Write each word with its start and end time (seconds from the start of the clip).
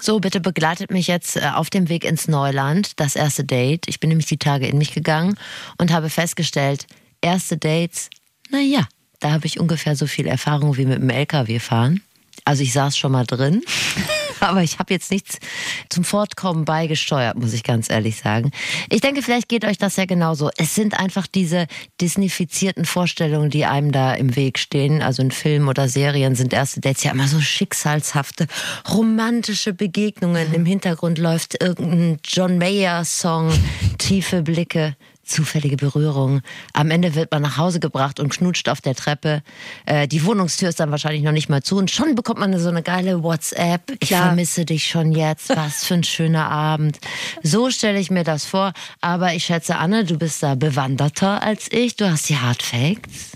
So, 0.00 0.18
bitte 0.18 0.40
begleitet 0.40 0.90
mich 0.90 1.06
jetzt 1.06 1.36
äh, 1.36 1.50
auf 1.54 1.68
dem 1.70 1.88
Weg 1.88 2.04
ins 2.04 2.26
Neuland, 2.26 2.98
das 2.98 3.16
erste 3.16 3.44
Date. 3.44 3.86
Ich 3.86 4.00
bin 4.00 4.08
nämlich 4.08 4.26
die 4.26 4.38
Tage 4.38 4.66
in 4.66 4.78
mich 4.78 4.92
gegangen 4.92 5.36
und 5.78 5.92
habe 5.92 6.08
festgestellt, 6.08 6.86
erste 7.20 7.58
Dates, 7.58 8.08
naja, 8.50 8.88
da 9.20 9.32
habe 9.32 9.46
ich 9.46 9.60
ungefähr 9.60 9.96
so 9.96 10.06
viel 10.06 10.26
Erfahrung 10.26 10.76
wie 10.76 10.86
mit 10.86 10.98
dem 10.98 11.10
LKW 11.10 11.58
fahren. 11.58 12.02
Also 12.44 12.62
ich 12.62 12.72
saß 12.72 12.96
schon 12.96 13.12
mal 13.12 13.26
drin, 13.26 13.62
aber 14.50 14.62
ich 14.62 14.78
habe 14.78 14.92
jetzt 14.92 15.10
nichts 15.10 15.38
zum 15.88 16.04
Fortkommen 16.04 16.64
beigesteuert, 16.64 17.38
muss 17.38 17.52
ich 17.52 17.62
ganz 17.62 17.90
ehrlich 17.90 18.16
sagen. 18.16 18.50
Ich 18.88 19.00
denke, 19.00 19.22
vielleicht 19.22 19.48
geht 19.48 19.64
euch 19.64 19.78
das 19.78 19.96
ja 19.96 20.06
genauso. 20.06 20.50
Es 20.56 20.74
sind 20.74 20.98
einfach 20.98 21.26
diese 21.26 21.66
disneyfizierten 22.00 22.84
Vorstellungen, 22.84 23.50
die 23.50 23.64
einem 23.64 23.92
da 23.92 24.14
im 24.14 24.36
Weg 24.36 24.58
stehen. 24.58 25.02
Also 25.02 25.22
in 25.22 25.30
Filmen 25.30 25.68
oder 25.68 25.88
Serien 25.88 26.34
sind 26.34 26.52
erste 26.52 26.80
Dates 26.80 27.04
ja 27.04 27.12
immer 27.12 27.28
so 27.28 27.40
schicksalshafte, 27.40 28.46
romantische 28.88 29.72
Begegnungen. 29.72 30.52
Im 30.54 30.64
Hintergrund 30.64 31.18
läuft 31.18 31.60
irgendein 31.62 32.18
John 32.24 32.58
Mayer-Song, 32.58 33.52
tiefe 33.98 34.42
Blicke 34.42 34.96
zufällige 35.30 35.76
Berührung. 35.76 36.42
Am 36.72 36.90
Ende 36.90 37.14
wird 37.14 37.30
man 37.30 37.42
nach 37.42 37.56
Hause 37.56 37.80
gebracht 37.80 38.20
und 38.20 38.30
knutscht 38.30 38.68
auf 38.68 38.80
der 38.80 38.94
Treppe. 38.94 39.42
Äh, 39.86 40.08
die 40.08 40.24
Wohnungstür 40.24 40.68
ist 40.68 40.80
dann 40.80 40.90
wahrscheinlich 40.90 41.22
noch 41.22 41.32
nicht 41.32 41.48
mal 41.48 41.62
zu 41.62 41.76
und 41.78 41.90
schon 41.90 42.14
bekommt 42.14 42.40
man 42.40 42.58
so 42.58 42.68
eine 42.68 42.82
geile 42.82 43.22
WhatsApp. 43.22 43.82
Ich 44.00 44.08
Klar. 44.08 44.26
vermisse 44.26 44.64
dich 44.64 44.86
schon 44.86 45.12
jetzt. 45.12 45.50
Was 45.50 45.84
für 45.84 45.94
ein 45.94 46.04
schöner 46.04 46.50
Abend. 46.50 46.98
So 47.42 47.70
stelle 47.70 47.98
ich 47.98 48.10
mir 48.10 48.24
das 48.24 48.44
vor. 48.44 48.72
Aber 49.00 49.32
ich 49.34 49.44
schätze, 49.44 49.76
Anne, 49.76 50.04
du 50.04 50.18
bist 50.18 50.42
da 50.42 50.54
bewanderter 50.54 51.42
als 51.42 51.70
ich. 51.70 51.96
Du 51.96 52.10
hast 52.10 52.28
die 52.28 52.36
Hard 52.36 52.62
Facts. 52.62 53.32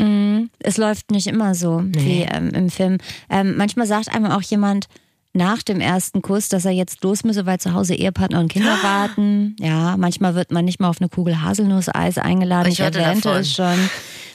Es 0.59 0.77
läuft 0.77 1.11
nicht 1.11 1.27
immer 1.27 1.55
so 1.55 1.83
wie 1.85 2.23
ähm, 2.23 2.51
im 2.51 2.71
Film. 2.71 2.99
Ähm, 3.31 3.57
manchmal 3.57 3.87
sagt 3.87 4.09
einem 4.15 4.27
auch 4.31 4.43
jemand 4.43 4.89
nach 5.35 5.63
dem 5.63 5.81
ersten 5.81 6.23
Kuss, 6.23 6.49
dass 6.49 6.65
er 6.65 6.71
jetzt 6.71 7.03
los 7.03 7.25
müsse, 7.25 7.45
weil 7.45 7.59
zu 7.59 7.73
Hause 7.75 7.95
Ehepartner 7.95 8.41
und 8.41 8.49
Kinder 8.53 8.79
warten. 8.83 9.57
Ja, 9.61 9.97
manchmal 9.97 10.35
wird 10.35 10.51
man 10.53 10.65
nicht 10.65 10.81
mal 10.81 10.89
auf 10.89 11.01
eine 11.01 11.09
Kugel 11.09 11.43
Haselnusseis 11.43 12.19
eingeladen. 12.19 12.69
Ich 12.69 12.79
Ich, 12.79 12.85
erwähnte 12.85 13.29
davon. 13.29 13.41
es 13.41 13.53
schon. 13.53 13.91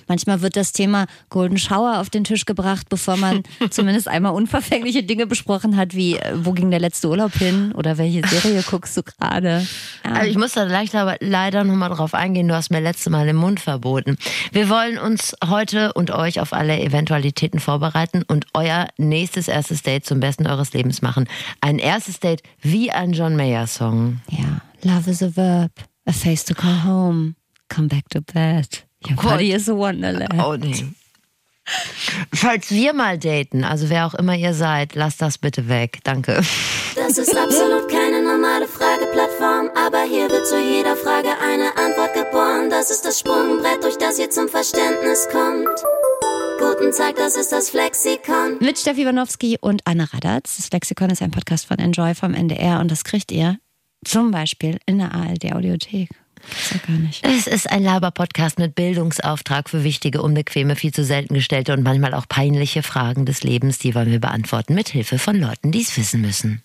Manchmal 0.10 0.42
wird 0.42 0.56
das 0.56 0.72
Thema 0.72 1.06
Golden 1.30 1.60
Shower 1.60 2.00
auf 2.00 2.10
den 2.10 2.24
Tisch 2.24 2.46
gebracht, 2.46 2.88
bevor 2.90 3.16
man 3.16 3.44
zumindest 3.70 4.08
einmal 4.08 4.34
unverfängliche 4.34 5.04
Dinge 5.04 5.28
besprochen 5.28 5.78
hat, 5.78 5.94
wie 5.94 6.16
äh, 6.16 6.34
wo 6.34 6.52
ging 6.52 6.72
der 6.72 6.80
letzte 6.80 7.10
Urlaub 7.10 7.32
hin 7.36 7.74
oder 7.74 8.00
welche 8.00 8.28
Serie 8.28 8.64
guckst 8.68 8.98
du 8.98 9.04
gerade. 9.04 9.68
Ja. 10.04 10.12
Also 10.12 10.32
ich 10.32 10.36
muss 10.36 10.54
da 10.54 10.64
leicht, 10.64 10.96
aber 10.96 11.18
leider 11.20 11.64
nochmal 11.64 11.92
drauf 11.92 12.16
eingehen. 12.16 12.48
Du 12.48 12.56
hast 12.56 12.72
mir 12.72 12.80
letzte 12.80 13.12
Mal 13.12 13.28
den 13.28 13.36
Mund 13.36 13.60
verboten. 13.60 14.18
Wir 14.52 14.68
wollen 14.68 14.98
uns 14.98 15.36
heute 15.48 15.94
und 15.94 16.10
euch 16.10 16.40
auf 16.40 16.54
alle 16.54 16.80
Eventualitäten 16.82 17.60
vorbereiten 17.60 18.24
und 18.28 18.48
euer 18.56 18.88
nächstes 18.98 19.48
erstes 19.48 19.84
Date 19.84 20.08
zum 20.08 20.20
besten 20.20 20.48
eures 20.48 20.74
Lebens 20.74 20.89
machen. 21.02 21.28
Ein 21.62 21.80
erstes 21.80 22.20
Date 22.20 22.44
wie 22.62 22.92
ein 22.92 23.14
John 23.14 23.36
Mayer 23.36 23.68
Song. 23.68 24.22
Ja, 24.30 24.62
love 24.84 25.10
is 25.10 25.24
a 25.24 25.36
verb, 25.36 25.72
a 26.06 26.12
face 26.12 26.44
to 26.46 26.54
call 26.54 26.84
home, 26.84 27.36
come 27.70 27.88
back 27.88 28.10
to 28.10 28.22
bed. 28.22 28.68
Your 29.08 29.16
Gott. 29.16 29.32
body 29.32 29.54
is 29.54 29.70
a 29.70 29.76
wonderland. 29.76 30.34
Oh 30.42 30.56
nee. 30.56 30.86
Falls 32.34 32.72
wir 32.72 32.94
mal 32.94 33.18
daten, 33.18 33.64
also 33.64 33.90
wer 33.90 34.08
auch 34.08 34.16
immer 34.16 34.36
ihr 34.36 34.54
seid, 34.54 34.96
lasst 34.96 35.22
das 35.22 35.38
bitte 35.38 35.68
weg. 35.70 36.00
Danke. 36.04 36.42
Das 36.96 37.18
ist 37.18 37.36
absolut 37.36 37.88
keine 37.90 38.22
normale 38.24 38.68
Frageplattform, 38.68 39.70
aber 39.76 40.04
hier 40.04 40.30
wird 40.30 40.48
zu 40.48 40.60
jeder 40.60 40.96
Frage 40.96 41.30
eine 41.30 41.78
Antwort 41.78 42.14
geboren. 42.14 42.70
Das 42.70 42.90
ist 42.90 43.06
das 43.06 43.20
Sprungbrett, 43.20 43.84
durch 43.84 43.98
das 43.98 44.20
ihr 44.20 44.30
zum 44.30 44.50
Verständnis 44.50 45.28
kommt. 45.32 45.80
Guten 46.60 46.92
Tag, 46.92 47.16
das 47.16 47.38
ist 47.38 47.54
das 47.54 47.70
Flexikon. 47.70 48.58
Mit 48.60 48.78
Steffi 48.78 49.06
Wanowski 49.06 49.58
und 49.62 49.82
Anna 49.86 50.04
Radatz. 50.04 50.58
Das 50.58 50.70
Lexikon 50.70 51.10
ist 51.10 51.22
ein 51.22 51.32
Podcast 51.32 51.66
von 51.66 51.80
Enjoy 51.80 52.14
vom 52.16 52.34
NDR 52.34 52.82
und 52.82 52.92
das 52.92 53.06
kriegt 53.06 53.32
ihr 53.32 53.58
zum 54.04 54.32
Beispiel 54.32 54.78
in 54.86 54.98
der 54.98 55.14
ARD-Audiothek. 55.14 56.10
Gibt's 56.42 56.72
ja 56.72 56.80
gar 56.86 56.98
nicht. 56.98 57.26
Es 57.26 57.48
ist 57.48 57.72
ein 57.72 57.82
Laber-Podcast 57.82 58.60
mit 58.60 58.76
Bildungsauftrag 58.76 59.70
für 59.70 59.86
wichtige, 59.86 60.22
unbequeme, 60.22 60.76
viel 60.76 60.94
zu 60.94 61.06
selten 61.06 61.34
gestellte 61.34 61.72
und 61.72 61.82
manchmal 61.82 62.14
auch 62.14 62.28
peinliche 62.28 62.84
Fragen 62.84 63.26
des 63.26 63.42
Lebens. 63.44 63.80
Die 63.80 63.96
wollen 63.96 64.12
wir 64.12 64.20
beantworten 64.20 64.76
mit 64.76 64.90
Hilfe 64.90 65.18
von 65.18 65.38
Leuten, 65.38 65.72
die 65.72 65.82
es 65.82 65.96
wissen 65.96 66.20
müssen. 66.20 66.62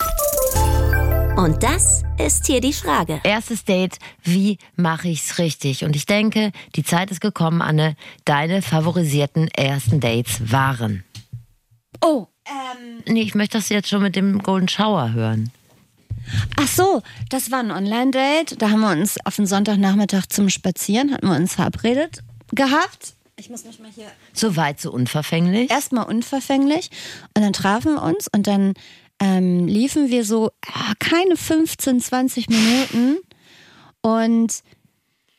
Und 1.37 1.65
das 1.65 2.03
ist 2.25 2.47
hier 2.47 2.61
die 2.61 2.73
Frage. 2.73 3.21
Erstes 3.25 3.65
Date, 3.65 3.99
wie 4.23 4.59
mache 4.77 5.09
ich's 5.09 5.39
richtig? 5.39 5.85
Und 5.85 5.97
ich 5.97 6.07
denke, 6.07 6.53
die 6.77 6.85
Zeit 6.85 7.11
ist 7.11 7.21
gekommen, 7.21 7.61
Anne, 7.61 7.97
deine 8.25 8.63
favorisierten 8.63 9.49
ersten 9.49 9.99
Dates 9.99 10.53
waren. 10.53 11.03
Oh, 12.01 12.29
ähm. 12.47 13.03
Nee, 13.07 13.23
ich 13.23 13.35
möchte 13.35 13.59
das 13.59 13.69
jetzt 13.69 13.89
schon 13.89 14.03
mit 14.03 14.15
dem 14.15 14.43
Golden 14.45 14.69
Shower 14.69 15.13
hören. 15.13 15.51
Ach 16.57 16.69
so, 16.69 17.03
das 17.31 17.51
war 17.51 17.59
ein 17.59 17.73
Online-Date. 17.73 18.63
Da 18.63 18.71
haben 18.71 18.81
wir 18.81 18.93
uns 18.93 19.17
auf 19.25 19.35
den 19.35 19.47
Sonntagnachmittag 19.47 20.27
zum 20.29 20.49
Spazieren, 20.49 21.13
hatten 21.13 21.27
wir 21.27 21.37
uns 21.37 21.55
verabredet 21.55 22.23
gehabt. 22.53 23.15
Ich 23.37 23.51
muss 23.51 23.65
mich 23.65 23.81
mal 23.81 23.91
hier 23.93 24.07
So 24.33 24.55
weit, 24.55 24.81
so 24.81 24.93
unverfänglich. 24.93 25.69
erstmal 25.69 26.07
unverfänglich 26.07 26.91
und 27.37 27.43
dann 27.43 27.53
trafen 27.53 27.95
wir 27.95 28.03
uns 28.03 28.29
und 28.33 28.47
dann 28.47 28.75
ähm, 29.21 29.67
liefen 29.67 30.11
wir 30.11 30.25
so 30.25 30.51
ah, 30.67 30.93
keine 30.99 31.37
15, 31.37 32.01
20 32.01 32.49
Minuten 32.49 33.19
und 34.03 34.63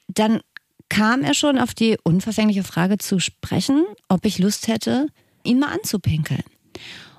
dann 0.08 0.42
kam 0.90 1.24
er 1.24 1.34
schon 1.34 1.58
auf 1.58 1.74
die 1.74 1.98
unverfängliche 2.04 2.64
Frage 2.64 2.98
zu 2.98 3.20
sprechen, 3.20 3.86
ob 4.08 4.26
ich 4.26 4.40
Lust 4.40 4.68
hätte, 4.68 5.08
ihn 5.44 5.60
mal 5.60 5.74
anzupinkeln. 5.74 6.44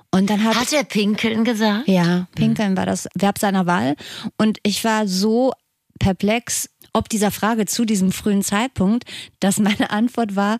Und 0.09 0.29
dann 0.29 0.43
hat, 0.43 0.55
Hat 0.55 0.73
er 0.73 0.83
Pinkeln 0.83 1.43
gesagt? 1.43 1.87
ja, 1.87 2.27
pinkeln 2.33 2.77
war 2.77 2.85
das 2.85 3.07
Verb 3.13 3.37
seiner 3.39 3.65
Wahl 3.65 3.95
und 4.37 4.57
ich 4.63 4.83
war 4.83 5.07
so 5.07 5.51
perplex 5.99 6.69
ob 6.97 7.09
dieser 7.09 7.31
Frage 7.31 7.65
zu 7.65 7.85
diesem 7.85 8.11
frühen 8.11 8.41
Zeitpunkt, 8.41 9.05
dass 9.39 9.59
meine 9.59 9.91
Antwort 9.91 10.35
war, 10.35 10.57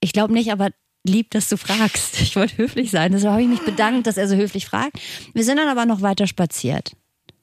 ich 0.00 0.12
glaube 0.12 0.32
nicht, 0.32 0.52
aber 0.52 0.70
lieb, 1.04 1.30
dass 1.30 1.48
du 1.48 1.56
fragst. 1.56 2.20
Ich 2.20 2.36
wollte 2.36 2.56
höflich 2.56 2.90
sein. 2.90 3.12
Deshalb 3.12 3.32
habe 3.32 3.42
ich 3.42 3.48
mich 3.48 3.62
bedankt, 3.62 4.06
dass 4.06 4.16
er 4.16 4.26
so 4.28 4.34
höflich 4.34 4.66
fragt. 4.66 4.98
Wir 5.34 5.44
sind 5.44 5.58
dann 5.58 5.68
aber 5.68 5.86
noch 5.86 6.00
weiter 6.02 6.26
spaziert. 6.26 6.92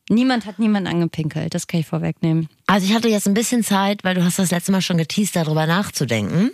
Niemand 0.09 0.45
hat 0.45 0.59
niemanden 0.59 0.89
angepinkelt, 0.89 1.53
das 1.53 1.67
kann 1.67 1.79
ich 1.79 1.85
vorwegnehmen. 1.85 2.49
Also 2.67 2.85
ich 2.85 2.93
hatte 2.93 3.07
jetzt 3.07 3.27
ein 3.27 3.33
bisschen 3.33 3.63
Zeit, 3.63 4.03
weil 4.03 4.15
du 4.15 4.23
hast 4.25 4.39
das 4.39 4.51
letzte 4.51 4.71
Mal 4.73 4.81
schon 4.81 4.97
geteased, 4.97 5.35
darüber 5.35 5.65
nachzudenken. 5.67 6.51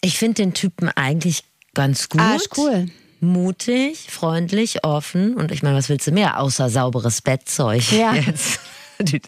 Ich 0.00 0.16
finde 0.16 0.34
den 0.34 0.54
Typen 0.54 0.88
eigentlich 0.88 1.44
ganz 1.74 2.08
gut. 2.08 2.20
Ah, 2.20 2.36
ist 2.36 2.56
cool. 2.56 2.86
Mutig, 3.20 4.06
freundlich, 4.08 4.84
offen. 4.84 5.34
Und 5.34 5.50
ich 5.52 5.62
meine, 5.62 5.76
was 5.76 5.88
willst 5.88 6.06
du 6.06 6.12
mehr, 6.12 6.40
außer 6.40 6.70
sauberes 6.70 7.20
Bettzeug 7.20 7.82
Ja. 7.92 8.14
jetzt? 8.26 8.60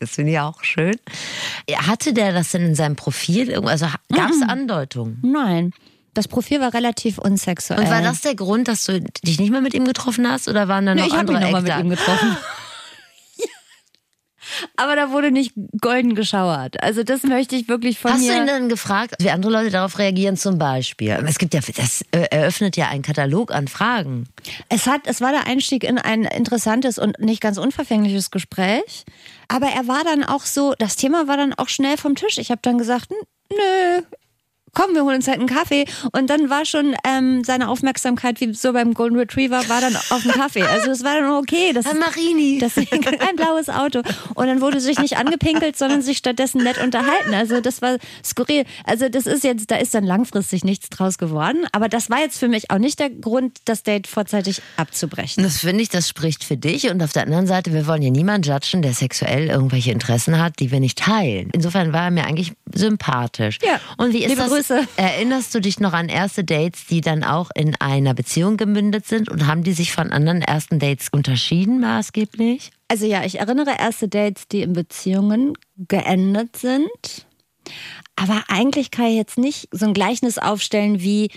Das 0.00 0.10
finde 0.10 0.32
ich 0.32 0.38
auch 0.38 0.62
schön. 0.64 0.96
Hatte 1.70 2.12
der 2.12 2.32
das 2.32 2.50
denn 2.50 2.62
in 2.62 2.74
seinem 2.74 2.96
Profil? 2.96 3.54
Also 3.66 3.86
gab 4.12 4.30
es 4.30 4.42
Andeutungen? 4.42 5.18
Nein, 5.22 5.72
das 6.14 6.28
Profil 6.28 6.60
war 6.60 6.74
relativ 6.74 7.18
unsexuell. 7.18 7.80
Und 7.80 7.90
war 7.90 8.02
das 8.02 8.20
der 8.20 8.34
Grund, 8.34 8.68
dass 8.68 8.84
du 8.84 9.00
dich 9.00 9.38
nicht 9.38 9.50
mehr 9.50 9.60
mit 9.60 9.74
ihm 9.74 9.84
getroffen 9.84 10.28
hast? 10.30 10.48
Oder 10.48 10.68
waren 10.68 10.86
da 10.86 10.94
noch 10.94 11.02
Nee, 11.02 11.08
ich 11.08 11.12
habe 11.14 11.20
andere 11.20 11.36
mich 11.38 11.44
nochmal 11.46 11.62
mit 11.62 11.84
ihm 11.84 11.90
getroffen. 11.90 12.36
Aber 14.76 14.96
da 14.96 15.10
wurde 15.10 15.30
nicht 15.30 15.52
golden 15.80 16.14
geschauert. 16.14 16.82
Also 16.82 17.04
das 17.04 17.22
möchte 17.22 17.54
ich 17.54 17.68
wirklich 17.68 17.98
von 17.98 18.12
Hast 18.12 18.22
mir... 18.22 18.32
du 18.34 18.40
ihn 18.40 18.46
dann 18.46 18.68
gefragt, 18.68 19.14
wie 19.20 19.30
andere 19.30 19.52
Leute 19.52 19.70
darauf 19.70 19.98
reagieren 19.98 20.36
zum 20.36 20.58
Beispiel? 20.58 21.10
Es 21.26 21.38
gibt 21.38 21.54
ja, 21.54 21.60
das 21.76 22.02
eröffnet 22.10 22.76
ja 22.76 22.88
einen 22.88 23.02
Katalog 23.02 23.52
an 23.52 23.68
Fragen. 23.68 24.28
Es, 24.68 24.86
hat, 24.86 25.02
es 25.04 25.20
war 25.20 25.30
der 25.30 25.46
Einstieg 25.46 25.84
in 25.84 25.98
ein 25.98 26.24
interessantes 26.24 26.98
und 26.98 27.20
nicht 27.20 27.40
ganz 27.40 27.58
unverfängliches 27.58 28.30
Gespräch. 28.30 29.04
Aber 29.46 29.66
er 29.68 29.86
war 29.86 30.02
dann 30.04 30.24
auch 30.24 30.44
so, 30.44 30.74
das 30.78 30.96
Thema 30.96 31.28
war 31.28 31.36
dann 31.36 31.54
auch 31.54 31.68
schnell 31.68 31.96
vom 31.96 32.16
Tisch. 32.16 32.38
Ich 32.38 32.50
habe 32.50 32.60
dann 32.62 32.78
gesagt, 32.78 33.10
"N- 33.10 33.16
nö, 33.56 34.02
komm, 34.74 34.94
wir 34.94 35.04
holen 35.04 35.16
uns 35.16 35.28
halt 35.28 35.38
einen 35.38 35.48
Kaffee. 35.48 35.84
Und 36.12 36.30
dann 36.30 36.50
war 36.50 36.64
schon 36.64 36.94
ähm, 37.06 37.44
seine 37.44 37.68
Aufmerksamkeit, 37.68 38.40
wie 38.40 38.52
so 38.54 38.72
beim 38.72 38.94
Golden 38.94 39.16
Retriever, 39.16 39.68
war 39.68 39.80
dann 39.80 39.96
auf 39.96 40.22
dem 40.22 40.32
Kaffee. 40.32 40.62
Also 40.62 40.90
es 40.90 41.04
war 41.04 41.20
dann 41.20 41.30
okay. 41.32 41.72
Das, 41.72 41.86
Herr 41.86 41.94
Marini. 41.94 42.58
das 42.58 42.76
ein 42.76 43.36
blaues 43.36 43.68
Auto. 43.68 44.02
Und 44.34 44.46
dann 44.46 44.60
wurde 44.60 44.80
sich 44.80 44.98
nicht 44.98 45.16
angepinkelt, 45.16 45.76
sondern 45.76 46.02
sich 46.02 46.18
stattdessen 46.18 46.62
nett 46.62 46.82
unterhalten. 46.82 47.34
Also 47.34 47.60
das 47.60 47.82
war 47.82 47.96
skurril. 48.24 48.64
Also 48.84 49.08
das 49.08 49.26
ist 49.26 49.44
jetzt, 49.44 49.70
da 49.70 49.76
ist 49.76 49.94
dann 49.94 50.04
langfristig 50.04 50.64
nichts 50.64 50.88
draus 50.88 51.18
geworden. 51.18 51.66
Aber 51.72 51.88
das 51.88 52.10
war 52.10 52.20
jetzt 52.20 52.38
für 52.38 52.48
mich 52.48 52.70
auch 52.70 52.78
nicht 52.78 52.98
der 52.98 53.10
Grund, 53.10 53.58
das 53.64 53.82
Date 53.82 54.06
vorzeitig 54.06 54.62
abzubrechen. 54.76 55.42
Das 55.42 55.58
finde 55.58 55.82
ich, 55.82 55.88
das 55.88 56.08
spricht 56.08 56.44
für 56.44 56.56
dich. 56.56 56.90
Und 56.90 57.02
auf 57.02 57.12
der 57.12 57.24
anderen 57.24 57.46
Seite, 57.46 57.72
wir 57.72 57.86
wollen 57.86 58.02
hier 58.02 58.10
niemanden 58.10 58.48
judgen, 58.48 58.82
der 58.82 58.92
sexuell 58.92 59.48
irgendwelche 59.48 59.92
Interessen 59.92 60.38
hat, 60.38 60.58
die 60.60 60.70
wir 60.70 60.80
nicht 60.80 60.98
teilen. 60.98 61.50
Insofern 61.52 61.92
war 61.92 62.04
er 62.04 62.10
mir 62.10 62.26
eigentlich 62.26 62.52
sympathisch. 62.72 63.58
Ja. 63.62 63.80
Und 63.96 64.12
wie 64.12 64.24
ist 64.24 64.30
Liebe 64.30 64.42
das? 64.42 64.50
Grüße. 64.60 64.86
Erinnerst 64.96 65.54
du 65.54 65.60
dich 65.60 65.80
noch 65.80 65.94
an 65.94 66.08
erste 66.08 66.44
Dates, 66.44 66.86
die 66.86 67.00
dann 67.00 67.24
auch 67.24 67.50
in 67.54 67.76
einer 67.80 68.12
Beziehung 68.12 68.58
gemündet 68.58 69.06
sind? 69.06 69.30
Und 69.30 69.46
haben 69.46 69.62
die 69.62 69.72
sich 69.72 69.92
von 69.92 70.12
anderen 70.12 70.42
ersten 70.42 70.78
Dates 70.78 71.08
unterschieden 71.10 71.80
maßgeblich? 71.80 72.70
Also 72.88 73.06
ja, 73.06 73.24
ich 73.24 73.40
erinnere 73.40 73.78
erste 73.78 74.08
Dates, 74.08 74.48
die 74.48 74.60
in 74.62 74.74
Beziehungen 74.74 75.54
geendet 75.88 76.56
sind. 76.56 77.26
Aber 78.16 78.42
eigentlich 78.48 78.90
kann 78.90 79.06
ich 79.06 79.16
jetzt 79.16 79.38
nicht 79.38 79.68
so 79.70 79.86
ein 79.86 79.94
Gleichnis 79.94 80.36
aufstellen 80.36 81.00
wie 81.00 81.30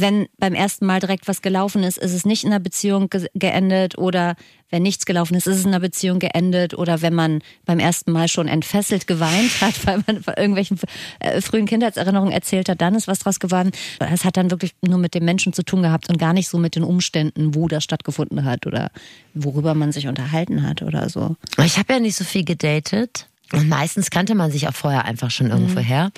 wenn 0.00 0.26
beim 0.38 0.54
ersten 0.54 0.86
Mal 0.86 1.00
direkt 1.00 1.28
was 1.28 1.42
gelaufen 1.42 1.82
ist, 1.82 1.98
ist 1.98 2.12
es 2.12 2.24
nicht 2.24 2.44
in 2.44 2.50
einer 2.50 2.60
Beziehung 2.60 3.10
ge 3.10 3.28
geendet 3.34 3.98
oder 3.98 4.36
wenn 4.70 4.82
nichts 4.82 5.04
gelaufen 5.04 5.34
ist, 5.34 5.46
ist 5.46 5.58
es 5.58 5.64
in 5.64 5.68
einer 5.68 5.80
Beziehung 5.80 6.18
geendet 6.18 6.72
oder 6.74 7.02
wenn 7.02 7.14
man 7.14 7.42
beim 7.66 7.78
ersten 7.78 8.10
Mal 8.10 8.28
schon 8.28 8.48
entfesselt 8.48 9.06
geweint 9.06 9.60
hat, 9.60 9.74
weil 9.86 10.02
man 10.06 10.22
von 10.22 10.34
irgendwelchen 10.34 10.78
äh, 11.20 11.40
frühen 11.40 11.66
Kindheitserinnerungen 11.66 12.32
erzählt 12.32 12.68
hat, 12.68 12.80
dann 12.80 12.94
ist 12.94 13.06
was 13.06 13.18
draus 13.18 13.38
geworden. 13.38 13.70
Es 13.98 14.24
hat 14.24 14.36
dann 14.36 14.50
wirklich 14.50 14.74
nur 14.80 14.98
mit 14.98 15.14
dem 15.14 15.24
Menschen 15.24 15.52
zu 15.52 15.62
tun 15.62 15.82
gehabt 15.82 16.08
und 16.08 16.18
gar 16.18 16.32
nicht 16.32 16.48
so 16.48 16.58
mit 16.58 16.74
den 16.74 16.84
Umständen, 16.84 17.54
wo 17.54 17.68
das 17.68 17.84
stattgefunden 17.84 18.44
hat 18.44 18.66
oder 18.66 18.90
worüber 19.34 19.74
man 19.74 19.92
sich 19.92 20.08
unterhalten 20.08 20.66
hat 20.66 20.82
oder 20.82 21.08
so. 21.10 21.36
Ich 21.64 21.78
habe 21.78 21.92
ja 21.92 22.00
nicht 22.00 22.16
so 22.16 22.24
viel 22.24 22.44
gedatet. 22.44 23.28
Und 23.52 23.68
meistens 23.68 24.10
kannte 24.10 24.34
man 24.34 24.50
sich 24.50 24.66
auch 24.68 24.74
vorher 24.74 25.04
einfach 25.04 25.30
schon 25.30 25.50
irgendwo 25.50 25.80
Mhm. 25.80 25.84
her. 25.84 26.10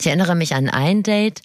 Ich 0.00 0.06
erinnere 0.06 0.34
mich 0.34 0.54
an 0.54 0.68
ein 0.68 1.02
Date 1.02 1.40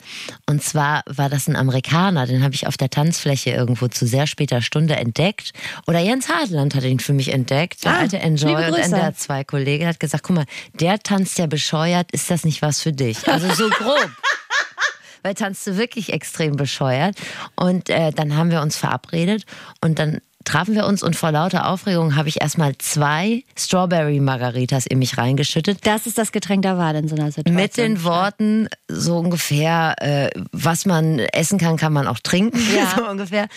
und 0.48 0.64
zwar 0.64 1.04
war 1.08 1.30
das 1.30 1.48
ein 1.48 1.56
Amerikaner, 1.56 2.26
den 2.26 2.44
habe 2.44 2.54
ich 2.56 2.68
auf 2.68 2.78
der 2.78 2.90
Tanzfläche 2.90 3.52
irgendwo 3.52 3.88
zu 3.88 4.08
sehr 4.08 4.28
später 4.28 4.62
Stunde 4.62 4.96
entdeckt. 4.96 5.52
Oder 5.88 6.00
Jens 6.00 6.30
Hartland 6.30 6.76
hat 6.76 6.84
ihn 6.84 7.00
für 7.00 7.14
mich 7.14 7.32
entdeckt, 7.32 7.84
der 7.86 7.92
Ah, 7.94 8.00
alte 8.00 8.18
Enjoy 8.20 8.54
und. 8.56 8.76
NDR 8.76 9.14
2 9.16 9.44
Kollege 9.44 9.88
hat 9.88 10.00
gesagt, 10.00 10.24
guck 10.24 10.36
mal, 10.36 10.46
der 10.74 11.00
tanzt 11.00 11.38
ja 11.38 11.46
bescheuert, 11.48 12.12
ist 12.12 12.30
das 12.32 12.44
nicht 12.44 12.62
was 12.62 12.82
für 12.82 12.92
dich? 12.92 13.28
Also 13.28 13.54
so 13.54 13.70
grob. 13.70 14.10
weil 15.24 15.34
tanzte 15.34 15.78
wirklich 15.78 16.14
extrem 16.14 16.56
bescheuert. 16.56 17.16
Und 17.56 17.90
äh, 17.90 18.12
dann 18.12 18.36
haben 18.38 18.52
wir 18.52 18.62
uns 18.62 18.76
verabredet 18.78 19.44
und 19.82 19.98
dann 19.98 20.22
trafen 20.46 20.76
wir 20.76 20.86
uns 20.86 21.04
und 21.04 21.16
vor 21.16 21.32
lauter 21.32 21.68
Aufregung 21.68 22.16
habe 22.16 22.30
ich 22.30 22.42
erstmal 22.42 22.78
zwei 22.78 23.44
Strawberry 23.58 24.20
Margaritas 24.20 24.86
in 24.86 25.00
mich 25.00 25.18
reingeschüttet. 25.18 25.80
Das 25.86 26.06
ist 26.08 26.18
das 26.18 26.32
Getränk 26.32 26.62
der 26.62 26.78
Wahl 26.78 26.96
in 26.96 27.08
so 27.08 27.16
einer 27.16 27.32
Situation. 27.32 27.56
Mit 27.56 27.78
den 27.78 28.04
Worten 28.04 28.70
so 28.88 29.18
ungefähr, 29.18 29.96
äh, 30.00 30.30
was 30.52 30.86
man 30.86 31.20
essen 31.20 31.58
kann, 31.60 31.78
kann 31.78 31.92
man 31.94 32.08
auch 32.08 32.20
trinken, 32.20 32.60
Ja. 32.76 32.94
so 32.96 33.08
ungefähr. 33.10 33.48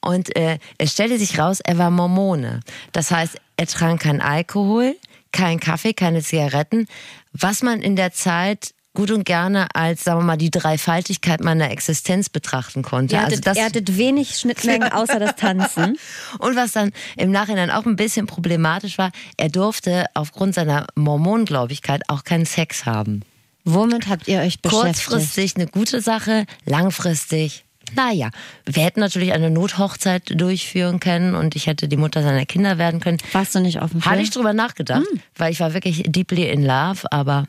Und 0.00 0.36
äh, 0.36 0.58
es 0.78 0.92
stellte 0.92 1.18
sich 1.18 1.38
raus, 1.38 1.60
er 1.60 1.78
war 1.78 1.90
Mormone. 1.90 2.60
Das 2.92 3.10
heißt, 3.10 3.36
er 3.56 3.66
trank 3.66 4.02
kein 4.02 4.20
Alkohol, 4.20 4.96
kein 5.32 5.58
Kaffee, 5.60 5.94
keine 5.94 6.22
Zigaretten, 6.22 6.86
was 7.32 7.62
man 7.62 7.80
in 7.80 7.96
der 7.96 8.12
Zeit 8.12 8.73
gut 8.94 9.10
und 9.10 9.24
gerne 9.24 9.66
als, 9.74 10.04
sagen 10.04 10.20
wir 10.20 10.24
mal, 10.24 10.36
die 10.36 10.50
Dreifaltigkeit 10.50 11.42
meiner 11.42 11.70
Existenz 11.70 12.28
betrachten 12.28 12.82
konnte. 12.82 13.16
Ihr 13.16 13.24
also 13.24 13.36
hattet, 13.36 13.56
ihr 13.56 13.64
hattet 13.64 13.96
wenig 13.98 14.36
Schnittmengen 14.36 14.90
außer 14.90 15.18
das 15.18 15.36
Tanzen. 15.36 15.98
und 16.38 16.56
was 16.56 16.72
dann 16.72 16.92
im 17.16 17.30
Nachhinein 17.30 17.70
auch 17.70 17.86
ein 17.86 17.96
bisschen 17.96 18.26
problematisch 18.26 18.96
war, 18.96 19.10
er 19.36 19.48
durfte 19.48 20.06
aufgrund 20.14 20.54
seiner 20.54 20.86
Mormongläubigkeit 20.94 22.02
auch 22.08 22.24
keinen 22.24 22.46
Sex 22.46 22.86
haben. 22.86 23.22
Womit 23.64 24.08
habt 24.08 24.28
ihr 24.28 24.40
euch 24.40 24.60
beschäftigt? 24.60 25.06
Kurzfristig 25.06 25.56
eine 25.56 25.66
gute 25.66 26.00
Sache, 26.00 26.46
langfristig. 26.64 27.64
Naja, 27.96 28.30
wir 28.64 28.82
hätten 28.82 29.00
natürlich 29.00 29.32
eine 29.32 29.50
Nothochzeit 29.50 30.40
durchführen 30.40 31.00
können 31.00 31.34
und 31.34 31.54
ich 31.54 31.66
hätte 31.66 31.88
die 31.88 31.96
Mutter 31.96 32.22
seiner 32.22 32.46
Kinder 32.46 32.78
werden 32.78 33.00
können. 33.00 33.18
Warst 33.32 33.54
du 33.54 33.60
nicht 33.60 33.80
dem 33.80 34.04
Hatte 34.04 34.22
ich 34.22 34.30
drüber 34.30 34.52
nachgedacht, 34.52 35.04
weil 35.36 35.52
ich 35.52 35.60
war 35.60 35.74
wirklich 35.74 36.04
deeply 36.06 36.48
in 36.48 36.64
love, 36.64 37.10
aber 37.10 37.44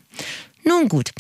nun 0.66 0.90
gut. 0.90 1.12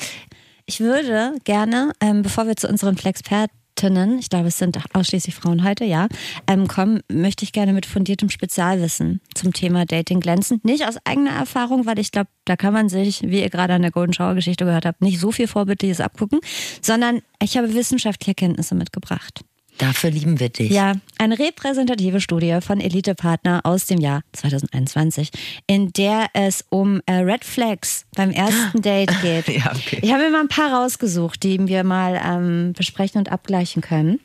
Ich 0.66 0.80
würde 0.80 1.36
gerne, 1.44 1.92
ähm, 2.02 2.24
bevor 2.24 2.48
wir 2.48 2.56
zu 2.56 2.68
unseren 2.68 2.98
Flexpertinnen, 2.98 4.18
ich 4.18 4.30
glaube, 4.30 4.48
es 4.48 4.58
sind 4.58 4.80
ausschließlich 4.94 5.36
Frauen 5.36 5.64
heute, 5.64 5.86
ja, 5.86 6.08
ähm, 6.48 6.68
kommen, 6.68 7.02
möchte 7.08 7.44
ich 7.44 7.52
gerne 7.52 7.72
mit 7.72 7.86
fundiertem 7.86 8.30
Spezialwissen 8.30 9.22
zum 9.36 9.54
Thema 9.54 9.86
Dating 9.86 10.22
glänzen. 10.22 10.60
Nicht 10.64 10.88
aus 10.88 10.98
eigener 11.06 11.32
Erfahrung, 11.32 11.86
weil 11.86 12.00
ich 12.00 12.12
glaube, 12.12 12.30
da 12.46 12.56
kann 12.56 12.74
man 12.74 12.90
sich, 12.90 13.22
wie 13.22 13.42
ihr 13.42 13.50
gerade 13.50 13.76
an 13.76 13.84
der 13.84 13.92
Golden 13.92 14.14
Shower 14.14 14.34
Geschichte 14.34 14.66
gehört 14.66 14.86
habt, 14.86 15.02
nicht 15.02 15.20
so 15.20 15.32
viel 15.32 15.48
Vorbildliches 15.48 16.02
abgucken, 16.02 16.40
sondern 16.82 17.22
ich 17.42 17.58
habe 17.58 17.74
wissenschaftliche 17.74 18.34
Kenntnisse 18.34 18.74
mitgebracht. 18.74 19.46
Dafür 19.78 20.10
lieben 20.10 20.40
wir 20.40 20.50
dich. 20.50 20.72
Ja, 20.72 20.94
eine 21.18 21.38
repräsentative 21.38 22.22
Studie 22.22 22.60
von 22.62 22.80
Elite 22.80 23.16
Partner 23.16 23.62
aus 23.64 23.86
dem 23.86 24.00
Jahr 24.00 24.22
2021, 24.34 25.32
in 25.68 25.92
der 25.92 26.28
es 26.34 26.64
um 26.70 27.02
äh, 27.06 27.14
Red 27.16 27.44
Flags 27.44 28.06
beim 28.16 28.32
ersten 28.32 28.82
Date 28.82 29.12
geht. 29.22 29.48
Ja, 29.50 29.72
okay. 29.74 30.00
Ich 30.02 30.12
habe 30.12 30.24
mir 30.24 30.30
mal 30.30 30.42
ein 30.42 30.48
paar 30.48 30.74
rausgesucht, 30.74 31.44
die 31.44 31.68
wir 31.68 31.84
mal 31.84 32.22
ähm, 32.24 32.74
besprechen 32.74 33.20
und 33.20 33.32
abgleichen 33.32 33.82
können. 33.82 34.20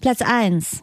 Platz 0.00 0.22
1. 0.22 0.82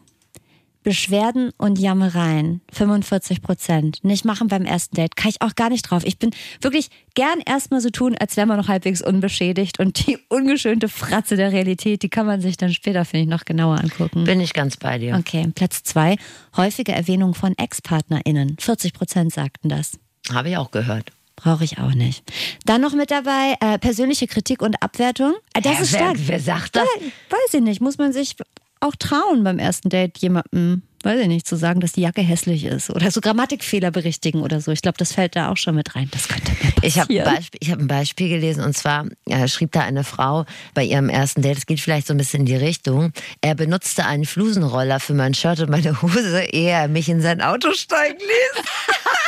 Beschwerden 0.82 1.50
und 1.58 1.78
Jammereien, 1.78 2.60
45 2.72 3.42
Prozent. 3.42 3.98
Nicht 4.04 4.24
machen 4.24 4.48
beim 4.48 4.64
ersten 4.64 4.96
Date, 4.96 5.16
kann 5.16 5.28
ich 5.30 5.42
auch 5.42 5.54
gar 5.54 5.68
nicht 5.70 5.82
drauf. 5.82 6.02
Ich 6.04 6.18
bin 6.18 6.30
wirklich 6.60 6.88
gern 7.14 7.40
erstmal 7.44 7.80
so 7.80 7.90
tun, 7.90 8.16
als 8.18 8.36
wäre 8.36 8.46
man 8.46 8.56
noch 8.56 8.68
halbwegs 8.68 9.02
unbeschädigt 9.02 9.78
und 9.80 10.06
die 10.06 10.18
ungeschönte 10.28 10.88
Fratze 10.88 11.36
der 11.36 11.52
Realität, 11.52 12.02
die 12.02 12.08
kann 12.08 12.26
man 12.26 12.40
sich 12.40 12.56
dann 12.56 12.72
später, 12.72 13.04
finde 13.04 13.22
ich, 13.24 13.28
noch 13.28 13.44
genauer 13.44 13.78
angucken. 13.80 14.24
Bin 14.24 14.40
ich 14.40 14.52
ganz 14.54 14.76
bei 14.76 14.98
dir. 14.98 15.16
Okay, 15.18 15.50
Platz 15.54 15.82
zwei. 15.82 16.16
Häufige 16.56 16.92
Erwähnung 16.92 17.34
von 17.34 17.54
Ex-PartnerInnen. 17.58 18.56
40 18.60 18.92
Prozent 18.94 19.32
sagten 19.32 19.68
das. 19.68 19.98
Habe 20.32 20.50
ich 20.50 20.56
auch 20.56 20.70
gehört. 20.70 21.10
Brauche 21.36 21.62
ich 21.64 21.78
auch 21.78 21.94
nicht. 21.94 22.24
Dann 22.64 22.80
noch 22.80 22.94
mit 22.94 23.10
dabei 23.12 23.54
äh, 23.60 23.78
persönliche 23.78 24.26
Kritik 24.26 24.60
und 24.60 24.82
Abwertung. 24.82 25.34
Äh, 25.54 25.60
Das 25.60 25.76
Hä, 25.78 25.82
ist 25.82 25.92
wer- 25.92 25.98
stark. 26.00 26.16
wer 26.26 26.40
sagt 26.40 26.76
das? 26.76 26.88
Ja, 27.00 27.06
weiß 27.30 27.54
ich 27.54 27.60
nicht. 27.60 27.80
Muss 27.80 27.96
man 27.98 28.12
sich 28.12 28.34
auch 28.80 28.94
trauen 28.96 29.44
beim 29.44 29.58
ersten 29.58 29.88
Date 29.88 30.18
jemandem, 30.18 30.82
weiß 31.02 31.20
ich 31.20 31.28
nicht, 31.28 31.46
zu 31.46 31.56
sagen, 31.56 31.80
dass 31.80 31.92
die 31.92 32.00
Jacke 32.00 32.22
hässlich 32.22 32.64
ist 32.64 32.90
oder 32.90 33.10
so 33.10 33.20
Grammatikfehler 33.20 33.90
berichtigen 33.90 34.42
oder 34.42 34.60
so. 34.60 34.72
Ich 34.72 34.82
glaube, 34.82 34.98
das 34.98 35.12
fällt 35.12 35.36
da 35.36 35.50
auch 35.50 35.56
schon 35.56 35.74
mit 35.76 35.94
rein. 35.94 36.08
Das 36.10 36.26
könnte 36.28 36.50
mir 36.52 36.72
Ich 36.82 36.98
habe 36.98 37.12
ein, 37.12 37.18
passieren. 37.18 37.34
Beispiel- 37.36 37.58
ich 37.62 37.70
hab 37.70 37.78
ein 37.78 37.86
Beispiel 37.88 38.28
gelesen 38.28 38.64
und 38.64 38.76
zwar 38.76 39.06
äh, 39.26 39.46
schrieb 39.48 39.72
da 39.72 39.80
eine 39.80 40.02
Frau 40.04 40.44
bei 40.74 40.84
ihrem 40.84 41.08
ersten 41.08 41.42
Date, 41.42 41.58
es 41.58 41.66
geht 41.66 41.80
vielleicht 41.80 42.06
so 42.08 42.14
ein 42.14 42.18
bisschen 42.18 42.40
in 42.40 42.46
die 42.46 42.56
Richtung, 42.56 43.12
er 43.40 43.54
benutzte 43.54 44.04
einen 44.06 44.24
Flusenroller 44.26 44.98
für 45.00 45.14
mein 45.14 45.34
Shirt 45.34 45.60
und 45.60 45.70
meine 45.70 46.02
Hose, 46.02 46.42
ehe 46.44 46.70
er 46.70 46.88
mich 46.88 47.08
in 47.08 47.20
sein 47.20 47.40
Auto 47.42 47.72
steigen 47.72 48.18
ließ. 48.18 48.64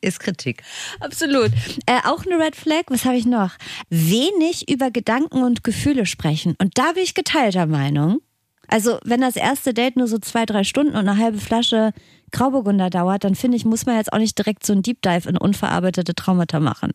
Ist 0.00 0.20
Kritik. 0.20 0.62
Absolut. 1.00 1.50
Äh, 1.86 2.00
auch 2.04 2.24
eine 2.26 2.38
Red 2.38 2.56
Flag, 2.56 2.84
was 2.88 3.04
habe 3.04 3.16
ich 3.16 3.26
noch? 3.26 3.52
Wenig 3.90 4.70
über 4.70 4.90
Gedanken 4.90 5.42
und 5.42 5.64
Gefühle 5.64 6.06
sprechen. 6.06 6.54
Und 6.58 6.78
da 6.78 6.92
bin 6.92 7.02
ich 7.02 7.14
geteilter 7.14 7.66
Meinung. 7.66 8.20
Also, 8.68 8.98
wenn 9.04 9.20
das 9.20 9.36
erste 9.36 9.72
Date 9.74 9.96
nur 9.96 10.08
so 10.08 10.18
zwei, 10.18 10.44
drei 10.44 10.64
Stunden 10.64 10.92
und 10.96 11.08
eine 11.08 11.18
halbe 11.18 11.38
Flasche 11.38 11.92
Grauburgunder 12.32 12.90
dauert, 12.90 13.22
dann 13.22 13.36
finde 13.36 13.56
ich, 13.56 13.64
muss 13.64 13.86
man 13.86 13.96
jetzt 13.96 14.12
auch 14.12 14.18
nicht 14.18 14.36
direkt 14.36 14.66
so 14.66 14.72
ein 14.72 14.82
Deep 14.82 15.00
Dive 15.02 15.28
in 15.28 15.36
unverarbeitete 15.36 16.14
Traumata 16.16 16.58
machen. 16.58 16.90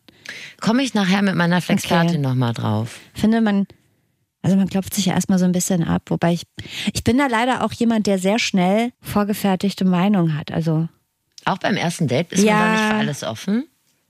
Komme 0.60 0.82
ich 0.82 0.92
nachher 0.92 1.22
mit 1.22 1.34
meiner 1.34 1.62
Flexpertin 1.62 2.08
Okay. 2.10 2.18
nochmal 2.18 2.52
drauf. 2.52 3.00
Finde 3.14 3.40
man, 3.40 3.66
also 4.42 4.56
man 4.56 4.68
klopft 4.68 4.92
sich 4.92 5.06
ja 5.06 5.14
erstmal 5.14 5.38
so 5.38 5.46
ein 5.46 5.52
bisschen 5.52 5.84
ab, 5.84 6.02
wobei 6.10 6.34
ich, 6.34 6.42
ich 6.92 7.02
bin 7.04 7.16
da 7.16 7.26
leider 7.28 7.64
auch 7.64 7.72
jemand, 7.72 8.06
der 8.06 8.18
sehr 8.18 8.38
schnell 8.38 8.92
vorgefertigte 9.00 9.86
Meinung 9.86 10.36
hat. 10.36 10.52
Also, 10.52 10.88
Auch 11.44 11.58
beim 11.58 11.76
ersten 11.76 12.08
Date 12.08 12.32
ist 12.32 12.42
Ja. 12.44 12.54
man 12.54 12.64
da 12.64 12.72
nicht 12.72 12.90
für 12.90 12.94
alles 12.98 13.22
offen. 13.24 13.64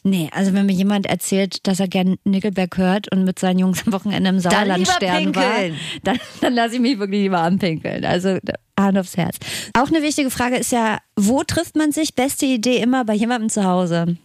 Nee, 0.05 0.29
also 0.33 0.53
wenn 0.53 0.67
mir 0.67 0.73
jemand 0.73 1.07
erzählt, 1.07 1.65
dass 1.69 1.79
er 1.79 1.87
gern 1.87 2.17
Nickelback 2.25 2.77
hört 2.77 3.13
und 3.13 3.23
mit 3.23 3.39
seinen 3.39 3.61
Jungs 3.61 3.87
am 3.87 3.93
Wochenende 3.93 4.31
im 4.31 4.41
Sauerland 4.41 4.89
sterben 4.89 5.35
war, 5.37 5.55
dann, 6.03 6.19
dann 6.41 6.55
lasse 6.55 6.75
ich 6.75 6.81
mich 6.81 6.99
wirklich 6.99 7.21
lieber 7.23 7.41
anpinkeln. 7.41 8.05
Also 8.05 8.39
Hand 8.79 8.99
aufs 8.99 9.17
Herz. 9.17 9.37
Auch 9.79 9.87
eine 9.89 10.03
wichtige 10.03 10.31
Frage 10.31 10.57
ist 10.57 10.73
ja, 10.73 10.99
wo 11.15 11.45
trifft 11.45 11.77
man 11.77 11.93
sich? 11.93 12.17
Beste 12.17 12.47
Idee 12.47 12.79
immer 12.79 13.05
bei 13.05 13.15
jemandem 13.15 13.49
zu 13.49 13.63
Hause. 13.65 14.17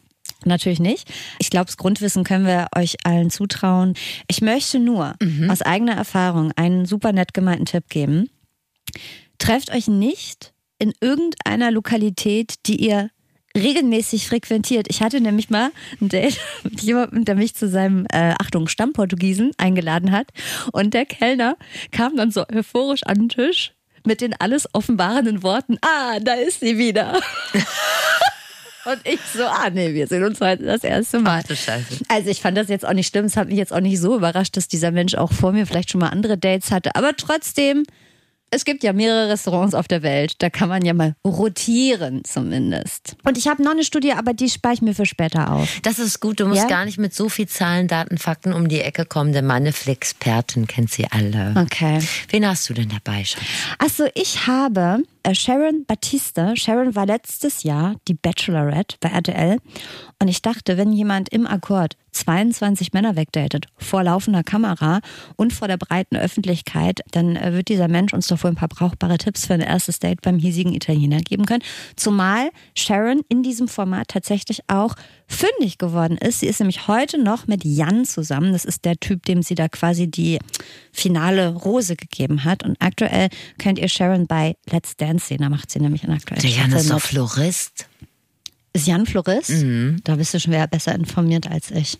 Natürlich 0.45 0.79
nicht. 0.79 1.07
Ich 1.37 1.51
glaube, 1.51 1.67
das 1.67 1.77
Grundwissen 1.77 2.23
können 2.23 2.47
wir 2.47 2.67
euch 2.75 2.95
allen 3.03 3.29
zutrauen. 3.29 3.93
Ich 4.27 4.41
möchte 4.41 4.79
nur 4.79 5.13
aus 5.47 5.61
eigener 5.61 5.93
Erfahrung 5.93 6.51
einen 6.55 6.85
super 6.87 7.11
nett 7.13 7.35
gemeinten 7.35 7.65
Tipp 7.65 7.87
geben. 7.89 8.29
Trefft 9.37 9.71
euch 9.71 9.87
nicht 9.87 10.53
in 10.79 10.93
irgendeiner 11.01 11.71
Lokalität, 11.71 12.55
die 12.65 12.77
ihr 12.87 13.09
regelmäßig 13.55 14.27
frequentiert. 14.27 14.87
Ich 14.89 15.01
hatte 15.01 15.19
nämlich 15.19 15.49
mal 15.49 15.71
ein 15.99 16.09
Date 16.09 16.39
mit 16.63 16.81
jemandem, 16.81 17.25
der 17.25 17.35
mich 17.35 17.55
zu 17.55 17.67
seinem, 17.67 18.05
äh, 18.11 18.33
Achtung, 18.39 18.67
Stammportugiesen 18.67 19.51
eingeladen 19.57 20.11
hat. 20.11 20.27
Und 20.71 20.93
der 20.93 21.05
Kellner 21.05 21.57
kam 21.91 22.15
dann 22.15 22.31
so 22.31 22.45
euphorisch 22.47 23.03
an 23.03 23.15
den 23.15 23.29
Tisch 23.29 23.73
mit 24.05 24.21
den 24.21 24.33
alles 24.39 24.67
offenbarenden 24.73 25.43
Worten, 25.43 25.77
ah, 25.81 26.19
da 26.19 26.33
ist 26.33 26.61
sie 26.61 26.77
wieder. 26.77 27.19
Und 28.85 29.01
ich 29.03 29.19
so, 29.35 29.43
ah 29.43 29.69
nee, 29.69 29.93
wir 29.93 30.07
sehen 30.07 30.23
uns 30.23 30.39
heute 30.39 30.63
das 30.63 30.81
erste 30.81 31.19
Mal. 31.19 31.43
Ach. 31.45 31.79
Also 32.07 32.29
ich 32.29 32.39
fand 32.39 32.57
das 32.57 32.69
jetzt 32.69 32.87
auch 32.87 32.93
nicht 32.93 33.09
schlimm. 33.09 33.25
Es 33.25 33.35
hat 33.35 33.49
mich 33.49 33.57
jetzt 33.57 33.73
auch 33.73 33.81
nicht 33.81 33.99
so 33.99 34.15
überrascht, 34.15 34.55
dass 34.55 34.69
dieser 34.69 34.91
Mensch 34.91 35.15
auch 35.15 35.33
vor 35.33 35.51
mir 35.51 35.67
vielleicht 35.67 35.91
schon 35.91 35.99
mal 35.99 36.07
andere 36.07 36.37
Dates 36.37 36.71
hatte. 36.71 36.95
Aber 36.95 37.13
trotzdem, 37.17 37.83
es 38.49 38.65
gibt 38.65 38.83
ja 38.83 38.93
mehrere 38.93 39.29
Restaurants 39.29 39.75
auf 39.75 39.87
der 39.87 40.03
Welt. 40.03 40.35
Da 40.39 40.49
kann 40.49 40.69
man 40.69 40.83
ja 40.85 40.93
mal 40.93 41.15
rotieren 41.25 42.23
zumindest. 42.23 43.15
Und 43.23 43.37
ich 43.37 43.47
habe 43.47 43.63
noch 43.63 43.71
eine 43.71 43.83
Studie, 43.83 44.13
aber 44.13 44.33
die 44.33 44.49
spare 44.49 44.73
ich 44.73 44.81
mir 44.81 44.93
für 44.95 45.05
später 45.05 45.51
auf. 45.51 45.79
Das 45.83 45.99
ist 45.99 46.19
gut, 46.19 46.39
du 46.39 46.47
musst 46.47 46.61
Ja? 46.63 46.67
gar 46.67 46.85
nicht 46.85 46.97
mit 46.97 47.13
so 47.13 47.29
viel 47.29 47.47
Zahlen, 47.47 47.87
Daten, 47.87 48.17
Fakten 48.17 48.53
um 48.53 48.67
die 48.69 48.81
Ecke 48.81 49.05
kommen, 49.05 49.33
denn 49.33 49.45
meine 49.45 49.73
Flexpertin 49.73 50.67
kennt 50.67 50.91
sie 50.91 51.05
alle. 51.11 51.53
Okay. 51.57 51.99
Wen 52.29 52.47
hast 52.47 52.69
du 52.69 52.73
denn 52.73 52.89
dabei 52.89 53.23
schon? 53.25 53.41
Achso, 53.79 54.05
ich 54.13 54.47
habe 54.47 55.03
Sharon 55.33 55.85
Batista. 55.85 56.55
Sharon 56.55 56.95
war 56.95 57.05
letztes 57.05 57.63
Jahr 57.63 57.95
die 58.07 58.13
Bachelorette 58.13 58.97
bei 58.99 59.09
RTL. 59.09 59.57
Und 60.19 60.27
ich 60.27 60.41
dachte, 60.41 60.77
wenn 60.77 60.91
jemand 60.93 61.29
im 61.29 61.45
Akkord 61.45 61.95
22 62.11 62.93
Männer 62.93 63.15
wegdatet, 63.15 63.67
vor 63.77 64.03
laufender 64.03 64.43
Kamera 64.43 65.01
und 65.35 65.53
vor 65.53 65.67
der 65.67 65.77
breiten 65.77 66.15
Öffentlichkeit, 66.15 67.01
dann 67.11 67.35
äh, 67.35 67.53
wird 67.53 67.67
dieser 67.69 67.87
Mensch 67.87 68.13
uns 68.13 68.27
doch 68.27 68.43
wohl 68.43 68.51
ein 68.51 68.55
paar 68.55 68.69
brauchbare 68.69 69.17
Tipps 69.17 69.45
für 69.45 69.53
ein 69.53 69.61
erstes 69.61 69.99
Date 69.99 70.21
beim 70.21 70.39
hiesigen 70.39 70.73
Italiener 70.73 71.19
geben 71.19 71.45
können. 71.45 71.63
Zumal 71.95 72.49
Sharon 72.75 73.21
in 73.29 73.43
diesem 73.43 73.67
Format 73.67 74.07
tatsächlich 74.07 74.61
auch 74.67 74.95
fündig 75.27 75.77
geworden 75.77 76.17
ist. 76.17 76.39
Sie 76.39 76.47
ist 76.47 76.59
nämlich 76.59 76.87
heute 76.87 77.21
noch 77.21 77.47
mit 77.47 77.63
Jan 77.63 78.05
zusammen. 78.05 78.53
Das 78.53 78.65
ist 78.65 78.85
der 78.85 78.97
Typ, 78.97 79.25
dem 79.25 79.43
sie 79.43 79.55
da 79.55 79.67
quasi 79.67 80.09
die 80.09 80.39
finale 80.91 81.53
Rose 81.53 81.95
gegeben 81.95 82.43
hat. 82.43 82.63
Und 82.63 82.77
aktuell 82.79 83.29
könnt 83.59 83.77
ihr 83.77 83.89
Sharon 83.89 84.25
bei 84.25 84.55
Let's 84.71 84.95
Dance 84.97 85.16
Da 85.37 85.49
macht 85.49 85.71
sie 85.71 85.79
nämlich 85.79 86.03
einen 86.03 86.13
aktuellen 86.13 86.41
Der 86.41 86.49
Jan 86.49 86.71
ist 86.71 86.89
doch. 86.89 87.01
Florist. 87.01 87.87
Ist 88.73 88.87
Jan 88.87 89.05
Florist? 89.05 89.49
Mhm. 89.49 90.01
Da 90.03 90.15
bist 90.15 90.33
du 90.33 90.39
schon 90.39 90.53
wieder 90.53 90.67
besser 90.67 90.93
informiert 90.95 91.49
als 91.49 91.71
ich. 91.71 91.97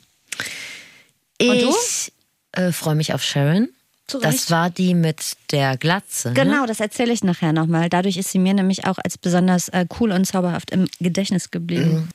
Ich 1.40 2.12
äh, 2.54 2.72
freue 2.72 2.96
mich 2.96 3.14
auf 3.14 3.24
Sharon. 3.24 3.70
Zu 4.08 4.20
Das 4.20 4.50
war 4.50 4.70
die 4.70 4.94
mit 4.94 5.36
der 5.52 5.76
Glatze. 5.76 6.30
Ne? 6.30 6.34
Genau, 6.36 6.66
das 6.66 6.80
erzähle 6.80 7.12
ich 7.12 7.24
nachher 7.24 7.52
nochmal. 7.52 7.90
Dadurch 7.90 8.16
ist 8.16 8.32
sie 8.32 8.40
mir 8.40 8.54
nämlich 8.54 8.86
auch 8.86 8.98
als 9.04 9.18
besonders 9.18 9.68
äh, 9.70 9.86
cool 10.00 10.12
und 10.12 10.26
zauberhaft 10.26 10.72
im 10.72 10.88
Gedächtnis 11.00 11.52
geblieben. 11.52 12.10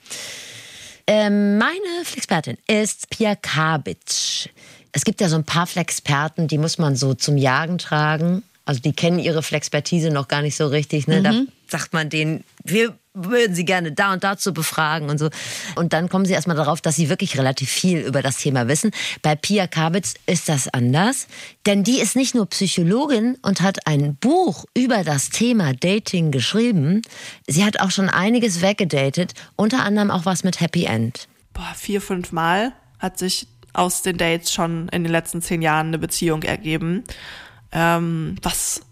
Ähm, 1.07 1.59
meine 1.59 2.05
Flexpertin 2.05 2.57
ist 2.67 3.11
Pia 3.11 3.35
Kabitsch. 3.35 4.49
Es 4.93 5.05
gibt 5.05 5.21
ja 5.21 5.29
so 5.29 5.37
ein 5.37 5.45
paar 5.45 5.67
Flexperten, 5.67 6.49
die 6.49 6.59
muss 6.59 6.79
man 6.79 6.97
so 6.97 7.13
zum 7.13 7.37
Jagen 7.37 7.77
tragen. 7.79 8.43
Also 8.65 8.81
die 8.81 8.93
kennen 8.93 9.19
ihre 9.19 9.43
Flexpertise 9.43 10.11
noch 10.11 10.29
gar 10.29 10.43
nicht 10.43 10.57
so 10.57 10.67
richtig. 10.67 11.09
Ne? 11.09 11.23
Da 11.23 11.43
sagt 11.69 11.93
man 11.93 12.11
denen, 12.11 12.45
wir 12.65 12.97
würden 13.15 13.55
sie 13.55 13.65
gerne 13.65 13.93
da 13.93 14.13
und 14.13 14.25
dazu 14.25 14.55
befragen 14.55 15.11
und 15.11 15.19
so. 15.19 15.29
Und 15.75 15.93
dann 15.93 16.09
kommen 16.09 16.25
sie 16.25 16.33
erstmal 16.33 16.57
darauf, 16.57 16.81
dass 16.81 16.97
sie 16.97 17.09
wirklich 17.09 17.37
relativ 17.37 17.71
viel 17.71 17.99
über 17.99 18.23
das 18.23 18.39
Thema 18.39 18.69
wissen. 18.69 18.91
Bei 19.21 19.35
Pia 19.35 19.67
Kabitz 19.67 20.15
ist 20.27 20.49
das 20.49 20.69
anders, 20.69 21.27
denn 21.67 21.85
die 21.85 22.01
ist 22.01 22.17
nicht 22.17 22.35
nur 22.35 22.47
Psychologin 22.47 23.37
und 23.43 23.61
hat 23.61 23.87
ein 23.87 24.17
Buch 24.17 24.65
über 24.75 25.05
das 25.05 25.31
Thema 25.31 25.75
Dating 25.75 26.31
geschrieben. 26.31 27.03
Sie 27.47 27.65
hat 27.65 27.81
auch 27.81 27.91
schon 27.91 28.09
einiges 28.09 28.63
weggedatet, 28.63 29.33
unter 29.57 29.85
anderem 29.85 30.11
auch 30.11 30.25
was 30.25 30.45
mit 30.45 30.61
Happy 30.61 30.85
End. 30.85 31.29
boah, 31.53 31.75
vier, 31.77 32.01
fünf 32.01 32.33
Mal 32.33 32.73
hat 32.99 33.19
sich 33.19 33.47
aus 33.75 34.03
den 34.03 34.17
Dates 34.17 34.53
schon 34.53 34.89
in 34.89 35.03
den 35.03 35.13
letzten 35.13 35.43
zehn 35.43 35.63
Jahren 35.63 35.89
eine 35.89 35.99
Beziehung 35.99 36.43
ergeben. 36.43 37.05
Ähm, 37.73 38.37
was 38.43 38.83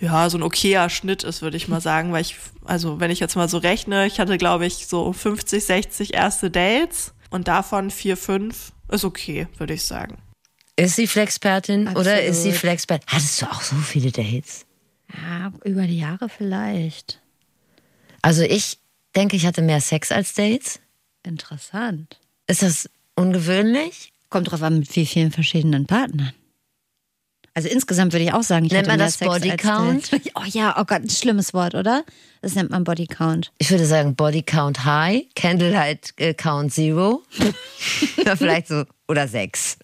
ja 0.00 0.28
so 0.30 0.38
ein 0.38 0.42
okayer 0.42 0.90
Schnitt 0.90 1.24
ist, 1.24 1.42
würde 1.42 1.56
ich 1.56 1.68
mal 1.68 1.80
sagen, 1.80 2.12
weil 2.12 2.22
ich, 2.22 2.36
also 2.64 3.00
wenn 3.00 3.10
ich 3.10 3.20
jetzt 3.20 3.36
mal 3.36 3.48
so 3.48 3.58
rechne, 3.58 4.06
ich 4.06 4.20
hatte, 4.20 4.38
glaube 4.38 4.66
ich, 4.66 4.86
so 4.86 5.12
50, 5.12 5.64
60 5.64 6.14
erste 6.14 6.50
Dates 6.50 7.14
und 7.30 7.48
davon 7.48 7.90
vier, 7.90 8.16
fünf 8.16 8.72
ist 8.90 9.04
okay, 9.04 9.48
würde 9.58 9.74
ich 9.74 9.84
sagen. 9.84 10.18
Ist 10.76 10.94
sie 10.96 11.08
Flexpertin 11.08 11.88
oder 11.88 12.22
ist 12.22 12.44
sie. 12.44 12.52
Flexpertin? 12.52 13.06
Hattest 13.08 13.42
du 13.42 13.46
auch 13.46 13.62
so 13.62 13.74
viele 13.76 14.12
Dates? 14.12 14.64
Ja, 15.12 15.52
über 15.64 15.86
die 15.86 15.98
Jahre 15.98 16.28
vielleicht. 16.28 17.20
Also 18.22 18.42
ich 18.42 18.78
denke, 19.16 19.36
ich 19.36 19.46
hatte 19.46 19.62
mehr 19.62 19.80
Sex 19.80 20.12
als 20.12 20.34
Dates. 20.34 20.78
Interessant. 21.24 22.20
Ist 22.46 22.62
das 22.62 22.88
ungewöhnlich? 23.16 24.12
Kommt 24.30 24.50
drauf 24.50 24.62
an, 24.62 24.78
mit 24.80 24.94
wie 24.94 25.06
vielen 25.06 25.32
verschiedenen 25.32 25.86
Partnern. 25.86 26.32
Also 27.58 27.70
insgesamt 27.70 28.12
würde 28.12 28.24
ich 28.24 28.32
auch 28.32 28.44
sagen, 28.44 28.66
ich 28.66 28.70
Nennt 28.70 28.86
man 28.86 29.00
das 29.00 29.18
Sex 29.18 29.28
Body 29.28 29.50
als 29.50 29.60
Count? 29.62 30.12
Dates. 30.12 30.30
Oh 30.36 30.44
ja, 30.46 30.76
oh 30.78 30.84
Gott, 30.84 31.02
ein 31.02 31.10
schlimmes 31.10 31.52
Wort, 31.52 31.74
oder? 31.74 32.04
Das 32.40 32.54
nennt 32.54 32.70
man 32.70 32.84
Body 32.84 33.08
Count. 33.08 33.50
Ich 33.58 33.72
würde 33.72 33.84
sagen 33.84 34.14
Body 34.14 34.42
Count 34.42 34.84
High, 34.84 35.24
Candlelight 35.34 36.14
äh, 36.18 36.34
Count 36.34 36.72
Zero. 36.72 37.24
ja, 38.24 38.36
vielleicht 38.36 38.68
so, 38.68 38.84
oder 39.08 39.26
sechs. 39.26 39.76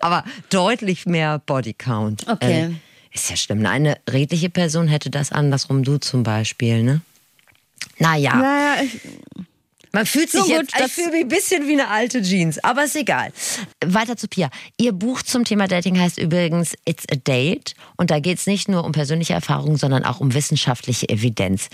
Aber 0.00 0.24
deutlich 0.48 1.04
mehr 1.04 1.40
Body 1.40 1.74
Count. 1.74 2.26
Okay. 2.26 2.70
Äh, 2.70 2.70
ist 3.14 3.28
ja 3.28 3.36
schlimm. 3.36 3.66
Eine 3.66 3.98
redliche 4.08 4.48
Person 4.48 4.88
hätte 4.88 5.10
das 5.10 5.30
andersrum, 5.30 5.82
du 5.82 5.98
zum 5.98 6.22
Beispiel, 6.22 6.82
ne? 6.82 7.02
Naja. 7.98 8.34
Naja, 8.34 8.82
ich, 8.82 8.98
Man 9.92 10.06
fühlt 10.06 10.30
sich 10.30 10.40
gut, 10.42 10.50
jetzt, 10.50 10.74
ich 10.74 10.80
das- 10.82 10.92
fühle 10.92 11.10
mich 11.12 11.22
ein 11.22 11.28
bisschen 11.28 11.66
wie 11.66 11.72
eine 11.72 11.88
alte 11.88 12.22
Jeans, 12.22 12.62
aber 12.62 12.84
ist 12.84 12.96
egal. 12.96 13.32
Weiter 13.84 14.16
zu 14.16 14.28
Pia. 14.28 14.50
Ihr 14.76 14.92
Buch 14.92 15.22
zum 15.22 15.44
Thema 15.44 15.66
Dating 15.66 15.98
heißt 15.98 16.18
übrigens 16.18 16.74
It's 16.84 17.04
a 17.10 17.16
Date 17.16 17.74
und 17.96 18.10
da 18.10 18.20
geht 18.20 18.38
es 18.38 18.46
nicht 18.46 18.68
nur 18.68 18.84
um 18.84 18.92
persönliche 18.92 19.32
Erfahrungen, 19.32 19.76
sondern 19.76 20.04
auch 20.04 20.20
um 20.20 20.34
wissenschaftliche 20.34 21.08
Evidenz. 21.08 21.68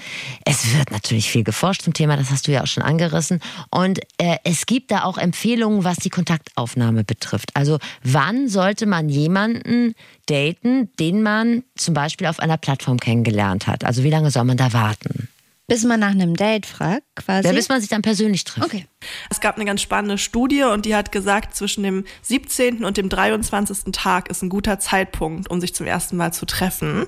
Es 0.45 0.75
wird 0.77 0.91
natürlich 0.91 1.31
viel 1.31 1.45
geforscht 1.45 1.83
zum 1.83 1.93
Thema, 1.95 2.17
das 2.17 2.31
hast 2.31 2.47
du 2.47 2.53
ja 2.53 2.63
auch 2.63 2.67
schon 2.69 2.83
angerissen 2.83 3.41
und 3.71 3.99
äh, 4.19 4.37
es 4.45 4.67
gibt 4.67 4.91
da 4.91 5.05
auch 5.05 5.19
Empfehlungen, 5.19 5.85
was 5.85 5.97
die 5.97 6.11
Kontaktaufnahme 6.11 7.05
betrifft. 7.05 7.51
Also 7.55 7.79
wann 8.03 8.49
sollte 8.49 8.87
man 8.87 9.09
jemanden 9.09 9.95
daten, 10.27 10.91
den 11.01 11.23
man 11.23 11.65
zum 11.77 11.95
Beispiel 11.95 12.27
auf 12.27 12.41
einer 12.41 12.57
Plattform 12.57 12.99
kennengelernt 12.99 13.67
hat? 13.67 13.85
Also 13.85 14.05
wie 14.05 14.11
lange 14.11 14.31
soll 14.31 14.45
man 14.45 14.57
da 14.57 14.73
warten? 14.73 15.29
bis 15.67 15.83
man 15.85 15.99
nach 15.99 16.11
einem 16.11 16.37
Date 16.37 16.67
fragt, 16.67 17.03
quasi. 17.15 17.49
Ja, 17.49 17.55
bis 17.55 17.69
man 17.69 17.81
sich 17.81 17.91
dann 17.91 18.03
persönlich 18.03 18.45
trifft. 18.45 18.67
okay. 18.67 18.87
Es 19.31 19.41
gab 19.41 19.57
eine 19.57 19.65
ganz 19.65 19.83
spannende 19.83 20.19
Studie 20.19 20.63
und 20.63 20.87
die 20.87 20.95
hat 20.95 21.13
gesagt, 21.13 21.55
zwischen 21.55 21.83
dem 21.83 22.05
17. 22.23 22.85
und 22.85 22.97
dem 22.97 23.09
23. 23.09 23.93
Tag 23.93 24.29
ist 24.31 24.43
ein 24.43 24.49
guter 24.49 24.79
Zeitpunkt, 24.79 25.51
um 25.51 25.61
sich 25.61 25.75
zum 25.75 25.87
ersten 25.87 26.17
Mal 26.17 26.33
zu 26.33 26.47
treffen. 26.47 27.07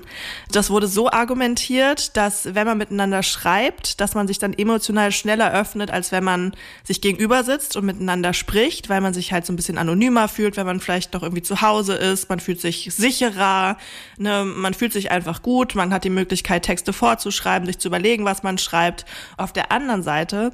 Das 0.51 0.69
wurde 0.69 0.87
so 0.87 1.09
argumentiert, 1.09 2.15
dass 2.17 2.53
wenn 2.55 2.67
man 2.67 2.77
miteinander 2.77 3.23
schreibt, 3.23 3.99
dass 3.99 4.15
man 4.15 4.27
sich 4.27 4.39
dann 4.39 4.53
emotional 4.53 5.11
schneller 5.11 5.51
öffnet, 5.53 5.91
als 5.91 6.11
wenn 6.11 6.23
man 6.23 6.53
sich 6.83 7.01
gegenüber 7.01 7.43
sitzt 7.43 7.75
und 7.75 7.85
miteinander 7.85 8.33
spricht, 8.33 8.89
weil 8.89 9.01
man 9.01 9.13
sich 9.13 9.31
halt 9.31 9.45
so 9.45 9.53
ein 9.53 9.55
bisschen 9.55 9.77
anonymer 9.77 10.27
fühlt, 10.27 10.57
wenn 10.57 10.65
man 10.65 10.79
vielleicht 10.79 11.13
noch 11.13 11.23
irgendwie 11.23 11.43
zu 11.43 11.61
Hause 11.61 11.93
ist, 11.93 12.29
man 12.29 12.39
fühlt 12.39 12.61
sich 12.61 12.89
sicherer, 12.95 13.77
ne, 14.17 14.43
man 14.45 14.73
fühlt 14.73 14.93
sich 14.93 15.11
einfach 15.11 15.41
gut, 15.41 15.75
man 15.75 15.93
hat 15.93 16.03
die 16.03 16.09
Möglichkeit, 16.09 16.63
Texte 16.63 16.93
vorzuschreiben, 16.93 17.65
sich 17.65 17.79
zu 17.79 17.87
überlegen, 17.87 18.25
was 18.25 18.43
man 18.43 18.57
schreibt. 18.57 19.05
Auf 19.37 19.53
der 19.53 19.71
anderen 19.71 19.96
Seite 20.03 20.51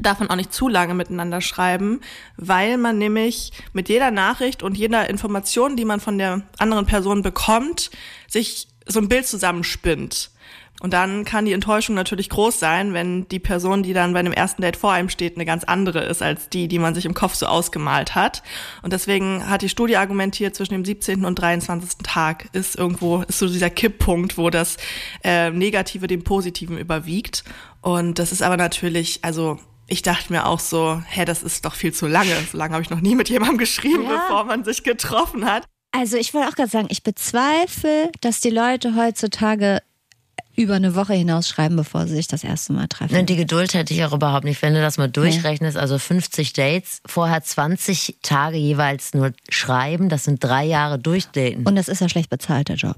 darf 0.00 0.20
man 0.20 0.30
auch 0.30 0.36
nicht 0.36 0.52
zu 0.52 0.68
lange 0.68 0.94
miteinander 0.94 1.40
schreiben, 1.40 2.00
weil 2.36 2.78
man 2.78 2.98
nämlich 2.98 3.52
mit 3.72 3.88
jeder 3.88 4.10
Nachricht 4.10 4.62
und 4.62 4.76
jeder 4.76 5.10
Information, 5.10 5.76
die 5.76 5.84
man 5.84 6.00
von 6.00 6.18
der 6.18 6.42
anderen 6.58 6.86
Person 6.86 7.22
bekommt, 7.22 7.90
sich 8.28 8.68
so 8.86 9.00
ein 9.00 9.08
Bild 9.08 9.26
zusammenspinnt. 9.26 10.30
Und 10.80 10.92
dann 10.92 11.24
kann 11.24 11.44
die 11.44 11.52
Enttäuschung 11.52 11.94
natürlich 11.94 12.28
groß 12.30 12.58
sein, 12.58 12.94
wenn 12.94 13.28
die 13.28 13.38
Person, 13.38 13.82
die 13.82 13.92
dann 13.92 14.12
bei 14.14 14.18
einem 14.18 14.32
ersten 14.32 14.62
Date 14.62 14.76
vor 14.76 14.92
einem 14.92 15.10
steht, 15.10 15.36
eine 15.36 15.44
ganz 15.44 15.64
andere 15.64 16.00
ist 16.04 16.22
als 16.22 16.48
die, 16.48 16.68
die 16.68 16.78
man 16.78 16.94
sich 16.94 17.04
im 17.04 17.14
Kopf 17.14 17.34
so 17.34 17.46
ausgemalt 17.46 18.14
hat. 18.14 18.42
Und 18.82 18.92
deswegen 18.92 19.48
hat 19.48 19.62
die 19.62 19.68
Studie 19.68 19.96
argumentiert, 19.96 20.54
zwischen 20.56 20.72
dem 20.72 20.84
17. 20.84 21.24
und 21.24 21.34
23. 21.36 21.98
Tag 22.02 22.48
ist 22.52 22.76
irgendwo, 22.76 23.22
ist 23.22 23.38
so 23.38 23.46
dieser 23.46 23.70
Kipppunkt, 23.70 24.38
wo 24.38 24.50
das 24.50 24.78
äh, 25.22 25.50
Negative 25.50 26.06
dem 26.06 26.24
Positiven 26.24 26.78
überwiegt. 26.78 27.44
Und 27.82 28.18
das 28.18 28.32
ist 28.32 28.42
aber 28.42 28.56
natürlich, 28.56 29.20
also 29.22 29.58
ich 29.86 30.02
dachte 30.02 30.32
mir 30.32 30.46
auch 30.46 30.60
so, 30.60 31.02
hä, 31.08 31.24
das 31.24 31.42
ist 31.42 31.64
doch 31.64 31.74
viel 31.74 31.92
zu 31.92 32.06
lange. 32.06 32.34
So 32.50 32.56
lange 32.56 32.74
habe 32.74 32.82
ich 32.82 32.90
noch 32.90 33.00
nie 33.00 33.14
mit 33.14 33.28
jemandem 33.28 33.58
geschrieben, 33.58 34.04
Ja. 34.04 34.24
bevor 34.28 34.44
man 34.44 34.64
sich 34.64 34.82
getroffen 34.82 35.44
hat. 35.44 35.64
Also 35.92 36.16
ich 36.16 36.32
wollte 36.32 36.48
auch 36.48 36.54
gerade 36.54 36.70
sagen, 36.70 36.86
ich 36.90 37.02
bezweifle, 37.02 38.10
dass 38.20 38.40
die 38.40 38.50
Leute 38.50 38.94
heutzutage 38.94 39.80
über 40.60 40.74
eine 40.74 40.94
Woche 40.94 41.14
hinaus 41.14 41.48
schreiben, 41.48 41.76
bevor 41.76 42.06
sie 42.06 42.14
sich 42.14 42.28
das 42.28 42.44
erste 42.44 42.72
Mal 42.72 42.86
treffen. 42.88 43.14
Ne, 43.14 43.24
Die 43.24 43.36
Geduld 43.36 43.74
hätte 43.74 43.92
ich 43.94 44.04
auch 44.04 44.12
überhaupt 44.12 44.44
nicht. 44.44 44.62
Wenn 44.62 44.74
du 44.74 44.80
das 44.80 44.98
mal 44.98 45.08
durchrechnest, 45.08 45.76
also 45.76 45.98
50 45.98 46.52
Dates, 46.52 47.00
vorher 47.06 47.42
20 47.42 48.16
Tage 48.22 48.56
jeweils 48.56 49.14
nur 49.14 49.32
schreiben, 49.48 50.08
das 50.08 50.24
sind 50.24 50.42
drei 50.44 50.64
Jahre 50.64 50.98
durchdaten. 50.98 51.64
Und 51.66 51.76
das 51.76 51.88
ist 51.88 52.00
ja 52.00 52.08
schlecht 52.08 52.30
bezahlt, 52.30 52.68
der 52.68 52.76
Job. 52.76 52.96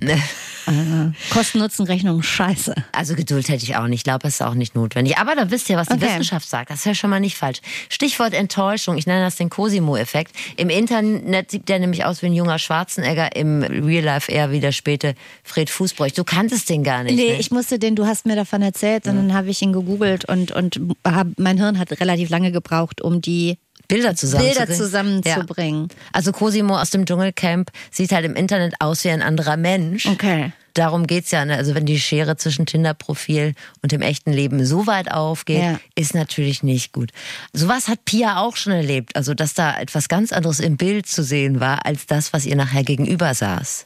Also, 0.66 1.12
Kosten-Nutzen-Rechnung, 1.30 2.22
scheiße. 2.22 2.74
Also 2.92 3.14
Geduld 3.14 3.48
hätte 3.48 3.64
ich 3.64 3.76
auch 3.76 3.86
nicht. 3.86 4.02
Ich 4.02 4.04
glaube, 4.04 4.26
es 4.26 4.34
ist 4.34 4.42
auch 4.42 4.54
nicht 4.54 4.74
notwendig. 4.74 5.18
Aber 5.18 5.36
da 5.36 5.50
wisst 5.50 5.70
ihr, 5.70 5.76
was 5.76 5.86
die 5.88 5.94
Okay. 5.94 6.06
Wissenschaft 6.06 6.48
sagt. 6.48 6.70
Das 6.70 6.80
ist 6.80 6.84
ja 6.86 6.94
schon 6.94 7.10
mal 7.10 7.20
nicht 7.20 7.36
falsch. 7.36 7.60
Stichwort 7.88 8.34
Enttäuschung. 8.34 8.98
Ich 8.98 9.06
nenne 9.06 9.22
das 9.22 9.36
den 9.36 9.48
Cosimo-Effekt. 9.48 10.34
Im 10.56 10.68
Internet 10.70 11.50
sieht 11.52 11.68
der 11.68 11.78
nämlich 11.78 12.04
aus 12.04 12.22
wie 12.22 12.26
ein 12.26 12.32
junger 12.34 12.58
Schwarzenegger. 12.58 13.36
Im 13.36 13.62
Real 13.62 14.02
Life 14.02 14.32
eher 14.32 14.50
wie 14.50 14.58
der 14.58 14.72
späte 14.72 15.14
Fred 15.44 15.70
Fußbräuch. 15.70 16.12
Du 16.14 16.24
kanntest 16.24 16.68
den 16.68 16.82
gar 16.82 17.04
nicht. 17.04 17.14
Nee, 17.14 17.32
ne? 17.34 17.38
ich 17.38 17.51
musste 17.52 17.78
den, 17.78 17.94
du 17.96 18.06
hast 18.06 18.26
mir 18.26 18.36
davon 18.36 18.62
erzählt 18.62 19.06
und 19.06 19.16
dann 19.16 19.32
habe 19.34 19.50
ich 19.50 19.62
ihn 19.62 19.72
gegoogelt 19.72 20.24
und, 20.24 20.50
und 20.52 20.80
hab, 21.06 21.26
mein 21.38 21.58
Hirn 21.58 21.78
hat 21.78 21.90
relativ 22.00 22.30
lange 22.30 22.50
gebraucht, 22.52 23.00
um 23.00 23.20
die 23.20 23.58
Bilder 23.88 24.14
zusammenzubringen. 24.16 24.66
Bilder 24.66 24.74
zusammenzubringen. 24.74 25.88
Ja. 25.90 25.96
Also 26.12 26.32
Cosimo 26.32 26.78
aus 26.78 26.90
dem 26.90 27.04
Dschungelcamp 27.04 27.70
sieht 27.90 28.12
halt 28.12 28.24
im 28.24 28.34
Internet 28.34 28.74
aus 28.80 29.04
wie 29.04 29.10
ein 29.10 29.22
anderer 29.22 29.56
Mensch. 29.56 30.06
Okay. 30.06 30.52
Darum 30.74 31.06
geht's 31.06 31.30
ja. 31.30 31.44
Ne? 31.44 31.56
Also 31.56 31.74
wenn 31.74 31.84
die 31.84 32.00
Schere 32.00 32.36
zwischen 32.38 32.64
Tinder-Profil 32.64 33.54
und 33.82 33.92
dem 33.92 34.00
echten 34.00 34.32
Leben 34.32 34.64
so 34.64 34.86
weit 34.86 35.10
aufgeht, 35.10 35.62
Ja. 35.62 35.80
ist 35.94 36.14
natürlich 36.14 36.62
nicht 36.62 36.92
gut. 36.92 37.10
Sowas 37.52 37.88
hat 37.88 38.06
Pia 38.06 38.38
auch 38.40 38.56
schon 38.56 38.72
erlebt. 38.72 39.14
Also 39.14 39.34
dass 39.34 39.52
da 39.52 39.78
etwas 39.78 40.08
ganz 40.08 40.32
anderes 40.32 40.60
im 40.60 40.78
Bild 40.78 41.06
zu 41.06 41.22
sehen 41.22 41.60
war, 41.60 41.84
als 41.84 42.06
das, 42.06 42.32
was 42.32 42.46
ihr 42.46 42.56
nachher 42.56 42.84
gegenüber 42.84 43.34
saß. 43.34 43.84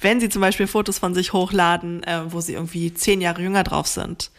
Wenn 0.00 0.20
sie 0.20 0.28
zum 0.28 0.40
Beispiel 0.40 0.66
Fotos 0.66 0.98
von 0.98 1.14
sich 1.14 1.32
hochladen, 1.32 2.02
äh, 2.04 2.32
wo 2.32 2.40
sie 2.40 2.54
irgendwie 2.54 2.92
zehn 2.94 3.20
Jahre 3.20 3.42
jünger 3.42 3.64
drauf 3.64 3.86
sind. 3.86 4.30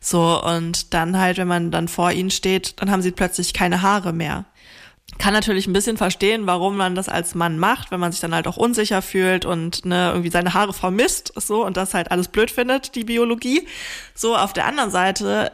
So, 0.00 0.42
und 0.42 0.94
dann 0.94 1.18
halt, 1.18 1.38
wenn 1.38 1.48
man 1.48 1.70
dann 1.70 1.88
vor 1.88 2.10
ihnen 2.12 2.30
steht, 2.30 2.80
dann 2.80 2.90
haben 2.90 3.02
sie 3.02 3.12
plötzlich 3.12 3.52
keine 3.54 3.82
Haare 3.82 4.12
mehr. 4.12 4.44
Kann 5.18 5.34
natürlich 5.34 5.66
ein 5.66 5.72
bisschen 5.72 5.98
verstehen, 5.98 6.46
warum 6.46 6.76
man 6.76 6.94
das 6.94 7.08
als 7.08 7.34
Mann 7.34 7.58
macht, 7.58 7.90
wenn 7.90 8.00
man 8.00 8.12
sich 8.12 8.20
dann 8.20 8.34
halt 8.34 8.48
auch 8.48 8.56
unsicher 8.56 9.02
fühlt 9.02 9.44
und 9.44 9.84
ne, 9.84 10.10
irgendwie 10.10 10.30
seine 10.30 10.54
Haare 10.54 10.72
vermisst, 10.72 11.32
so 11.36 11.64
und 11.64 11.76
das 11.76 11.94
halt 11.94 12.10
alles 12.10 12.28
blöd 12.28 12.50
findet, 12.50 12.94
die 12.94 13.04
Biologie. 13.04 13.66
So, 14.14 14.36
auf 14.36 14.52
der 14.52 14.66
anderen 14.66 14.90
Seite 14.90 15.52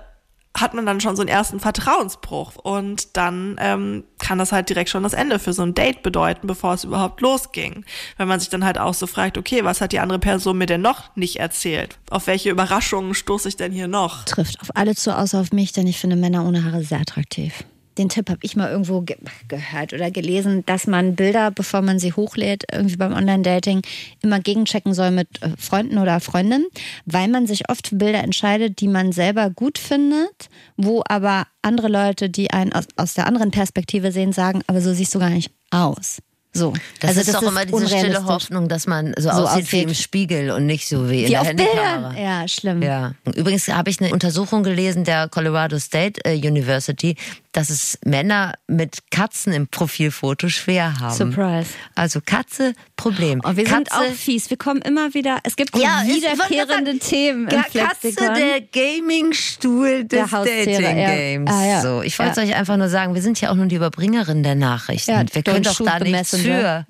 hat 0.61 0.75
man 0.75 0.87
dann 0.87 1.01
schon 1.01 1.17
so 1.17 1.23
einen 1.23 1.29
ersten 1.29 1.61
Vertrauensbruch 1.61 2.57
und 2.57 3.17
dann 3.17 3.57
ähm, 3.61 4.05
kann 4.19 4.39
das 4.39 4.53
halt 4.53 4.69
direkt 4.69 4.91
schon 4.91 5.03
das 5.03 5.13
Ende 5.13 5.39
für 5.39 5.53
so 5.53 5.63
ein 5.63 5.75
Date 5.75 6.03
bedeuten, 6.03 6.47
bevor 6.47 6.75
es 6.75 6.85
überhaupt 6.85 7.21
losging. 7.21 7.85
Wenn 8.17 8.29
man 8.29 8.41
sich 8.41 8.49
dann 8.49 8.65
halt 8.65 8.79
auch 8.79 8.95
so 8.95 9.07
fragt, 9.07 9.39
okay, 9.39 9.65
was 9.65 9.81
hat 9.81 9.93
die 9.93 10.01
andere 10.01 10.19
Person 10.19 10.59
mir 10.59 10.67
denn 10.67 10.83
noch 10.83 11.15
nicht 11.17 11.37
erzählt? 11.37 11.99
Auf 12.11 12.27
welche 12.27 12.51
Überraschungen 12.51 13.15
stoße 13.15 13.49
ich 13.49 13.57
denn 13.57 13.73
hier 13.73 13.89
noch? 13.89 14.25
Trifft 14.25 14.61
auf 14.61 14.71
alle 14.75 14.95
zu, 14.95 15.17
außer 15.17 15.41
auf 15.41 15.53
mich, 15.53 15.73
denn 15.73 15.87
ich 15.87 15.99
finde 15.99 16.17
Männer 16.17 16.45
ohne 16.45 16.65
Haare 16.65 16.83
sehr 16.83 17.01
attraktiv 17.01 17.65
den 17.99 18.09
Tipp 18.09 18.31
habe 18.31 18.41
ich 18.43 18.57
mal 18.57 18.71
irgendwo 18.71 19.01
ge 19.03 19.17
gehört 19.49 19.93
oder 19.93 20.11
gelesen, 20.11 20.65
dass 20.67 20.87
man 20.87 21.17
Bilder, 21.17 21.51
bevor 21.51 21.83
man 21.83 21.99
sie 21.99 22.13
hochlädt, 22.13 22.65
irgendwie 22.73 22.97
beim 22.97 23.13
Online-Dating, 23.13 23.83
immer 24.23 24.41
gegenchecken 24.41 24.95
soll 24.95 25.11
mit 25.11 25.43
äh, 25.43 25.51
Freunden 25.59 25.99
oder 25.99 26.21
Freundinnen, 26.21 26.67
weil 27.07 27.29
man 27.29 27.47
sich 27.47 27.69
oft 27.69 27.89
für 27.89 27.97
Bilder 27.97 28.23
entscheidet, 28.23 28.81
die 28.81 28.89
man 28.89 29.13
selber 29.13 29.51
gut 29.51 29.79
findet, 29.79 30.49
wo 30.77 31.03
aber 31.09 31.47
andere 31.63 31.89
Leute, 31.89 32.31
die 32.31 32.51
einen 32.51 32.73
aus, 32.73 32.87
aus 32.97 33.15
der 33.15 33.27
anderen 33.27 33.51
Perspektive 33.51 34.13
sehen, 34.13 34.33
sagen, 34.33 34.63
aber 34.67 34.81
so 34.81 34.93
siehst 34.93 35.15
du 35.15 35.19
gar 35.19 35.31
nicht 35.31 35.51
aus. 35.71 36.19
So. 36.55 36.73
Das 37.01 37.11
also 37.11 37.21
ist 37.21 37.29
das 37.29 37.35
doch 37.37 37.43
ist 37.43 37.49
immer 37.49 37.65
diese 37.67 37.89
stille 37.89 38.25
Hoffnung, 38.25 38.69
dass 38.69 38.87
man 38.87 39.15
so, 39.17 39.31
so 39.31 39.47
aussieht, 39.47 39.73
wie 39.73 39.83
im 39.83 39.95
Spiegel 39.95 40.51
und 40.51 40.67
nicht 40.67 40.89
so 40.89 41.09
wie 41.09 41.25
in 41.25 41.29
wie 41.29 41.33
der 41.33 41.55
Bildern. 41.55 42.17
Ja, 42.17 42.49
schlimm. 42.49 42.83
Ja. 42.83 43.13
Übrigens 43.37 43.69
habe 43.69 43.91
ich 43.91 44.01
eine 44.01 44.13
Untersuchung 44.13 44.63
gelesen 44.63 45.05
der 45.05 45.29
Colorado 45.29 45.79
State 45.79 46.21
äh, 46.25 46.37
University, 46.37 47.17
dass 47.53 47.71
es 47.71 47.99
Männer 48.05 48.55
mit 48.67 49.11
Katzen 49.11 49.53
im 49.53 49.69
Profilfoto 49.69 50.49
schwer 50.49 51.01
haben. 51.01 51.15
Surprise. 51.15 51.71
Also 51.95 52.21
Katze, 52.25 52.75
Problem. 52.97 53.41
Und 53.41 53.57
wir 53.57 53.65
Katze, 53.65 53.77
sind 53.77 53.93
auch 53.93 54.15
fies. 54.15 54.51
Wir 54.51 54.57
kommen 54.57 54.83
immer 54.83 55.15
wieder, 55.15 55.39
es 55.45 55.57
gibt 55.57 55.77
ja, 55.77 56.03
wiederkehrende 56.05 56.93
sagen, 56.93 57.01
Themen 57.01 57.49
im 57.49 57.63
Katze, 57.63 58.13
der 58.15 58.61
Gaming-Stuhl 58.61 60.05
des 60.05 60.31
Dating-Games. 60.31 61.51
Ja. 61.51 61.57
Ah, 61.57 61.67
ja. 61.67 61.81
So, 61.81 62.03
ich 62.03 62.19
wollte 62.19 62.41
ja. 62.43 62.47
euch 62.47 62.55
einfach 62.55 62.77
nur 62.77 62.89
sagen, 62.89 63.15
wir 63.15 63.23
sind 63.23 63.41
ja 63.41 63.51
auch 63.51 63.55
nur 63.55 63.67
die 63.67 63.77
Überbringerin 63.77 64.43
der 64.43 64.55
Nachrichten. 64.55 65.11
Ja, 65.11 65.25
wir 65.33 65.43
können 65.43 65.63
doch 65.63 65.81
da 65.81 65.99
nichts 66.01 66.37
für. 66.37 66.85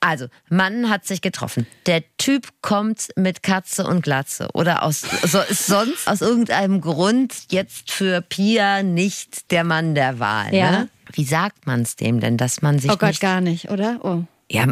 Also, 0.00 0.26
Mann 0.50 0.90
hat 0.90 1.06
sich 1.06 1.22
getroffen. 1.22 1.66
Der 1.86 2.02
Typ 2.18 2.48
kommt 2.60 3.08
mit 3.16 3.42
Katze 3.42 3.86
und 3.86 4.02
Glatze. 4.02 4.48
Oder 4.52 4.82
aus, 4.82 5.02
so 5.22 5.40
ist 5.40 5.66
sonst 5.66 6.06
aus 6.06 6.20
irgendeinem 6.20 6.82
Grund 6.82 7.32
jetzt 7.50 7.90
für 7.90 8.20
Pia 8.20 8.82
nicht 8.82 9.50
der 9.50 9.64
Mann 9.64 9.73
der 9.82 10.18
Wahl. 10.18 10.54
Ja. 10.54 10.70
Ne? 10.70 10.88
Wie 11.12 11.24
sagt 11.24 11.66
man 11.66 11.82
es 11.82 11.96
dem 11.96 12.20
denn, 12.20 12.36
dass 12.36 12.62
man 12.62 12.78
sich. 12.78 12.90
Oh 12.90 12.96
Gott, 12.96 13.10
nicht, 13.10 13.20
gar 13.20 13.40
nicht, 13.40 13.70
oder? 13.70 14.00
Oh. 14.02 14.22
Ja. 14.50 14.68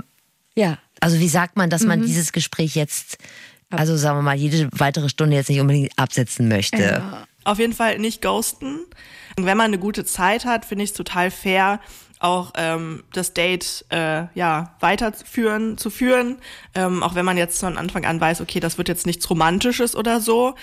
Ja. 0.54 0.78
Also, 1.00 1.18
wie 1.18 1.28
sagt 1.28 1.56
man, 1.56 1.70
dass 1.70 1.82
man 1.82 2.00
mhm. 2.00 2.06
dieses 2.06 2.32
Gespräch 2.32 2.74
jetzt, 2.74 3.18
also 3.70 3.96
sagen 3.96 4.18
wir 4.18 4.22
mal, 4.22 4.36
jede 4.36 4.68
weitere 4.72 5.08
Stunde 5.08 5.36
jetzt 5.36 5.48
nicht 5.48 5.60
unbedingt 5.60 5.90
absetzen 5.98 6.48
möchte? 6.48 6.82
Ja. 6.82 7.26
Auf 7.44 7.58
jeden 7.58 7.72
Fall 7.72 7.98
nicht 7.98 8.22
ghosten. 8.22 8.80
Wenn 9.36 9.56
man 9.56 9.66
eine 9.66 9.78
gute 9.78 10.04
Zeit 10.04 10.44
hat, 10.44 10.64
finde 10.64 10.84
ich 10.84 10.90
es 10.90 10.96
total 10.96 11.30
fair, 11.30 11.80
auch 12.20 12.52
ähm, 12.56 13.02
das 13.12 13.34
Date 13.34 13.84
äh, 13.90 14.26
ja 14.34 14.76
weiterführen 14.80 15.76
zu 15.76 15.90
führen, 15.90 16.38
ähm, 16.74 17.02
auch 17.02 17.14
wenn 17.14 17.24
man 17.24 17.36
jetzt 17.36 17.58
von 17.60 17.76
Anfang 17.76 18.04
an 18.04 18.20
weiß, 18.20 18.40
okay, 18.40 18.60
das 18.60 18.78
wird 18.78 18.88
jetzt 18.88 19.06
nichts 19.06 19.28
Romantisches 19.28 19.96
oder 19.96 20.20
so, 20.20 20.54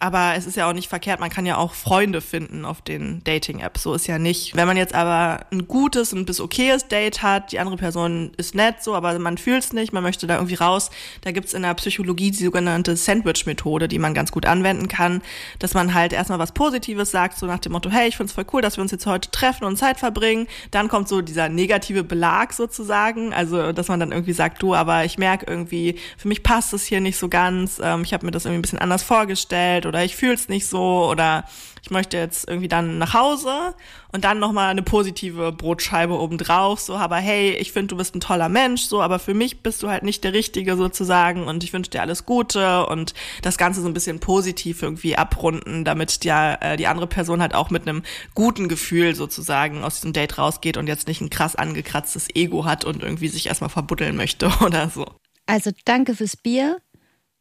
aber 0.00 0.34
es 0.36 0.46
ist 0.46 0.56
ja 0.56 0.68
auch 0.68 0.72
nicht 0.72 0.88
verkehrt, 0.88 1.18
man 1.18 1.30
kann 1.30 1.44
ja 1.44 1.56
auch 1.56 1.74
Freunde 1.74 2.20
finden 2.20 2.64
auf 2.64 2.82
den 2.82 3.22
Dating-Apps. 3.24 3.82
So 3.82 3.94
ist 3.94 4.06
ja 4.06 4.18
nicht. 4.18 4.54
Wenn 4.54 4.66
man 4.66 4.76
jetzt 4.76 4.94
aber 4.94 5.46
ein 5.50 5.66
gutes 5.66 6.12
und 6.12 6.24
bis 6.24 6.40
okayes 6.40 6.86
Date 6.86 7.22
hat, 7.22 7.50
die 7.52 7.58
andere 7.58 7.76
Person 7.76 8.30
ist 8.36 8.54
nett 8.54 8.82
so, 8.82 8.94
aber 8.94 9.18
man 9.18 9.38
fühlt 9.38 9.64
es 9.64 9.72
nicht, 9.72 9.92
man 9.92 10.04
möchte 10.04 10.26
da 10.26 10.36
irgendwie 10.36 10.54
raus, 10.54 10.90
da 11.22 11.32
gibt's 11.32 11.52
in 11.52 11.62
der 11.62 11.74
Psychologie 11.74 12.30
die 12.30 12.44
sogenannte 12.44 12.94
Sandwich-Methode, 12.94 13.88
die 13.88 13.98
man 13.98 14.14
ganz 14.14 14.30
gut 14.30 14.46
anwenden 14.46 14.86
kann, 14.86 15.20
dass 15.58 15.74
man 15.74 15.94
halt 15.94 16.12
erstmal 16.12 16.38
was 16.38 16.52
Positives 16.52 17.10
sagt, 17.10 17.38
so 17.38 17.46
nach 17.46 17.58
dem 17.58 17.72
Motto, 17.72 17.90
hey, 17.90 18.08
ich 18.08 18.16
find's 18.16 18.32
voll 18.32 18.46
cool, 18.52 18.62
dass 18.62 18.76
wir 18.76 18.82
uns 18.82 18.92
jetzt 18.92 19.06
heute 19.06 19.30
treffen 19.30 19.64
und 19.64 19.76
Zeit 19.76 19.98
verbringen. 19.98 20.46
Dann 20.70 20.88
kommt 20.88 21.08
so 21.08 21.22
dieser 21.22 21.48
negative 21.48 22.04
Belag 22.04 22.52
sozusagen, 22.52 23.34
also 23.34 23.72
dass 23.72 23.88
man 23.88 23.98
dann 23.98 24.12
irgendwie 24.12 24.32
sagt, 24.32 24.62
du, 24.62 24.74
aber 24.74 25.04
ich 25.04 25.18
merke 25.18 25.46
irgendwie, 25.48 25.96
für 26.16 26.28
mich 26.28 26.44
passt 26.44 26.72
es 26.72 26.84
hier 26.84 27.00
nicht 27.00 27.16
so 27.16 27.28
ganz, 27.28 27.80
ähm, 27.82 28.02
ich 28.04 28.12
habe 28.12 28.24
mir 28.24 28.30
das 28.30 28.44
irgendwie 28.44 28.60
ein 28.60 28.62
bisschen 28.62 28.78
anders 28.78 29.02
vorgestellt 29.02 29.87
oder 29.88 30.04
ich 30.04 30.14
fühle 30.16 30.34
es 30.34 30.48
nicht 30.48 30.66
so 30.66 31.08
oder 31.10 31.44
ich 31.82 31.90
möchte 31.90 32.16
jetzt 32.16 32.48
irgendwie 32.48 32.68
dann 32.68 32.98
nach 32.98 33.14
Hause 33.14 33.74
und 34.12 34.24
dann 34.24 34.38
nochmal 34.38 34.70
eine 34.70 34.82
positive 34.82 35.52
Brotscheibe 35.52 36.18
obendrauf, 36.18 36.80
so, 36.80 36.96
aber 36.96 37.16
hey, 37.16 37.52
ich 37.52 37.72
finde, 37.72 37.88
du 37.88 37.96
bist 37.96 38.14
ein 38.14 38.20
toller 38.20 38.48
Mensch, 38.48 38.82
so, 38.82 39.00
aber 39.00 39.18
für 39.18 39.34
mich 39.34 39.62
bist 39.62 39.82
du 39.82 39.88
halt 39.88 40.02
nicht 40.02 40.24
der 40.24 40.32
Richtige 40.32 40.76
sozusagen 40.76 41.44
und 41.44 41.64
ich 41.64 41.72
wünsche 41.72 41.90
dir 41.90 42.02
alles 42.02 42.26
Gute 42.26 42.86
und 42.86 43.14
das 43.42 43.58
Ganze 43.58 43.80
so 43.80 43.88
ein 43.88 43.94
bisschen 43.94 44.20
positiv 44.20 44.82
irgendwie 44.82 45.16
abrunden, 45.16 45.84
damit 45.84 46.24
ja 46.24 46.54
äh, 46.54 46.76
die 46.76 46.86
andere 46.86 47.06
Person 47.06 47.40
halt 47.40 47.54
auch 47.54 47.70
mit 47.70 47.88
einem 47.88 48.02
guten 48.34 48.68
Gefühl 48.68 49.14
sozusagen 49.14 49.84
aus 49.84 49.96
diesem 49.96 50.12
Date 50.12 50.38
rausgeht 50.38 50.76
und 50.76 50.86
jetzt 50.86 51.08
nicht 51.08 51.20
ein 51.20 51.30
krass 51.30 51.56
angekratztes 51.56 52.28
Ego 52.34 52.64
hat 52.64 52.84
und 52.84 53.02
irgendwie 53.02 53.28
sich 53.28 53.46
erstmal 53.46 53.70
verbuddeln 53.70 54.16
möchte 54.16 54.50
oder 54.64 54.90
so. 54.90 55.06
Also 55.46 55.70
danke 55.86 56.14
fürs 56.14 56.36
Bier. 56.36 56.76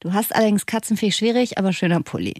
Du 0.07 0.13
hast 0.13 0.33
allerdings 0.33 0.65
Katzenfee 0.65 1.11
schwierig, 1.11 1.57
aber 1.57 1.73
schöner 1.73 2.01
Pulli. 2.01 2.35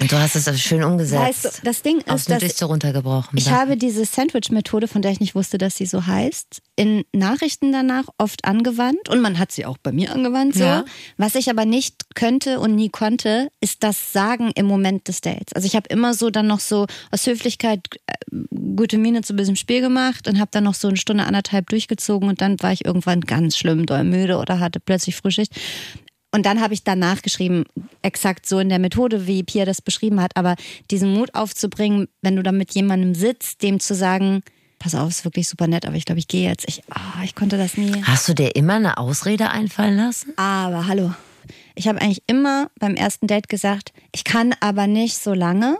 Und 0.00 0.10
du 0.10 0.18
hast 0.18 0.36
es 0.36 0.60
schön 0.60 0.84
umgesetzt. 0.84 1.22
Weißt 1.22 1.44
du, 1.44 1.48
das 1.64 1.82
Ding 1.82 1.98
ist, 1.98 2.30
dass 2.30 2.58
so 2.58 2.66
runtergebrochen. 2.66 3.36
Ich 3.36 3.50
habe 3.50 3.76
diese 3.76 4.04
Sandwich-Methode, 4.04 4.86
von 4.86 5.02
der 5.02 5.10
ich 5.10 5.18
nicht 5.18 5.34
wusste, 5.34 5.58
dass 5.58 5.76
sie 5.76 5.86
so 5.86 6.06
heißt, 6.06 6.62
in 6.76 7.04
Nachrichten 7.12 7.72
danach 7.72 8.04
oft 8.18 8.44
angewandt 8.44 9.08
und 9.08 9.20
man 9.20 9.38
hat 9.38 9.50
sie 9.50 9.66
auch 9.66 9.78
bei 9.78 9.90
mir 9.90 10.12
angewandt. 10.12 10.54
So. 10.54 10.64
Ja. 10.64 10.84
Was 11.16 11.34
ich 11.34 11.50
aber 11.50 11.64
nicht 11.64 12.14
könnte 12.14 12.60
und 12.60 12.76
nie 12.76 12.88
konnte, 12.88 13.48
ist 13.60 13.82
das 13.82 14.12
Sagen 14.12 14.52
im 14.54 14.66
Moment 14.66 15.08
des 15.08 15.20
Dates. 15.20 15.52
Also 15.54 15.66
ich 15.66 15.74
habe 15.74 15.88
immer 15.88 16.14
so 16.14 16.30
dann 16.30 16.46
noch 16.46 16.60
so 16.60 16.86
aus 17.10 17.26
Höflichkeit 17.26 17.80
äh, 18.06 18.36
gute 18.76 18.98
Miene 18.98 19.22
zu 19.22 19.32
diesem 19.34 19.56
Spiel 19.56 19.80
gemacht 19.80 20.28
und 20.28 20.38
habe 20.38 20.50
dann 20.52 20.64
noch 20.64 20.74
so 20.74 20.86
eine 20.88 20.96
Stunde 20.96 21.24
anderthalb 21.24 21.68
durchgezogen 21.68 22.28
und 22.28 22.40
dann 22.40 22.60
war 22.60 22.72
ich 22.72 22.84
irgendwann 22.84 23.20
ganz 23.22 23.56
schlimm 23.56 23.86
doll 23.86 24.04
müde 24.04 24.38
oder 24.38 24.60
hatte 24.60 24.80
plötzlich 24.80 25.16
Frühschicht. 25.16 25.52
Und 26.34 26.46
dann 26.46 26.60
habe 26.60 26.74
ich 26.74 26.82
danach 26.82 27.22
geschrieben, 27.22 27.62
exakt 28.02 28.44
so 28.44 28.58
in 28.58 28.68
der 28.68 28.80
Methode, 28.80 29.28
wie 29.28 29.44
Pia 29.44 29.64
das 29.64 29.80
beschrieben 29.80 30.20
hat, 30.20 30.36
aber 30.36 30.56
diesen 30.90 31.14
Mut 31.14 31.32
aufzubringen, 31.32 32.08
wenn 32.22 32.34
du 32.34 32.42
da 32.42 32.50
mit 32.50 32.74
jemandem 32.74 33.14
sitzt, 33.14 33.62
dem 33.62 33.78
zu 33.78 33.94
sagen, 33.94 34.42
pass 34.80 34.96
auf, 34.96 35.10
ist 35.10 35.24
wirklich 35.24 35.48
super 35.48 35.68
nett, 35.68 35.86
aber 35.86 35.94
ich 35.94 36.06
glaube, 36.06 36.18
ich 36.18 36.26
gehe 36.26 36.48
jetzt. 36.48 36.68
Ich, 36.68 36.82
oh, 36.90 37.22
ich 37.22 37.36
konnte 37.36 37.56
das 37.56 37.76
nie. 37.76 38.02
Hast 38.02 38.28
du 38.28 38.34
dir 38.34 38.56
immer 38.56 38.74
eine 38.74 38.98
Ausrede 38.98 39.50
einfallen 39.50 39.96
lassen? 39.96 40.32
Aber 40.36 40.88
hallo. 40.88 41.14
Ich 41.76 41.86
habe 41.86 42.00
eigentlich 42.00 42.24
immer 42.26 42.68
beim 42.80 42.96
ersten 42.96 43.28
Date 43.28 43.48
gesagt, 43.48 43.92
ich 44.10 44.24
kann 44.24 44.56
aber 44.58 44.88
nicht 44.88 45.16
so 45.16 45.34
lange. 45.34 45.78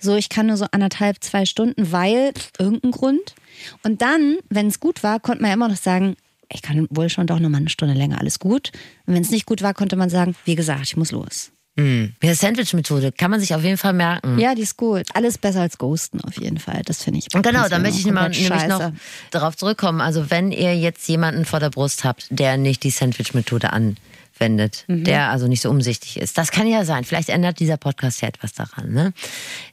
So, 0.00 0.16
ich 0.16 0.30
kann 0.30 0.46
nur 0.46 0.56
so 0.56 0.66
anderthalb, 0.72 1.22
zwei 1.22 1.46
Stunden, 1.46 1.92
weil 1.92 2.32
irgendein 2.58 2.90
Grund. 2.90 3.36
Und 3.84 4.02
dann, 4.02 4.38
wenn 4.48 4.66
es 4.66 4.80
gut 4.80 5.04
war, 5.04 5.20
konnte 5.20 5.42
man 5.42 5.50
ja 5.50 5.54
immer 5.54 5.68
noch 5.68 5.76
sagen, 5.76 6.16
ich 6.52 6.62
kann 6.62 6.86
wohl 6.90 7.08
schon 7.08 7.26
doch 7.26 7.38
noch 7.38 7.48
mal 7.48 7.58
eine 7.58 7.68
Stunde 7.68 7.94
länger, 7.94 8.18
alles 8.20 8.38
gut. 8.38 8.72
Und 9.06 9.14
wenn 9.14 9.22
es 9.22 9.30
nicht 9.30 9.46
gut 9.46 9.62
war, 9.62 9.74
konnte 9.74 9.96
man 9.96 10.10
sagen, 10.10 10.34
wie 10.44 10.54
gesagt, 10.54 10.82
ich 10.82 10.96
muss 10.96 11.12
los. 11.12 11.52
Mhm. 11.76 12.14
Ja, 12.22 12.34
Sandwich-Methode 12.34 13.12
kann 13.12 13.30
man 13.30 13.40
sich 13.40 13.54
auf 13.54 13.62
jeden 13.62 13.78
Fall 13.78 13.92
merken. 13.92 14.38
Ja, 14.38 14.54
die 14.54 14.62
ist 14.62 14.76
gut. 14.76 15.04
Alles 15.14 15.38
besser 15.38 15.60
als 15.60 15.78
Ghosten 15.78 16.20
auf 16.20 16.36
jeden 16.38 16.58
Fall. 16.58 16.82
Das 16.84 17.02
finde 17.02 17.20
ich. 17.20 17.34
Und 17.34 17.42
genau, 17.42 17.68
da 17.68 17.78
möchte 17.78 18.00
ich 18.00 18.12
mal, 18.12 18.28
nämlich 18.28 18.66
noch 18.66 18.92
darauf 19.30 19.56
zurückkommen. 19.56 20.00
Also 20.00 20.30
wenn 20.30 20.52
ihr 20.52 20.76
jetzt 20.76 21.08
jemanden 21.08 21.44
vor 21.44 21.60
der 21.60 21.70
Brust 21.70 22.04
habt, 22.04 22.26
der 22.30 22.56
nicht 22.56 22.82
die 22.82 22.90
Sandwich-Methode 22.90 23.72
an 23.72 23.96
wendet, 24.40 24.84
mhm. 24.88 25.04
der 25.04 25.30
also 25.30 25.46
nicht 25.46 25.60
so 25.60 25.70
umsichtig 25.70 26.18
ist. 26.18 26.38
Das 26.38 26.50
kann 26.50 26.66
ja 26.66 26.84
sein. 26.84 27.04
Vielleicht 27.04 27.28
ändert 27.28 27.60
dieser 27.60 27.76
Podcast 27.76 28.22
ja 28.22 28.28
etwas 28.28 28.52
daran. 28.52 28.92
Ne? 28.92 29.12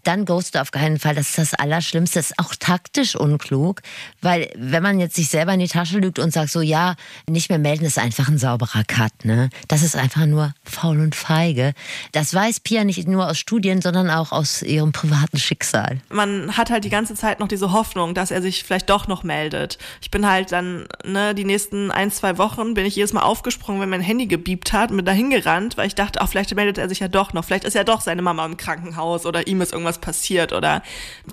Dann 0.04 0.26
ghost 0.26 0.58
auf 0.58 0.72
keinen 0.72 1.00
Fall. 1.00 1.16
Das 1.16 1.30
ist 1.30 1.38
das 1.38 1.54
Allerschlimmste. 1.54 2.20
Das 2.20 2.32
ist 2.32 2.40
auch 2.40 2.56
taktisch 2.56 3.16
unklug, 3.16 3.82
weil 4.22 4.50
wenn 4.56 4.84
man 4.84 5.00
jetzt 5.00 5.16
sich 5.16 5.30
selber 5.30 5.54
in 5.54 5.60
die 5.60 5.68
Tasche 5.68 6.00
lügt 6.00 6.20
und 6.20 6.34
sagt 6.34 6.52
so, 6.52 6.62
ja, 6.62 6.96
nicht 7.28 7.50
mehr 7.50 7.60
melden 7.60 7.86
ist 7.86 7.98
einfach 7.98 8.28
ein 8.28 8.38
sauberer 8.38 8.84
Cut. 8.86 9.24
Ne? 9.24 9.50
Das 9.68 9.84
ist 9.84 9.96
einfach 9.96 10.26
nur 10.26 10.54
faul 10.64 11.00
und 11.00 11.16
feige. 11.16 11.74
Das 12.12 12.34
weiß 12.34 12.60
Pia 12.60 12.84
nicht 12.84 13.08
nur 13.08 13.30
aus 13.30 13.38
Studien, 13.38 13.82
sondern 13.82 14.10
auch 14.10 14.32
aus 14.32 14.62
ihrem 14.62 14.92
privaten 14.92 15.38
Schicksal. 15.38 16.00
Man 16.10 16.58
hat 16.58 16.70
halt 16.70 16.84
die 16.84 16.90
ganze 16.90 17.16
Zeit 17.16 17.40
noch 17.40 17.48
diese 17.48 17.72
Hoffnung, 17.72 18.14
dass 18.14 18.32
er 18.32 18.42
sich 18.42 18.64
vielleicht 18.64 18.90
doch 18.90 19.08
noch 19.08 19.24
meldet. 19.24 19.78
Ich 20.02 20.12
bin 20.12 20.28
halt 20.28 20.52
dann, 20.52 20.88
ne, 21.06 21.34
die 21.34 21.46
nächsten 21.46 21.92
ein, 21.92 22.12
zwei 22.12 22.38
Wochen 22.38 22.74
bin 22.74 22.86
ich 22.86 22.96
jedes 22.96 23.14
Mal 23.14 23.22
aufgesprungen, 23.22 23.82
wenn 23.82 23.90
mein 23.90 24.02
Handy 24.02 24.28
gebiebt 24.28 24.57
geliebt 24.58 24.74
hat, 24.74 24.92
mit 24.92 25.08
dahin 25.08 25.30
gerannt, 25.30 25.78
weil 25.78 25.88
ich 25.88 25.96
dachte, 25.96 26.22
auch 26.22 26.30
vielleicht 26.30 26.54
meldet 26.56 26.78
er 26.78 26.90
sich 26.90 27.00
ja 27.00 27.08
doch 27.08 27.34
noch. 27.34 27.46
Vielleicht 27.46 27.64
ist 27.64 27.76
ja 27.76 27.84
doch 27.84 28.02
seine 28.02 28.22
Mama 28.22 28.46
im 28.46 28.58
Krankenhaus 28.58 29.26
oder 29.26 29.48
ihm 29.48 29.62
ist 29.62 29.74
irgendwas 29.74 30.00
passiert 30.00 30.52
oder 30.52 30.82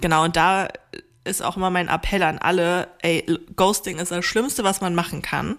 genau. 0.01 0.25
Und 0.25 0.37
da 0.37 0.69
ist 1.25 1.43
auch 1.43 1.57
immer 1.57 1.71
mein 1.71 1.89
Appell 1.89 2.23
an 2.23 2.39
alle, 2.39 2.89
ey, 3.01 3.25
Ghosting 3.57 3.99
ist 3.99 4.11
das 4.13 4.25
Schlimmste, 4.27 4.63
was 4.63 4.83
man 4.83 4.95
machen 4.95 5.23
kann. 5.23 5.57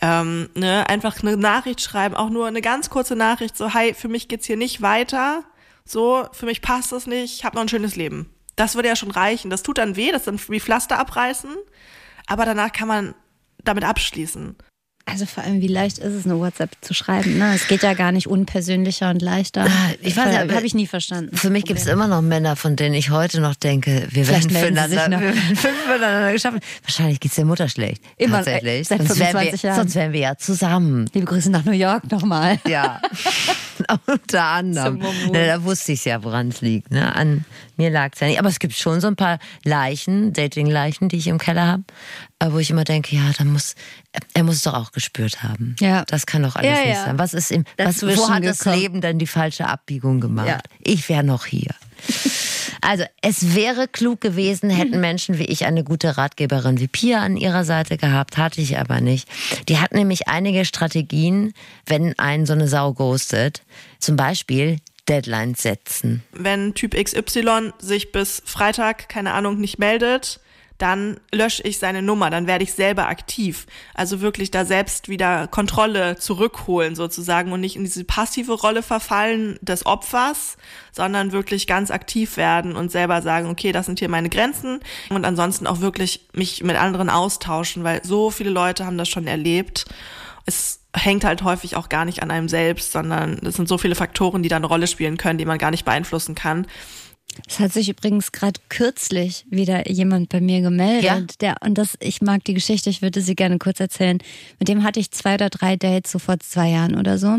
Ähm, 0.00 0.50
ne, 0.54 0.88
einfach 0.88 1.20
eine 1.22 1.36
Nachricht 1.36 1.80
schreiben, 1.80 2.14
auch 2.14 2.30
nur 2.30 2.46
eine 2.46 2.62
ganz 2.62 2.90
kurze 2.90 3.16
Nachricht, 3.16 3.56
so, 3.56 3.74
hi, 3.74 3.92
für 3.92 4.08
mich 4.08 4.28
geht's 4.28 4.46
hier 4.46 4.56
nicht 4.56 4.82
weiter, 4.82 5.42
so, 5.84 6.28
für 6.32 6.46
mich 6.46 6.62
passt 6.62 6.92
das 6.92 7.08
nicht, 7.08 7.34
ich 7.34 7.44
habe 7.44 7.56
noch 7.56 7.62
ein 7.62 7.68
schönes 7.68 7.96
Leben. 7.96 8.30
Das 8.54 8.76
würde 8.76 8.88
ja 8.88 8.96
schon 8.96 9.10
reichen. 9.10 9.50
Das 9.50 9.62
tut 9.62 9.78
dann 9.78 9.96
weh, 9.96 10.12
das 10.12 10.24
dann 10.24 10.38
wie 10.48 10.60
Pflaster 10.60 10.98
abreißen, 10.98 11.50
aber 12.26 12.44
danach 12.44 12.72
kann 12.72 12.86
man 12.86 13.14
damit 13.64 13.84
abschließen. 13.84 14.56
Also 15.10 15.26
vor 15.26 15.44
allem, 15.44 15.60
wie 15.60 15.66
leicht 15.66 15.98
ist 15.98 16.12
es, 16.12 16.24
eine 16.24 16.38
WhatsApp 16.38 16.70
zu 16.80 16.94
schreiben? 16.94 17.38
Ne? 17.38 17.52
Es 17.54 17.66
geht 17.68 17.82
ja 17.82 17.94
gar 17.94 18.12
nicht 18.12 18.26
unpersönlicher 18.26 19.10
und 19.10 19.22
leichter. 19.22 19.66
Ah, 19.66 19.90
ich 20.00 20.16
weiß 20.16 20.32
ja, 20.32 20.54
habe 20.54 20.66
ich 20.66 20.74
nie 20.74 20.86
verstanden. 20.86 21.36
Für 21.36 21.50
mich 21.50 21.64
gibt 21.64 21.80
es 21.80 21.86
immer 21.86 22.08
noch 22.08 22.22
Männer, 22.22 22.56
von 22.56 22.76
denen 22.76 22.94
ich 22.94 23.10
heute 23.10 23.40
noch 23.40 23.54
denke, 23.54 24.06
wir 24.10 24.28
werden 24.28 24.50
füreinander, 24.50 25.20
wir 25.20 25.34
werden 25.34 25.56
füreinander 25.56 26.32
geschaffen. 26.32 26.60
Wahrscheinlich 26.82 27.20
geht's 27.20 27.34
der 27.34 27.44
Mutter 27.44 27.68
schlecht. 27.68 28.02
Immer 28.16 28.36
tatsächlich. 28.38 28.88
Seit 28.88 28.98
sonst, 28.98 29.18
wären 29.18 29.30
25 29.30 29.62
wir, 29.62 29.68
Jahren. 29.68 29.80
sonst 29.80 29.94
wären 29.94 30.12
wir 30.12 30.20
ja 30.20 30.36
zusammen. 30.36 31.10
Liebe 31.12 31.26
Grüße 31.26 31.50
nach 31.50 31.64
New 31.64 31.72
York 31.72 32.10
nochmal. 32.10 32.58
Ja, 32.66 33.00
unter 34.06 34.44
anderem. 34.44 35.02
Na, 35.32 35.46
da 35.46 35.64
wusste 35.64 35.92
ich 35.92 36.04
ja, 36.04 36.22
woran 36.22 36.48
es 36.48 36.60
liegt. 36.60 36.90
Ne? 36.90 37.14
An 37.14 37.44
mir 37.76 37.90
lag 37.90 38.10
es 38.14 38.20
ja 38.20 38.26
nicht. 38.26 38.38
Aber 38.38 38.48
es 38.48 38.58
gibt 38.58 38.74
schon 38.74 39.00
so 39.00 39.06
ein 39.06 39.16
paar 39.16 39.38
Leichen, 39.64 40.32
Dating-Leichen, 40.32 41.08
die 41.08 41.16
ich 41.16 41.26
im 41.26 41.38
Keller 41.38 41.66
habe, 41.66 41.84
wo 42.52 42.58
ich 42.58 42.70
immer 42.70 42.84
denke, 42.84 43.14
ja, 43.14 43.30
da 43.36 43.44
muss, 43.44 43.74
er 44.34 44.44
muss 44.44 44.56
es 44.56 44.62
doch 44.62 44.74
auch 44.74 44.92
gespürt 44.92 45.42
haben. 45.42 45.76
Ja. 45.80 46.04
Das 46.06 46.26
kann 46.26 46.42
doch 46.42 46.56
alles 46.56 46.70
Ja, 46.70 46.84
nicht 46.84 46.94
ja. 46.96 47.04
sein. 47.04 47.18
Was 47.18 47.34
ist 47.34 47.50
ihm, 47.50 47.64
was, 47.78 48.02
wo 48.02 48.28
hat 48.28 48.44
das. 48.44 48.64
Leben 48.64 49.00
dann 49.00 49.18
die 49.18 49.26
falsche 49.26 49.66
Abbiegung 49.66 50.20
gemacht? 50.20 50.48
Ja. 50.48 50.58
Ich 50.82 51.08
wäre 51.08 51.24
noch 51.24 51.46
hier. 51.46 51.74
Also, 52.80 53.04
es 53.22 53.54
wäre 53.54 53.88
klug 53.88 54.20
gewesen, 54.20 54.70
hätten 54.70 55.00
Menschen 55.00 55.38
wie 55.38 55.44
ich 55.44 55.66
eine 55.66 55.84
gute 55.84 56.16
Ratgeberin 56.16 56.80
wie 56.80 56.88
Pia 56.88 57.20
an 57.20 57.36
ihrer 57.36 57.64
Seite 57.64 57.96
gehabt, 57.96 58.36
hatte 58.36 58.60
ich 58.60 58.78
aber 58.78 59.00
nicht. 59.00 59.28
Die 59.68 59.78
hat 59.78 59.92
nämlich 59.92 60.28
einige 60.28 60.64
Strategien, 60.64 61.52
wenn 61.86 62.18
einen 62.18 62.46
so 62.46 62.52
eine 62.52 62.68
Sau 62.68 62.92
ghostet. 62.92 63.62
Zum 63.98 64.16
Beispiel 64.16 64.78
Deadlines 65.08 65.62
setzen. 65.62 66.22
Wenn 66.32 66.74
Typ 66.74 66.94
XY 66.94 67.72
sich 67.78 68.12
bis 68.12 68.42
Freitag, 68.44 69.08
keine 69.08 69.32
Ahnung, 69.32 69.58
nicht 69.58 69.78
meldet, 69.78 70.40
dann 70.80 71.20
lösche 71.32 71.62
ich 71.62 71.78
seine 71.78 72.02
Nummer, 72.02 72.30
dann 72.30 72.46
werde 72.46 72.64
ich 72.64 72.72
selber 72.72 73.08
aktiv. 73.08 73.66
Also 73.94 74.20
wirklich 74.20 74.50
da 74.50 74.64
selbst 74.64 75.08
wieder 75.08 75.46
Kontrolle 75.46 76.16
zurückholen 76.16 76.94
sozusagen 76.94 77.52
und 77.52 77.60
nicht 77.60 77.76
in 77.76 77.84
diese 77.84 78.04
passive 78.04 78.52
Rolle 78.52 78.82
verfallen 78.82 79.58
des 79.60 79.84
Opfers, 79.84 80.56
sondern 80.92 81.32
wirklich 81.32 81.66
ganz 81.66 81.90
aktiv 81.90 82.36
werden 82.36 82.76
und 82.76 82.90
selber 82.90 83.20
sagen, 83.20 83.48
okay, 83.48 83.72
das 83.72 83.86
sind 83.86 83.98
hier 83.98 84.08
meine 84.08 84.30
Grenzen 84.30 84.80
und 85.10 85.24
ansonsten 85.24 85.66
auch 85.66 85.80
wirklich 85.80 86.26
mich 86.32 86.62
mit 86.62 86.76
anderen 86.76 87.10
austauschen, 87.10 87.84
weil 87.84 88.04
so 88.04 88.30
viele 88.30 88.50
Leute 88.50 88.86
haben 88.86 88.98
das 88.98 89.08
schon 89.08 89.26
erlebt. 89.26 89.84
Es 90.46 90.80
hängt 90.96 91.24
halt 91.24 91.42
häufig 91.42 91.76
auch 91.76 91.88
gar 91.88 92.04
nicht 92.04 92.22
an 92.22 92.30
einem 92.30 92.48
selbst, 92.48 92.92
sondern 92.92 93.38
es 93.44 93.54
sind 93.54 93.68
so 93.68 93.78
viele 93.78 93.94
Faktoren, 93.94 94.42
die 94.42 94.48
da 94.48 94.56
eine 94.56 94.66
Rolle 94.66 94.86
spielen 94.86 95.18
können, 95.18 95.38
die 95.38 95.44
man 95.44 95.58
gar 95.58 95.70
nicht 95.70 95.84
beeinflussen 95.84 96.34
kann. 96.34 96.66
Es 97.48 97.58
hat 97.58 97.72
sich 97.72 97.88
übrigens 97.88 98.32
gerade 98.32 98.60
kürzlich 98.68 99.46
wieder 99.50 99.90
jemand 99.90 100.28
bei 100.28 100.40
mir 100.40 100.60
gemeldet. 100.60 101.04
Ja? 101.04 101.20
Der, 101.40 101.56
und 101.64 101.78
das, 101.78 101.96
ich 102.00 102.22
mag 102.22 102.44
die 102.44 102.54
Geschichte, 102.54 102.90
ich 102.90 103.02
würde 103.02 103.20
sie 103.20 103.34
gerne 103.34 103.58
kurz 103.58 103.80
erzählen. 103.80 104.18
Mit 104.58 104.68
dem 104.68 104.82
hatte 104.82 105.00
ich 105.00 105.10
zwei 105.10 105.34
oder 105.34 105.50
drei 105.50 105.76
Dates, 105.76 106.12
so 106.12 106.18
vor 106.18 106.38
zwei 106.40 106.70
Jahren 106.70 106.96
oder 106.96 107.18
so. 107.18 107.38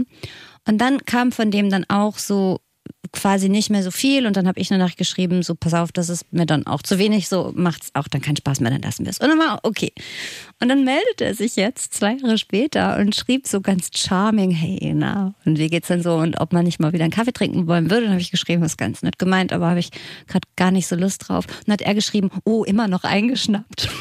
Und 0.68 0.78
dann 0.78 1.06
kam 1.06 1.32
von 1.32 1.52
dem 1.52 1.70
dann 1.70 1.86
auch 1.90 2.18
so 2.18 2.60
quasi 3.14 3.50
nicht 3.50 3.70
mehr 3.70 3.84
so 3.84 3.92
viel 3.92 4.26
und 4.26 4.38
dann 4.38 4.48
habe 4.48 4.60
ich 4.60 4.72
eine 4.72 4.78
Nachricht 4.78 4.98
geschrieben, 4.98 5.44
so 5.44 5.56
pass 5.56 5.74
auf, 5.74 5.92
das 5.92 6.10
ist 6.10 6.32
mir 6.32 6.46
dann 6.46 6.66
auch 6.66 6.82
zu 6.82 6.98
wenig, 6.98 7.28
so 7.28 7.52
macht's 7.56 7.90
auch 7.94 8.08
dann 8.08 8.22
keinen 8.22 8.38
Spaß 8.38 8.60
mehr, 8.62 8.72
dann 8.72 8.82
lassen 8.82 9.06
wir 9.06 9.12
es. 9.12 9.20
Und 9.20 9.28
dann 9.30 9.40
war 9.40 9.60
okay. 9.64 9.92
Und 10.60 10.70
dann 10.70 10.84
meldete 10.84 11.26
er 11.26 11.36
sich 11.36 11.56
jetzt 11.56 11.94
zwei 11.94 12.14
Jahre 12.14 12.38
später 12.38 12.98
und 12.98 13.16
schrieb 13.16 13.48
so 13.48 13.62
ganz 13.62 13.90
charming, 13.96 14.52
hey, 14.52 14.94
na, 14.96 15.34
und 15.46 15.60
wie 15.60 15.70
geht's 15.70 15.90
denn 15.90 16.04
so 16.04 16.16
und 16.16 16.40
ob 16.40 16.54
man 16.54 16.64
nicht 16.66 16.80
mal 16.80 16.94
wieder 16.94 17.04
einen 17.04 17.14
Kaffee 17.14 17.34
trinken 17.34 17.68
wollen 17.68 17.90
würde. 17.90 18.04
Dann 18.04 18.12
habe 18.12 18.22
ich 18.22 18.32
geschrieben, 18.32 18.62
das 18.62 18.74
ist 18.74 18.78
ganz 18.78 19.02
nett 19.02 19.20
gemeint, 19.20 19.52
aber 19.54 19.70
habe 19.70 19.80
ich 19.80 19.90
gerade 20.28 20.48
gar 20.56 20.72
nicht 20.72 20.88
so 20.88 20.96
Lust 20.96 21.28
drauf. 21.28 21.46
Und 21.46 21.68
dann 21.68 21.74
hat 21.74 21.82
er 21.82 21.96
geschrieben, 21.96 22.30
oh, 22.46 22.64
immer 22.64 22.88
noch 22.88 23.04
eingeschnappt. 23.04 23.90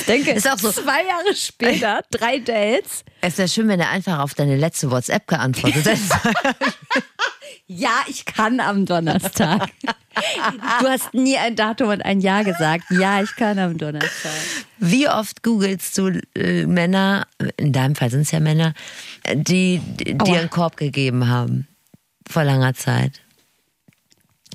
Ich 0.00 0.14
denke, 0.14 0.30
Ist 0.30 0.50
auch 0.50 0.58
so. 0.58 0.70
zwei 0.70 1.04
Jahre 1.04 1.34
später, 1.34 2.00
drei 2.10 2.38
Dates. 2.38 3.04
Es 3.20 3.36
wäre 3.36 3.46
schön, 3.48 3.68
wenn 3.68 3.78
er 3.78 3.90
einfach 3.90 4.20
auf 4.20 4.32
deine 4.32 4.56
letzte 4.56 4.90
WhatsApp 4.90 5.26
geantwortet 5.26 5.84
hätte. 5.84 5.98
Ja, 7.70 8.00
ich 8.08 8.24
kann 8.24 8.60
am 8.60 8.86
Donnerstag. 8.86 9.68
Du 10.80 10.88
hast 10.88 11.14
nie 11.14 11.36
ein 11.36 11.54
Datum 11.54 11.90
und 11.90 12.02
ein 12.02 12.20
Jahr 12.20 12.42
gesagt. 12.42 12.84
Ja, 12.90 13.22
ich 13.22 13.36
kann 13.36 13.58
am 13.58 13.76
Donnerstag. 13.78 14.32
Wie 14.78 15.08
oft 15.08 15.42
googelst 15.42 15.96
du 15.98 16.20
äh, 16.34 16.66
Männer, 16.66 17.26
in 17.56 17.72
deinem 17.72 17.94
Fall 17.94 18.10
sind 18.10 18.22
es 18.22 18.30
ja 18.30 18.40
Männer, 18.40 18.74
die 19.32 19.78
dir 19.78 20.40
einen 20.40 20.50
Korb 20.50 20.76
gegeben 20.76 21.28
haben 21.28 21.68
vor 22.28 22.42
langer 22.42 22.74
Zeit? 22.74 23.20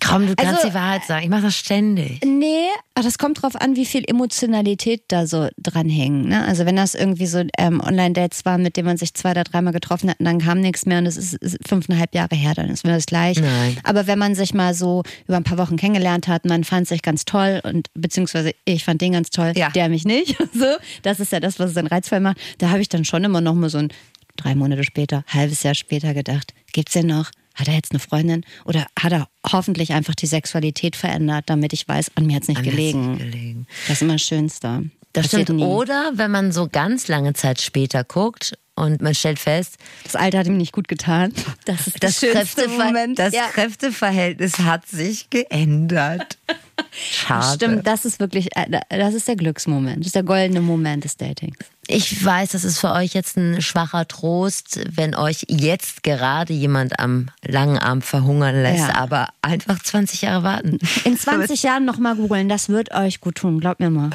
Komm, 0.06 0.28
du 0.28 0.36
kannst 0.36 0.56
Also, 0.56 0.68
die 0.70 0.74
Wahrheit 0.74 1.04
sagen. 1.06 1.24
Ich 1.24 1.30
mache 1.30 1.44
das 1.44 1.56
ständig. 1.56 2.20
Nee, 2.26 2.68
aber 2.96 3.04
das 3.06 3.18
kommt 3.18 3.42
drauf 3.42 3.56
an, 3.56 3.76
wie 3.76 3.86
viel 3.86 4.04
Emotionalität 4.08 5.04
da 5.08 5.26
so 5.28 5.48
dranhängen. 5.58 6.28
Ne? 6.30 6.46
Also 6.46 6.66
wenn 6.66 6.76
das 6.76 6.96
irgendwie 6.96 7.26
so 7.26 7.44
ähm, 7.58 7.80
Online-Dates 7.82 8.46
waren, 8.46 8.62
mit 8.64 8.78
denen 8.78 8.88
man 8.88 8.98
sich 8.98 9.14
zwei 9.14 9.32
oder 9.32 9.44
dreimal 9.44 9.74
getroffen 9.74 10.10
hat 10.10 10.20
und 10.20 10.26
dann 10.26 10.40
kam 10.40 10.60
nichts 10.62 10.86
mehr 10.86 10.98
und 11.00 11.06
es 11.06 11.18
ist 11.18 11.34
ist 11.36 11.58
fünfeinhalb 11.68 12.14
Jahre 12.14 12.36
her, 12.36 12.54
dann 12.54 12.70
ist 12.70 12.86
mir 12.86 12.92
das 12.94 13.06
gleich. 13.06 13.40
Nein. 13.40 13.78
Aber 13.84 14.08
wenn 14.08 14.20
man 14.20 14.36
sich 14.36 14.54
mal 14.54 14.74
so 14.74 15.04
über 15.28 15.38
ein 15.38 15.44
paar 15.44 15.58
Wochen 15.58 15.78
kennengelernt 15.78 16.28
hat, 16.28 16.46
man 16.46 16.64
fand 16.64 16.88
sich 16.88 17.02
ganz 17.02 17.26
toll 17.26 17.62
und 17.64 17.88
beziehungsweise 17.94 18.54
ich 18.66 18.84
fand 18.84 19.02
den 19.02 19.14
ganz 19.14 19.30
toll, 19.30 19.54
Ja. 19.56 19.70
der 19.70 19.90
mich 19.90 20.06
nicht. 20.06 20.36
So, 20.54 20.66
das 21.02 21.20
ist 21.20 21.32
ja 21.32 21.40
das, 21.40 21.58
was 21.58 21.70
es 21.70 21.76
dann 21.76 21.88
reizvoll 21.88 22.20
macht. 22.20 22.38
Da 22.60 22.70
habe 22.70 22.80
ich 22.82 22.88
dann 22.90 23.06
schon 23.06 23.24
immer 23.24 23.42
noch 23.42 23.56
mal 23.56 23.70
so 23.70 23.80
ein 23.80 23.90
drei 24.36 24.54
Monate 24.56 24.84
später, 24.84 25.24
halbes 25.28 25.64
Jahr 25.64 25.74
später 25.74 26.14
gedacht, 26.14 26.54
gibt's 26.74 26.94
den 26.94 27.08
noch? 27.08 27.32
Hat 27.56 27.68
er 27.68 27.76
jetzt 27.76 27.92
eine 27.92 28.00
Freundin? 28.00 28.46
Oder 28.66 28.88
hat 29.00 29.12
er 29.12 29.28
hoffentlich 29.52 29.94
einfach 29.94 30.16
die 30.16 30.26
Sexualität 30.26 30.96
verändert, 30.96 31.46
damit 31.48 31.74
ich 31.74 31.88
weiß, 31.88 32.12
an 32.16 32.26
mir 32.26 32.36
hat's 32.38 32.48
nicht 32.48 32.58
An 32.58 32.64
gelegen. 32.64 33.12
nicht 33.12 33.20
gelegen. 33.20 33.68
Das 33.88 33.98
ist 33.98 34.02
immer 34.02 34.14
das 34.14 34.24
Schönste. 34.24 34.90
Das 35.14 35.26
Passiert 35.28 35.44
stimmt. 35.44 35.60
nie. 35.60 35.66
Oder 35.66 36.12
wenn 36.16 36.32
man 36.32 36.52
so 36.52 36.68
ganz 36.68 37.08
lange 37.08 37.34
Zeit 37.34 37.62
später 37.62 38.04
guckt 38.04 38.58
und 38.76 39.02
man 39.02 39.14
stellt 39.14 39.40
fest, 39.40 39.76
Das 40.04 40.16
Alter 40.16 40.40
hat 40.40 40.48
ihm 40.48 40.58
nicht 40.58 40.72
gut 40.72 40.88
getan. 40.88 41.34
Das 41.66 41.88
ist 41.88 42.04
das, 42.04 42.20
das, 42.20 42.20
schönste 42.20 42.64
Kräftever 42.64 42.86
Moment. 42.86 43.20
das 43.20 43.34
ja. 43.34 43.48
Kräfteverhältnis 43.54 44.60
hat 44.60 44.88
sich 44.88 45.30
geändert. 45.30 46.38
Schade. 46.92 47.56
Stimmt, 47.56 47.88
das 47.88 48.06
ist 48.06 48.20
wirklich, 48.20 48.56
äh, 48.56 48.80
das 48.90 49.14
ist 49.14 49.28
der 49.28 49.36
Glücksmoment. 49.36 50.00
Das 50.00 50.08
ist 50.08 50.16
der 50.16 50.24
goldene 50.24 50.62
Moment 50.62 51.04
des 51.04 51.18
Datings. 51.18 51.58
Ich 51.88 52.24
weiß, 52.24 52.52
das 52.52 52.64
ist 52.64 52.80
für 52.80 52.92
euch 52.92 53.14
jetzt 53.14 53.36
ein 53.38 53.62
schwacher 53.62 54.08
Trost, 54.08 54.80
wenn 54.96 55.16
euch 55.16 55.46
jetzt 55.50 56.04
gerade 56.04 56.54
jemand 56.54 57.00
am 57.00 57.30
langen 57.46 57.78
Arm 57.78 58.02
verhungern 58.02 58.62
lässt, 58.62 58.88
Ja. 58.88 58.96
aber 58.96 59.30
einfach 59.42 59.82
20 59.84 60.22
Jahre 60.22 60.44
warten. 60.44 60.80
In 61.04 61.18
20 61.18 61.62
Jahren 61.64 61.86
nochmal 61.86 62.16
googeln, 62.16 62.48
das 62.48 62.70
wird 62.70 62.94
euch 62.94 63.22
gut 63.22 63.36
tun, 63.36 63.60
glaubt 63.60 63.80
mir 63.80 63.90
mal. 63.90 64.12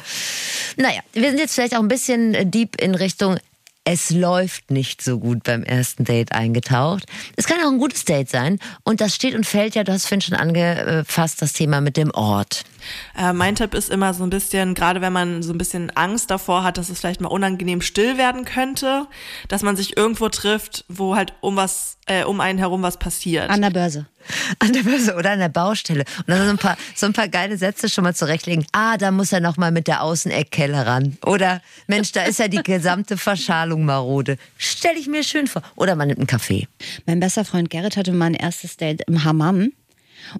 Naja, 0.77 1.01
wir 1.13 1.29
sind 1.29 1.39
jetzt 1.39 1.53
vielleicht 1.55 1.75
auch 1.75 1.81
ein 1.81 1.87
bisschen 1.87 2.49
deep 2.49 2.81
in 2.81 2.95
Richtung 2.95 3.37
es 3.91 4.11
läuft 4.11 4.69
nicht 4.69 5.01
so 5.01 5.17
gut 5.17 5.41
beim 5.41 5.63
ersten 5.63 6.03
Date 6.03 6.31
eingetaucht. 6.31 7.05
Es 7.35 7.47
kann 7.47 7.57
auch 7.61 7.71
ein 7.71 7.79
gutes 7.79 8.05
Date 8.05 8.29
sein. 8.29 8.59
Und 8.83 9.01
das 9.01 9.15
steht 9.15 9.33
und 9.33 9.47
fällt 9.47 9.73
ja, 9.73 9.83
du 9.83 9.91
hast 9.91 10.05
vorhin 10.05 10.21
schon 10.21 10.37
angefasst, 10.37 11.41
das 11.41 11.53
Thema 11.53 11.81
mit 11.81 11.97
dem 11.97 12.11
Ort. 12.11 12.65
Äh, 13.17 13.33
mein 13.33 13.55
Tipp 13.55 13.73
ist 13.73 13.89
immer 13.89 14.13
so 14.13 14.23
ein 14.23 14.29
bisschen, 14.29 14.75
gerade 14.75 15.01
wenn 15.01 15.11
man 15.11 15.41
so 15.41 15.53
ein 15.53 15.57
bisschen 15.57 15.89
Angst 15.95 16.29
davor 16.29 16.63
hat, 16.63 16.77
dass 16.77 16.89
es 16.89 16.99
vielleicht 16.99 17.19
mal 17.19 17.29
unangenehm 17.29 17.81
still 17.81 18.19
werden 18.19 18.45
könnte, 18.45 19.07
dass 19.47 19.63
man 19.63 19.75
sich 19.75 19.97
irgendwo 19.97 20.29
trifft, 20.29 20.85
wo 20.87 21.15
halt 21.15 21.33
um 21.41 21.55
was, 21.55 21.97
äh, 22.09 22.23
um 22.23 22.41
einen 22.41 22.59
herum 22.59 22.81
was 22.81 22.97
passiert. 22.97 23.49
An 23.49 23.61
der 23.61 23.69
Börse. 23.69 24.05
An 24.59 24.73
der 24.73 24.83
Börse 24.83 25.15
oder 25.15 25.31
an 25.31 25.39
der 25.39 25.49
Baustelle. 25.49 26.03
Und 26.17 26.27
dann 26.27 26.43
so 26.45 26.49
ein 26.49 26.57
paar, 26.57 26.77
so 26.95 27.05
ein 27.05 27.13
paar 27.13 27.29
geile 27.29 27.57
Sätze 27.57 27.87
schon 27.87 28.03
mal 28.03 28.15
zurechtlegen. 28.15 28.65
Ah, 28.71 28.97
da 28.97 29.11
muss 29.11 29.31
er 29.31 29.39
noch 29.39 29.57
mal 29.57 29.71
mit 29.71 29.87
der 29.87 30.03
Außeneckkelle 30.03 30.85
ran. 30.85 31.17
Oder, 31.25 31.61
Mensch, 31.87 32.11
da 32.11 32.23
ist 32.23 32.39
ja 32.39 32.47
die 32.47 32.63
gesamte 32.63 33.15
Verschalung 33.15 33.85
marode. 33.85 34.37
Stell 34.57 34.97
ich 34.97 35.07
mir 35.07 35.23
schön 35.23 35.47
vor. 35.47 35.61
Oder 35.75 35.95
man 35.95 36.07
nimmt 36.07 36.19
einen 36.19 36.27
Kaffee. 36.27 36.67
Mein 37.05 37.19
bester 37.19 37.45
Freund 37.45 37.69
Gerrit 37.69 37.95
hatte 37.95 38.11
mal 38.11 38.25
ein 38.25 38.33
erstes 38.33 38.77
Date 38.77 39.01
im 39.07 39.23
Hammam. 39.23 39.71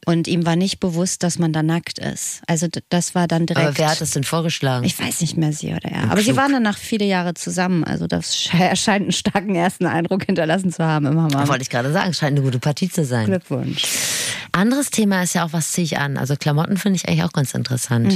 Und 0.05 0.27
ihm 0.27 0.45
war 0.45 0.55
nicht 0.55 0.79
bewusst, 0.79 1.23
dass 1.23 1.39
man 1.39 1.51
da 1.53 1.63
nackt 1.63 1.99
ist. 1.99 2.41
Also 2.47 2.67
das 2.89 3.15
war 3.15 3.27
dann 3.27 3.45
direkt. 3.45 3.67
Aber 3.67 3.77
wer 3.77 3.89
hat 3.91 4.01
das 4.01 4.11
denn 4.11 4.23
vorgeschlagen? 4.23 4.85
Ich 4.85 4.99
weiß 4.99 5.21
nicht 5.21 5.37
mehr 5.37 5.51
sie 5.53 5.71
oder 5.73 5.89
er. 5.89 6.11
Aber 6.11 6.21
sie 6.21 6.35
waren 6.35 6.51
danach 6.51 6.77
viele 6.77 7.05
Jahre 7.05 7.33
zusammen. 7.33 7.83
Also 7.83 8.07
das 8.07 8.35
sch- 8.35 8.75
scheint 8.75 9.03
einen 9.03 9.11
starken 9.11 9.55
ersten 9.55 9.85
Eindruck 9.85 10.25
hinterlassen 10.25 10.71
zu 10.71 10.83
haben 10.85 11.05
im 11.05 11.19
Hammam. 11.21 11.47
Wollte 11.47 11.63
ich 11.63 11.69
gerade 11.69 11.91
sagen, 11.91 12.13
scheint 12.13 12.37
eine 12.37 12.41
gute 12.45 12.59
Partie 12.59 12.89
zu 12.89 13.03
sein. 13.05 13.25
Glückwunsch. 13.25 13.83
Anderes 14.51 14.89
Thema 14.89 15.23
ist 15.23 15.33
ja 15.35 15.45
auch, 15.45 15.53
was 15.53 15.71
ziehe 15.71 15.85
ich 15.85 15.97
an? 15.97 16.17
Also 16.17 16.35
Klamotten 16.35 16.77
finde 16.77 16.97
ich 16.97 17.07
eigentlich 17.07 17.23
auch 17.23 17.33
ganz 17.33 17.53
interessant. 17.53 18.13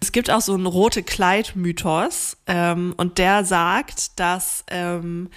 Es 0.00 0.12
gibt 0.12 0.30
auch 0.30 0.40
so 0.40 0.54
einen 0.54 0.66
rote 0.66 1.02
Kleid-Mythos 1.02 2.36
ähm, 2.46 2.94
und 2.96 3.18
der 3.18 3.44
sagt, 3.44 4.18
dass 4.18 4.64
ähm, 4.68 5.28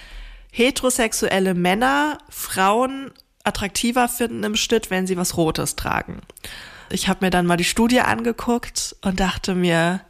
heterosexuelle 0.52 1.54
Männer 1.54 2.18
Frauen 2.30 3.12
attraktiver 3.46 4.08
finden 4.08 4.44
im 4.44 4.56
Schnitt, 4.56 4.90
wenn 4.90 5.08
sie 5.08 5.18
was 5.18 5.38
Rotes 5.38 5.76
tragen. 5.76 6.22
Ich 6.90 7.08
habe 7.08 7.26
mir 7.26 7.32
dann 7.32 7.46
mal 7.46 7.58
die 7.58 7.64
Studie 7.64 8.02
angeguckt 8.02 8.96
und 9.02 9.20
dachte 9.20 9.56
mir, 9.56 10.02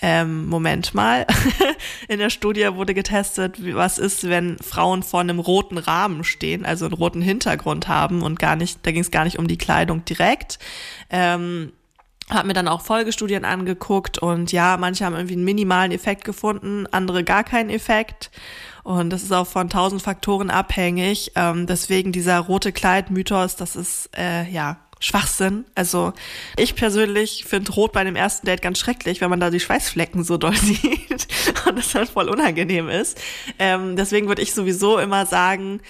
ähm, 0.00 0.46
Moment 0.46 0.94
mal, 0.94 1.26
in 2.08 2.18
der 2.18 2.30
Studie 2.30 2.68
wurde 2.74 2.92
getestet, 2.92 3.56
was 3.74 3.98
ist, 3.98 4.28
wenn 4.28 4.58
Frauen 4.58 5.04
vor 5.04 5.20
einem 5.20 5.38
roten 5.38 5.78
Rahmen 5.78 6.24
stehen, 6.24 6.64
also 6.66 6.86
einen 6.86 6.94
roten 6.94 7.22
Hintergrund 7.22 7.86
haben 7.86 8.22
und 8.22 8.40
gar 8.40 8.56
nicht, 8.56 8.80
da 8.82 8.90
ging 8.90 9.02
es 9.02 9.12
gar 9.12 9.24
nicht 9.24 9.38
um 9.38 9.46
die 9.46 9.58
Kleidung 9.58 10.04
direkt. 10.04 10.58
Ähm, 11.08 11.72
habe 12.30 12.48
mir 12.48 12.54
dann 12.54 12.68
auch 12.68 12.82
Folgestudien 12.82 13.44
angeguckt 13.44 14.18
und 14.18 14.52
ja, 14.52 14.76
manche 14.76 15.04
haben 15.04 15.14
irgendwie 15.14 15.34
einen 15.34 15.44
minimalen 15.44 15.92
Effekt 15.92 16.24
gefunden, 16.24 16.86
andere 16.90 17.24
gar 17.24 17.44
keinen 17.44 17.70
Effekt. 17.70 18.30
Und 18.82 19.10
das 19.10 19.22
ist 19.22 19.32
auch 19.32 19.46
von 19.46 19.68
tausend 19.70 20.02
Faktoren 20.02 20.50
abhängig. 20.50 21.32
Ähm, 21.36 21.66
deswegen 21.66 22.12
dieser 22.12 22.38
rote 22.40 22.72
Kleid-Mythos, 22.72 23.56
das 23.56 23.76
ist 23.76 24.10
äh, 24.16 24.48
ja 24.50 24.78
Schwachsinn. 25.02 25.64
Also 25.74 26.12
ich 26.56 26.74
persönlich 26.74 27.44
finde 27.44 27.72
Rot 27.72 27.92
bei 27.92 28.00
einem 28.00 28.16
ersten 28.16 28.46
Date 28.46 28.62
ganz 28.62 28.78
schrecklich, 28.78 29.20
wenn 29.20 29.30
man 29.30 29.40
da 29.40 29.50
die 29.50 29.60
Schweißflecken 29.60 30.24
so 30.24 30.36
doll 30.36 30.56
sieht 30.56 31.26
und 31.66 31.78
das 31.78 31.94
halt 31.94 32.08
voll 32.08 32.28
unangenehm 32.28 32.88
ist. 32.88 33.20
Ähm, 33.58 33.96
deswegen 33.96 34.28
würde 34.28 34.42
ich 34.42 34.54
sowieso 34.54 34.98
immer 34.98 35.26
sagen, 35.26 35.80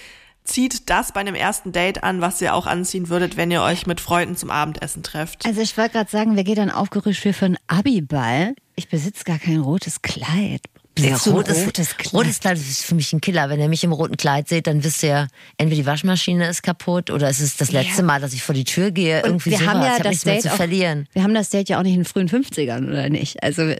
zieht 0.43 0.89
das 0.89 1.13
bei 1.13 1.21
einem 1.21 1.35
ersten 1.35 1.71
Date 1.71 2.03
an, 2.03 2.21
was 2.21 2.41
ihr 2.41 2.53
auch 2.53 2.67
anziehen 2.67 3.09
würdet, 3.09 3.37
wenn 3.37 3.51
ihr 3.51 3.61
euch 3.61 3.87
mit 3.87 4.01
Freunden 4.01 4.35
zum 4.35 4.51
Abendessen 4.51 5.03
trefft. 5.03 5.45
Also 5.45 5.61
ich 5.61 5.77
wollte 5.77 5.93
gerade 5.93 6.11
sagen, 6.11 6.35
wer 6.35 6.43
geht 6.43 6.57
dann 6.57 6.71
aufgerüstet 6.71 7.35
für 7.35 7.45
einen 7.45 7.57
Abiball? 7.67 8.55
Ich 8.75 8.89
besitze 8.89 9.23
gar 9.23 9.39
kein 9.39 9.59
rotes 9.59 10.01
Kleid. 10.01 10.61
Ja, 10.99 11.17
du 11.17 11.29
ein 11.31 11.35
rotes, 11.37 11.97
Kleid? 11.97 12.13
rotes 12.13 12.39
Kleid 12.39 12.57
ist 12.57 12.83
für 12.85 12.95
mich 12.95 13.11
ein 13.13 13.21
Killer. 13.21 13.49
Wenn 13.49 13.59
ihr 13.59 13.67
mich 13.69 13.83
im 13.83 13.91
roten 13.93 14.15
Kleid 14.17 14.47
seht, 14.47 14.67
dann 14.67 14.83
wisst 14.83 15.01
ihr, 15.03 15.27
entweder 15.57 15.81
die 15.81 15.85
Waschmaschine 15.87 16.47
ist 16.47 16.61
kaputt 16.63 17.09
oder 17.09 17.27
es 17.29 17.39
ist 17.39 17.59
das 17.61 17.71
letzte 17.71 17.97
Ja. 18.01 18.03
Mal, 18.03 18.21
dass 18.21 18.33
ich 18.33 18.43
vor 18.43 18.53
die 18.55 18.63
Tür 18.63 18.91
gehe. 18.91 19.19
Und 19.23 19.25
Irgendwie 19.29 19.51
wir 19.51 19.57
sowas. 19.57 19.69
haben 19.73 19.81
ja 19.81 19.91
hab 19.93 20.03
das 20.03 20.21
Date 20.21 20.41
zu 20.43 20.51
auch, 20.51 20.55
verlieren. 20.55 21.07
Wir 21.13 21.23
haben 21.23 21.33
das 21.33 21.49
Date 21.49 21.69
ja 21.69 21.79
auch 21.79 21.83
nicht 21.83 21.93
in 21.93 22.01
den 22.01 22.05
frühen 22.05 22.29
50ern, 22.29 22.87
oder 22.87 23.09
nicht? 23.09 23.41
Also 23.41 23.73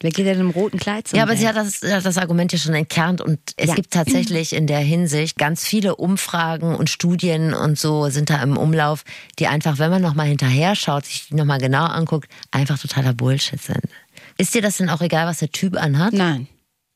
wer 0.00 0.10
geht 0.10 0.26
denn 0.26 0.38
im 0.40 0.50
roten 0.50 0.78
Kleid 0.78 1.08
zum 1.08 1.16
Ja, 1.16 1.22
aber 1.24 1.36
sie 1.36 1.48
hat 1.48 1.56
das, 1.56 1.80
hat 1.82 2.04
das 2.04 2.18
Argument 2.18 2.52
ja 2.52 2.58
schon 2.58 2.74
entkernt 2.74 3.20
und 3.22 3.40
es 3.56 3.68
Ja. 3.68 3.74
gibt 3.74 3.92
tatsächlich 3.92 4.52
in 4.52 4.66
der 4.66 4.78
Hinsicht 4.80 5.38
ganz 5.38 5.64
viele 5.64 5.96
Umfragen 5.96 6.74
und 6.76 6.90
Studien 6.90 7.54
und 7.54 7.78
so 7.78 8.08
sind 8.10 8.28
da 8.30 8.42
im 8.42 8.56
Umlauf, 8.58 9.04
die 9.38 9.46
einfach, 9.46 9.78
wenn 9.78 9.90
man 9.90 10.02
nochmal 10.02 10.26
hinterher 10.28 10.74
schaut, 10.76 11.06
sich 11.06 11.28
die 11.28 11.34
nochmal 11.34 11.58
genau 11.58 11.84
anguckt, 11.86 12.28
einfach 12.50 12.78
totaler 12.78 13.14
Bullshit 13.14 13.60
sind. 13.60 13.80
Ist 14.36 14.54
dir 14.54 14.62
das 14.62 14.76
denn 14.76 14.88
auch 14.90 15.00
egal, 15.00 15.26
was 15.26 15.38
der 15.38 15.50
Typ 15.50 15.74
anhat? 15.76 16.12
Nein. 16.12 16.46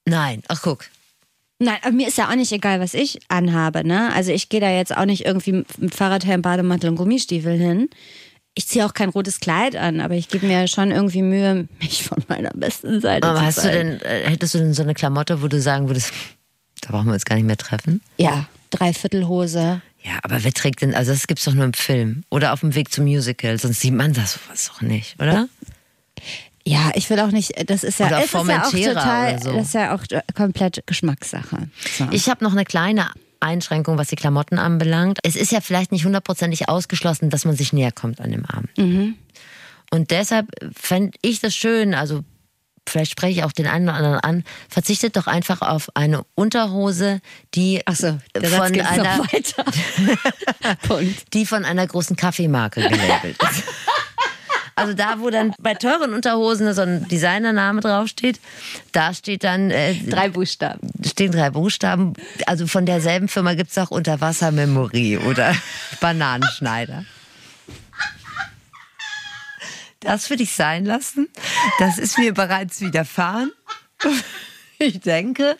Nein. 0.07 0.43
Ach 0.49 0.61
guck. 0.63 0.85
Nein, 1.59 1.79
aber 1.83 1.93
mir 1.93 2.09
ist 2.09 2.19
ja 2.19 2.29
auch 2.29 2.35
nicht 2.35 2.51
egal, 2.51 2.81
was 2.81 2.93
ich 2.93 3.21
anhabe. 3.29 3.87
Ne? 3.87 4.13
Also 4.13 4.33
ich 4.33 4.49
gehe 4.49 4.61
da 4.61 4.71
jetzt 4.71 4.97
auch 4.97 5.05
nicht 5.05 5.25
irgendwie 5.25 5.65
mit 5.79 5.95
Fahrradhelm, 5.95 6.43
Bademantel 6.43 6.91
und 6.91 6.97
Gummistiefeln 6.97 7.61
hin. 7.61 7.89
Ich 8.55 8.67
ziehe 8.67 8.85
auch 8.85 8.93
kein 8.95 9.09
rotes 9.09 9.41
Kleid 9.41 9.77
an, 9.77 10.01
aber 10.01 10.15
ich 10.15 10.29
gebe 10.29 10.47
mir 10.47 10.67
schon 10.69 10.91
irgendwie 10.91 11.23
Mühe, 11.23 11.69
mich 11.81 12.03
von 12.03 12.23
meiner 12.29 12.51
besten 12.51 13.01
Seite 13.01 13.27
Aber 13.27 13.39
zu 13.39 13.45
hast 13.47 13.59
du 13.59 13.63
zeigen. 13.63 13.99
denn, 13.99 14.01
äh, 14.03 14.29
hättest 14.29 14.55
du 14.55 14.59
denn 14.59 14.75
so 14.75 14.83
eine 14.83 14.95
Klamotte, 14.95 15.41
wo 15.41 15.49
du 15.49 15.61
sagen 15.61 15.89
würdest, 15.89 16.13
da 16.83 16.91
brauchen 16.91 17.07
wir 17.07 17.15
uns 17.15 17.25
gar 17.25 17.37
nicht 17.37 17.47
mehr 17.47 17.57
treffen? 17.57 18.03
Ja, 18.19 18.47
Dreiviertelhose. 18.71 19.81
Ja, 20.03 20.19
aber 20.23 20.43
wer 20.43 20.53
trägt 20.53 20.83
denn, 20.83 20.95
also 20.95 21.13
das 21.13 21.27
gibt's 21.29 21.45
doch 21.45 21.55
nur 21.55 21.65
im 21.65 21.75
Film 21.75 22.25
oder 22.29 22.53
auf 22.53 22.61
dem 22.61 22.75
Weg 22.75 22.93
zum 22.93 23.05
Musical, 23.05 23.59
sonst 23.59 23.81
sieht 23.81 23.95
man 23.95 24.13
das 24.13 24.33
sowas 24.35 24.69
doch 24.69 24.83
nicht, 24.83 25.15
oder? 25.23 25.49
Ja, 26.65 26.93
ich 26.95 27.11
will 27.11 27.19
auch 27.21 27.31
nicht, 27.31 27.53
das 27.69 27.83
ist 27.83 27.99
ja, 27.99 28.07
Oder 28.07 28.19
es 28.19 28.35
ist 28.35 28.49
ja 28.49 28.63
auch 28.65 28.71
total, 28.71 29.43
so. 29.43 29.53
das 29.53 29.67
ist 29.67 29.75
ja 29.75 29.95
auch 29.95 30.03
komplett 30.35 30.83
Geschmackssache. 30.87 31.69
So. 31.97 32.07
Ich 32.11 32.29
habe 32.29 32.45
noch 32.45 32.53
eine 32.53 32.65
kleine 32.65 33.11
Einschränkung, 33.41 33.99
was 33.99 34.09
die 34.09 34.17
Klamotten 34.17 34.59
anbelangt. 34.59 35.19
Es 35.25 35.37
ist 35.37 35.51
ja 35.53 35.61
vielleicht 35.61 35.93
nicht 35.93 36.05
hundertprozentig 36.05 36.69
ausgeschlossen, 36.69 37.31
dass 37.31 37.45
man 37.45 37.57
sich 37.57 37.73
näher 37.73 37.93
kommt 37.93 38.21
an 38.21 38.31
dem 38.31 38.47
Abend. 38.47 38.71
Und 39.91 40.11
deshalb 40.11 40.47
fände 40.75 41.19
ich 41.21 41.41
das 41.41 41.55
schön, 41.55 41.95
also 41.95 42.23
vielleicht 42.89 43.13
spreche 43.13 43.41
ich 43.41 43.45
auch 43.45 43.53
den 43.53 43.67
einen 43.67 43.89
oder 43.89 43.97
anderen 43.97 44.21
an, 44.21 44.45
verzichtet 44.69 45.17
doch 45.17 45.27
einfach 45.27 45.63
auf 45.63 45.89
eine 45.95 46.25
Unterhose, 46.35 47.21
die 47.55 47.81
so, 47.93 48.19
von 48.35 48.81
einer 48.81 49.23
die 51.33 51.47
von 51.47 51.65
einer 51.65 51.87
großen 51.87 52.17
Kaffeemarke 52.17 52.89
gelabelt 52.89 53.37
ist. 53.43 53.65
Also 54.75 54.95
da, 54.95 55.21
wo 55.21 55.31
dann 55.31 55.55
bei 55.61 55.75
teuren 55.75 56.15
Unterhosen 56.15 56.73
so 56.75 56.83
ein 56.83 57.07
Designername 57.09 57.81
draufsteht, 57.81 58.41
da 58.93 59.13
steht 59.13 59.45
dann 59.45 59.71
äh, 59.71 59.95
Drei 59.95 60.29
Buchstaben. 60.31 60.91
stehen 61.05 61.33
drei 61.33 61.51
Buchstaben. 61.51 62.15
Also 62.47 62.67
von 62.67 62.87
derselben 62.87 63.29
Firma 63.29 63.55
gibt's 63.55 63.77
auch 63.79 63.91
Unterwassermemorie 63.91 65.19
oder 65.19 65.55
Bananenschneider. 66.01 67.05
Das 70.01 70.31
würde 70.31 70.43
ich 70.43 70.53
sein 70.53 70.85
lassen. 70.85 71.29
Das 71.79 71.99
ist 71.99 72.19
mir 72.19 72.33
bereits 72.35 72.81
widerfahren. 72.81 73.53
Ich 74.79 74.99
denke, 74.99 75.57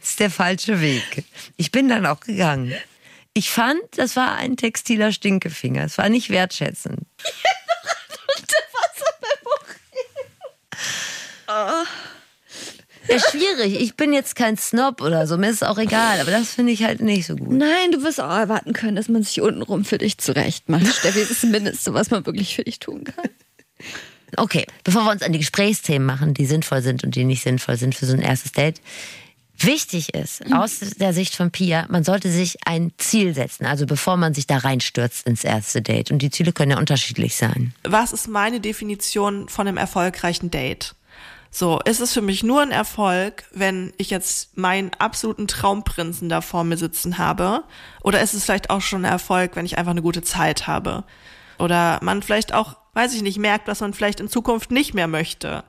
das 0.00 0.08
ist 0.10 0.20
der 0.20 0.30
falsche 0.30 0.80
Weg. 0.80 1.24
Ich 1.58 1.72
bin 1.72 1.90
dann 1.90 2.06
auch 2.06 2.20
gegangen. 2.20 2.72
Ich 3.34 3.50
fand, 3.50 3.82
das 3.96 4.16
war 4.16 4.36
ein 4.36 4.56
textiler 4.56 5.12
Stinkefinger. 5.12 5.84
Es 5.84 5.98
war 5.98 6.08
nicht 6.08 6.30
wertschätzend. 6.30 7.00
Ja, 13.08 13.18
schwierig. 13.18 13.80
Ich 13.80 13.96
bin 13.96 14.12
jetzt 14.12 14.36
kein 14.36 14.56
Snob 14.56 15.00
oder 15.00 15.26
so. 15.26 15.36
Mir 15.36 15.50
ist 15.50 15.56
es 15.56 15.62
auch 15.62 15.78
egal. 15.78 16.20
Aber 16.20 16.30
das 16.30 16.54
finde 16.54 16.72
ich 16.72 16.84
halt 16.84 17.00
nicht 17.00 17.26
so 17.26 17.36
gut. 17.36 17.50
Nein, 17.50 17.92
du 17.92 18.02
wirst 18.02 18.20
auch 18.20 18.30
erwarten 18.30 18.72
können, 18.72 18.96
dass 18.96 19.08
man 19.08 19.22
sich 19.22 19.40
untenrum 19.40 19.84
für 19.84 19.98
dich 19.98 20.18
zurecht 20.18 20.68
macht. 20.68 20.86
Steffi, 20.94 21.20
das 21.20 21.30
ist 21.30 21.42
das 21.42 21.50
Mindeste, 21.50 21.94
was 21.94 22.10
man 22.10 22.24
wirklich 22.26 22.54
für 22.54 22.64
dich 22.64 22.78
tun 22.78 23.04
kann. 23.04 23.30
Okay, 24.36 24.64
bevor 24.84 25.04
wir 25.04 25.10
uns 25.10 25.22
an 25.22 25.32
die 25.32 25.38
Gesprächsthemen 25.40 26.06
machen, 26.06 26.32
die 26.32 26.46
sinnvoll 26.46 26.80
sind 26.80 27.04
und 27.04 27.14
die 27.14 27.24
nicht 27.24 27.42
sinnvoll 27.42 27.76
sind 27.76 27.94
für 27.94 28.06
so 28.06 28.14
ein 28.14 28.22
erstes 28.22 28.52
Date. 28.52 28.80
Wichtig 29.58 30.14
ist, 30.14 30.52
aus 30.52 30.80
der 30.80 31.12
Sicht 31.12 31.36
von 31.36 31.50
Pia, 31.50 31.86
man 31.88 32.02
sollte 32.02 32.30
sich 32.30 32.66
ein 32.66 32.92
Ziel 32.98 33.34
setzen, 33.34 33.64
also 33.64 33.86
bevor 33.86 34.16
man 34.16 34.34
sich 34.34 34.46
da 34.46 34.58
reinstürzt 34.58 35.26
ins 35.26 35.44
erste 35.44 35.82
Date. 35.82 36.10
Und 36.10 36.20
die 36.20 36.30
Ziele 36.30 36.52
können 36.52 36.72
ja 36.72 36.78
unterschiedlich 36.78 37.36
sein. 37.36 37.72
Was 37.84 38.12
ist 38.12 38.28
meine 38.28 38.60
Definition 38.60 39.48
von 39.48 39.68
einem 39.68 39.76
erfolgreichen 39.76 40.50
Date? 40.50 40.96
So, 41.54 41.80
ist 41.84 42.00
es 42.00 42.14
für 42.14 42.22
mich 42.22 42.42
nur 42.42 42.62
ein 42.62 42.70
Erfolg, 42.70 43.44
wenn 43.52 43.92
ich 43.98 44.08
jetzt 44.08 44.56
meinen 44.56 44.90
absoluten 44.98 45.46
Traumprinzen 45.46 46.30
da 46.30 46.40
vor 46.40 46.64
mir 46.64 46.78
sitzen 46.78 47.18
habe? 47.18 47.62
Oder 48.02 48.22
ist 48.22 48.32
es 48.32 48.44
vielleicht 48.44 48.70
auch 48.70 48.80
schon 48.80 49.04
ein 49.04 49.12
Erfolg, 49.12 49.54
wenn 49.54 49.66
ich 49.66 49.76
einfach 49.76 49.90
eine 49.90 50.00
gute 50.00 50.22
Zeit 50.22 50.66
habe? 50.66 51.04
Oder 51.58 51.98
man 52.02 52.22
vielleicht 52.22 52.54
auch, 52.54 52.78
weiß 52.94 53.14
ich 53.14 53.20
nicht, 53.20 53.38
merkt, 53.38 53.68
was 53.68 53.80
man 53.80 53.92
vielleicht 53.92 54.18
in 54.18 54.28
Zukunft 54.28 54.70
nicht 54.70 54.94
mehr 54.94 55.08
möchte. 55.08 55.62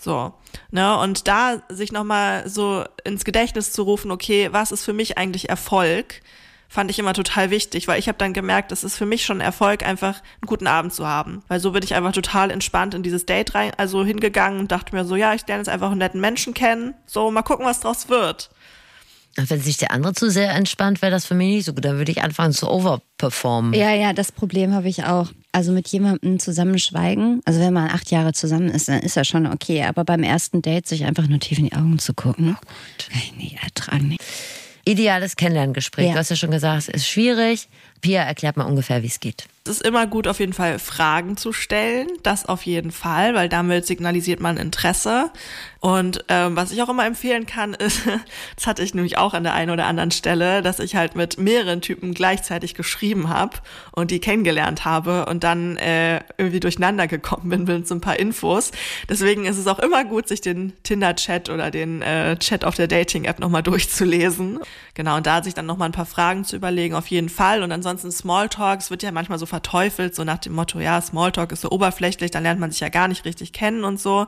So, 0.00 0.32
ne, 0.70 0.98
und 0.98 1.28
da 1.28 1.62
sich 1.68 1.92
nochmal 1.92 2.48
so 2.48 2.84
ins 3.04 3.24
Gedächtnis 3.24 3.72
zu 3.72 3.82
rufen, 3.82 4.10
okay, 4.10 4.48
was 4.50 4.72
ist 4.72 4.84
für 4.84 4.94
mich 4.94 5.18
eigentlich 5.18 5.50
Erfolg? 5.50 6.22
fand 6.70 6.88
ich 6.88 7.00
immer 7.00 7.12
total 7.14 7.50
wichtig, 7.50 7.88
weil 7.88 7.98
ich 7.98 8.06
habe 8.06 8.16
dann 8.16 8.32
gemerkt, 8.32 8.70
es 8.70 8.84
ist 8.84 8.96
für 8.96 9.04
mich 9.04 9.24
schon 9.24 9.40
Erfolg, 9.40 9.82
einfach 9.82 10.22
einen 10.40 10.46
guten 10.46 10.68
Abend 10.68 10.94
zu 10.94 11.04
haben. 11.06 11.42
Weil 11.48 11.58
so 11.58 11.72
bin 11.72 11.82
ich 11.82 11.94
einfach 11.94 12.12
total 12.12 12.52
entspannt 12.52 12.94
in 12.94 13.02
dieses 13.02 13.26
Date 13.26 13.56
rein, 13.56 13.72
also 13.76 14.04
hingegangen 14.04 14.60
und 14.60 14.70
dachte 14.70 14.94
mir 14.94 15.04
so, 15.04 15.16
ja, 15.16 15.34
ich 15.34 15.46
lerne 15.48 15.62
jetzt 15.62 15.68
einfach 15.68 15.90
einen 15.90 15.98
netten 15.98 16.20
Menschen 16.20 16.54
kennen. 16.54 16.94
So, 17.06 17.28
mal 17.32 17.42
gucken, 17.42 17.66
was 17.66 17.80
draus 17.80 18.08
wird. 18.08 18.50
Wenn 19.36 19.60
sich 19.60 19.76
der 19.76 19.92
andere 19.92 20.12
zu 20.12 20.28
sehr 20.30 20.52
entspannt, 20.54 21.02
wäre 21.02 21.12
das 21.12 21.24
für 21.24 21.34
mich 21.34 21.48
nicht 21.48 21.64
so 21.64 21.72
gut. 21.72 21.84
Dann 21.84 21.98
würde 21.98 22.10
ich 22.10 22.22
anfangen 22.22 22.52
zu 22.52 22.68
overperformen. 22.68 23.74
Ja, 23.74 23.94
ja, 23.94 24.12
das 24.12 24.32
Problem 24.32 24.74
habe 24.74 24.88
ich 24.88 25.04
auch. 25.04 25.28
Also 25.52 25.72
mit 25.72 25.88
jemandem 25.88 26.38
zusammenschweigen, 26.38 27.40
also 27.44 27.60
wenn 27.60 27.72
man 27.72 27.90
acht 27.90 28.10
Jahre 28.10 28.32
zusammen 28.32 28.68
ist, 28.68 28.88
dann 28.88 29.00
ist 29.00 29.16
das 29.16 29.26
schon 29.26 29.46
okay. 29.46 29.84
Aber 29.84 30.04
beim 30.04 30.22
ersten 30.22 30.62
Date 30.62 30.86
sich 30.86 31.04
einfach 31.04 31.26
nur 31.26 31.40
tief 31.40 31.58
in 31.58 31.66
die 31.66 31.72
Augen 31.72 31.98
zu 31.98 32.14
gucken, 32.14 32.56
kann 32.98 33.20
ich 33.20 33.34
nicht 33.36 33.62
ertragen. 33.62 34.16
Ideales 34.84 35.36
Kennenlerngespräch. 35.36 36.06
Ja. 36.06 36.12
Du 36.12 36.18
hast 36.18 36.30
ja 36.30 36.36
schon 36.36 36.50
gesagt, 36.50 36.78
es 36.78 36.88
ist 36.88 37.06
schwierig. 37.06 37.68
Pia 38.00 38.22
erklärt 38.22 38.56
mal 38.56 38.64
ungefähr, 38.64 39.02
wie 39.02 39.08
es 39.08 39.20
geht. 39.20 39.46
Es 39.64 39.72
ist 39.72 39.86
immer 39.86 40.06
gut, 40.06 40.26
auf 40.26 40.40
jeden 40.40 40.54
Fall 40.54 40.78
Fragen 40.78 41.36
zu 41.36 41.52
stellen. 41.52 42.08
Das 42.22 42.46
auf 42.46 42.62
jeden 42.62 42.90
Fall, 42.90 43.34
weil 43.34 43.50
damit 43.50 43.86
signalisiert 43.86 44.40
man 44.40 44.56
Interesse. 44.56 45.30
Und 45.80 46.24
ähm, 46.28 46.56
was 46.56 46.72
ich 46.72 46.82
auch 46.82 46.88
immer 46.88 47.06
empfehlen 47.06 47.44
kann, 47.44 47.74
ist, 47.78 48.00
das 48.56 48.66
hatte 48.66 48.82
ich 48.82 48.94
nämlich 48.94 49.18
auch 49.18 49.34
an 49.34 49.44
der 49.44 49.52
einen 49.52 49.70
oder 49.70 49.86
anderen 49.86 50.10
Stelle, 50.12 50.62
dass 50.62 50.78
ich 50.78 50.96
halt 50.96 51.14
mit 51.14 51.38
mehreren 51.38 51.82
Typen 51.82 52.14
gleichzeitig 52.14 52.74
geschrieben 52.74 53.28
habe 53.28 53.58
und 53.92 54.10
die 54.10 54.18
kennengelernt 54.18 54.86
habe 54.86 55.26
und 55.26 55.44
dann 55.44 55.76
äh, 55.76 56.20
irgendwie 56.38 56.60
durcheinander 56.60 57.06
gekommen 57.06 57.50
bin 57.50 57.64
mit 57.64 57.86
so 57.86 57.94
ein 57.94 58.00
paar 58.00 58.18
Infos. 58.18 58.72
Deswegen 59.10 59.44
ist 59.44 59.58
es 59.58 59.66
auch 59.66 59.78
immer 59.78 60.04
gut, 60.04 60.26
sich 60.26 60.40
den 60.40 60.72
Tinder-Chat 60.84 61.50
oder 61.50 61.70
den 61.70 62.00
äh, 62.00 62.36
Chat 62.38 62.64
auf 62.64 62.76
der 62.76 62.88
Dating-App 62.88 63.38
nochmal 63.38 63.62
durchzulesen. 63.62 64.60
Genau, 64.94 65.16
und 65.16 65.26
da 65.26 65.42
sich 65.42 65.54
dann 65.54 65.66
nochmal 65.66 65.88
ein 65.90 65.92
paar 65.92 66.06
Fragen 66.06 66.44
zu 66.44 66.56
überlegen, 66.56 66.94
auf 66.94 67.06
jeden 67.08 67.28
Fall. 67.28 67.62
Und 67.62 67.72
ansonsten 67.72 67.89
Smalltalk, 67.98 68.80
es 68.80 68.90
wird 68.90 69.02
ja 69.02 69.12
manchmal 69.12 69.38
so 69.38 69.46
verteufelt, 69.46 70.14
so 70.14 70.24
nach 70.24 70.38
dem 70.38 70.52
Motto, 70.54 70.80
ja, 70.80 71.00
Smalltalk 71.00 71.52
ist 71.52 71.62
so 71.62 71.70
oberflächlich, 71.70 72.30
dann 72.30 72.42
lernt 72.42 72.60
man 72.60 72.70
sich 72.70 72.80
ja 72.80 72.88
gar 72.88 73.08
nicht 73.08 73.24
richtig 73.24 73.52
kennen 73.52 73.84
und 73.84 74.00
so. 74.00 74.26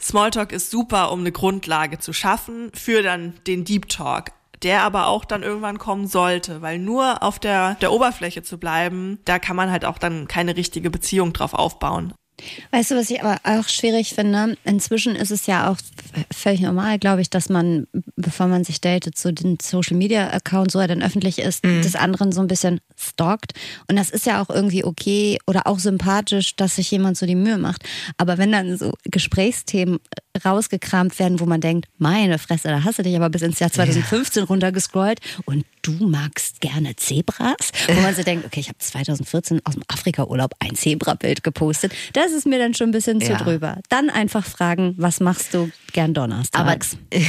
Smalltalk 0.00 0.52
ist 0.52 0.70
super, 0.70 1.10
um 1.12 1.20
eine 1.20 1.32
Grundlage 1.32 1.98
zu 1.98 2.12
schaffen 2.12 2.70
für 2.74 3.02
dann 3.02 3.34
den 3.46 3.64
Deep 3.64 3.88
Talk. 3.88 4.32
der 4.62 4.82
aber 4.82 5.06
auch 5.06 5.24
dann 5.24 5.42
irgendwann 5.42 5.78
kommen 5.78 6.06
sollte, 6.06 6.60
weil 6.60 6.78
nur 6.78 7.22
auf 7.22 7.38
der, 7.38 7.76
der 7.76 7.92
Oberfläche 7.92 8.42
zu 8.42 8.58
bleiben, 8.58 9.18
da 9.24 9.38
kann 9.38 9.56
man 9.56 9.70
halt 9.70 9.84
auch 9.86 9.96
dann 9.98 10.28
keine 10.28 10.56
richtige 10.56 10.90
Beziehung 10.90 11.32
drauf 11.32 11.54
aufbauen. 11.54 12.12
Weißt 12.70 12.90
du, 12.90 12.96
was 12.96 13.10
ich 13.10 13.22
aber 13.22 13.38
auch 13.44 13.68
schwierig 13.68 14.14
finde? 14.14 14.56
Inzwischen 14.64 15.16
ist 15.16 15.30
es 15.30 15.46
ja 15.46 15.70
auch 15.70 15.76
völlig 16.32 16.60
normal, 16.60 16.98
glaube 16.98 17.20
ich, 17.22 17.30
dass 17.30 17.48
man, 17.48 17.86
bevor 18.16 18.46
man 18.46 18.64
sich 18.64 18.80
datet, 18.80 19.18
so 19.18 19.30
den 19.30 19.58
Social 19.60 19.96
Media 19.96 20.30
Account, 20.30 20.70
so 20.70 20.78
er 20.78 20.88
dann 20.88 21.02
öffentlich 21.02 21.38
ist, 21.38 21.64
mhm. 21.64 21.82
des 21.82 21.96
anderen 21.96 22.32
so 22.32 22.40
ein 22.40 22.48
bisschen 22.48 22.80
stalkt. 22.96 23.52
Und 23.88 23.96
das 23.96 24.10
ist 24.10 24.26
ja 24.26 24.42
auch 24.42 24.50
irgendwie 24.50 24.84
okay 24.84 25.38
oder 25.46 25.66
auch 25.66 25.78
sympathisch, 25.78 26.56
dass 26.56 26.76
sich 26.76 26.90
jemand 26.90 27.16
so 27.16 27.26
die 27.26 27.34
Mühe 27.34 27.58
macht. 27.58 27.84
Aber 28.16 28.38
wenn 28.38 28.52
dann 28.52 28.76
so 28.76 28.92
Gesprächsthemen 29.04 29.98
rausgekramt 30.44 31.18
werden, 31.18 31.40
wo 31.40 31.46
man 31.46 31.60
denkt, 31.60 31.88
meine 31.98 32.38
Fresse, 32.38 32.68
da 32.68 32.84
hast 32.84 32.98
du 32.98 33.02
dich 33.02 33.16
aber 33.16 33.30
bis 33.30 33.42
ins 33.42 33.58
Jahr 33.58 33.70
2015 33.70 34.42
ja. 34.42 34.46
runtergescrollt 34.46 35.20
und 35.44 35.64
du 35.82 35.92
magst 35.92 36.60
gerne 36.60 36.96
Zebras, 36.96 37.72
wo 37.88 38.00
man 38.00 38.14
so 38.14 38.22
denkt, 38.24 38.44
okay, 38.46 38.60
ich 38.60 38.68
habe 38.68 38.78
2014 38.78 39.60
aus 39.64 39.74
dem 39.74 39.82
Afrika-Urlaub 39.88 40.52
ein 40.58 40.74
Zebra-Bild 40.74 41.42
gepostet. 41.42 41.92
Das 42.12 42.32
ist 42.32 42.46
mir 42.46 42.58
dann 42.58 42.74
schon 42.74 42.88
ein 42.88 42.92
bisschen 42.92 43.20
ja. 43.20 43.38
zu 43.38 43.44
drüber. 43.44 43.78
Dann 43.88 44.10
einfach 44.10 44.46
fragen, 44.46 44.94
was 44.96 45.20
machst 45.20 45.54
du 45.54 45.70
gern 45.92 46.14
donnerstags? 46.14 46.96
Aber 47.10 47.20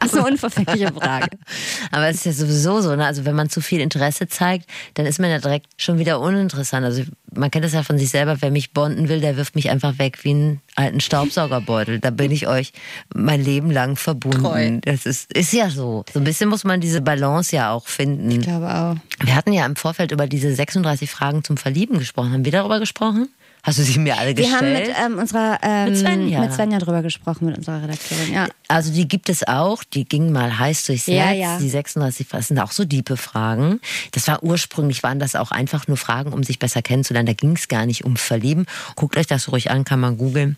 Das 0.00 0.12
ist 0.12 0.18
eine 0.18 0.28
unverfängliche 0.28 0.92
Frage. 0.92 1.28
Aber 1.90 2.08
es 2.08 2.16
ist 2.16 2.26
ja 2.26 2.32
sowieso 2.32 2.80
so, 2.80 2.94
ne? 2.96 3.06
Also 3.06 3.24
wenn 3.24 3.34
man 3.34 3.50
zu 3.50 3.60
viel 3.60 3.80
Interesse 3.80 4.28
zeigt, 4.28 4.68
dann 4.94 5.06
ist 5.06 5.18
man 5.18 5.30
ja 5.30 5.38
direkt 5.38 5.66
schon 5.76 5.98
wieder 5.98 6.20
uninteressant. 6.20 6.84
Also 6.84 7.02
man 7.34 7.50
kennt 7.50 7.64
das 7.64 7.72
ja 7.72 7.82
von 7.82 7.98
sich 7.98 8.10
selber, 8.10 8.36
wer 8.40 8.50
mich 8.50 8.72
bonden 8.72 9.08
will, 9.08 9.20
der 9.20 9.36
wirft 9.36 9.54
mich 9.54 9.70
einfach 9.70 9.98
weg 9.98 10.24
wie 10.24 10.30
einen 10.30 10.60
alten 10.76 11.00
Staubsaugerbeutel. 11.00 12.00
Da 12.00 12.10
bin 12.10 12.30
ich 12.30 12.48
euch 12.48 12.72
mein 13.14 13.42
Leben 13.42 13.70
lang 13.70 13.96
verbunden. 13.96 14.42
Treu. 14.42 14.78
Das 14.82 15.06
ist, 15.06 15.32
ist 15.32 15.52
ja 15.52 15.70
so. 15.70 16.04
So 16.12 16.20
ein 16.20 16.24
bisschen 16.24 16.48
muss 16.48 16.64
man 16.64 16.80
diese 16.80 17.00
Balance 17.00 17.54
ja 17.54 17.72
auch 17.72 17.86
finden. 17.86 18.30
Ich 18.30 18.40
glaube 18.40 18.66
auch. 18.66 18.96
Wir 19.24 19.34
hatten 19.34 19.52
ja 19.52 19.66
im 19.66 19.76
Vorfeld 19.76 20.12
über 20.12 20.26
diese 20.26 20.54
36 20.54 21.10
Fragen 21.10 21.44
zum 21.44 21.56
Verlieben 21.56 21.98
gesprochen. 21.98 22.32
Haben 22.32 22.44
wir 22.44 22.52
darüber 22.52 22.78
gesprochen? 22.78 23.28
Hast 23.68 23.78
du 23.78 23.82
sie 23.82 23.98
mir 23.98 24.16
alle 24.16 24.34
gestellt? 24.34 24.62
Wir 24.62 24.96
haben 24.96 25.12
mit 25.12 25.12
ähm, 25.12 25.18
unserer 25.18 25.58
ähm, 25.62 25.90
mit, 25.90 25.98
Svenja. 25.98 26.40
mit 26.40 26.54
Svenja 26.54 26.78
drüber 26.78 27.02
gesprochen, 27.02 27.44
mit 27.44 27.58
unserer 27.58 27.82
Redakteurin. 27.82 28.32
Ja. 28.32 28.48
Also 28.66 28.90
die 28.90 29.06
gibt 29.06 29.28
es 29.28 29.46
auch, 29.46 29.84
die 29.84 30.06
ging 30.06 30.32
mal 30.32 30.58
heiß 30.58 30.86
durchs 30.86 31.06
ja, 31.06 31.26
Netz. 31.26 31.38
Ja. 31.38 31.58
Die 31.58 31.68
36 31.68 32.26
das 32.28 32.48
sind 32.48 32.58
auch 32.60 32.72
so 32.72 32.86
diepe 32.86 33.18
Fragen. 33.18 33.80
Das 34.12 34.26
war 34.26 34.42
ursprünglich, 34.42 35.02
waren 35.02 35.18
das 35.18 35.36
auch 35.36 35.50
einfach 35.50 35.86
nur 35.86 35.98
Fragen, 35.98 36.32
um 36.32 36.42
sich 36.44 36.58
besser 36.58 36.80
kennenzulernen. 36.80 37.26
Da 37.26 37.34
ging 37.34 37.56
es 37.56 37.68
gar 37.68 37.84
nicht 37.84 38.06
um 38.06 38.16
Verlieben. 38.16 38.64
Guckt 38.96 39.18
euch 39.18 39.26
das 39.26 39.52
ruhig 39.52 39.70
an, 39.70 39.84
kann 39.84 40.00
man 40.00 40.16
googeln. 40.16 40.56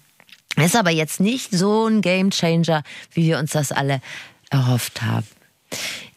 Ist 0.54 0.76
aber 0.76 0.90
jetzt 0.90 1.18
nicht 1.18 1.50
so 1.50 1.88
ein 1.88 2.02
Gamechanger, 2.02 2.84
wie 3.12 3.24
wir 3.24 3.38
uns 3.40 3.50
das 3.50 3.72
alle 3.72 4.00
erhofft 4.50 5.02
haben. 5.02 5.26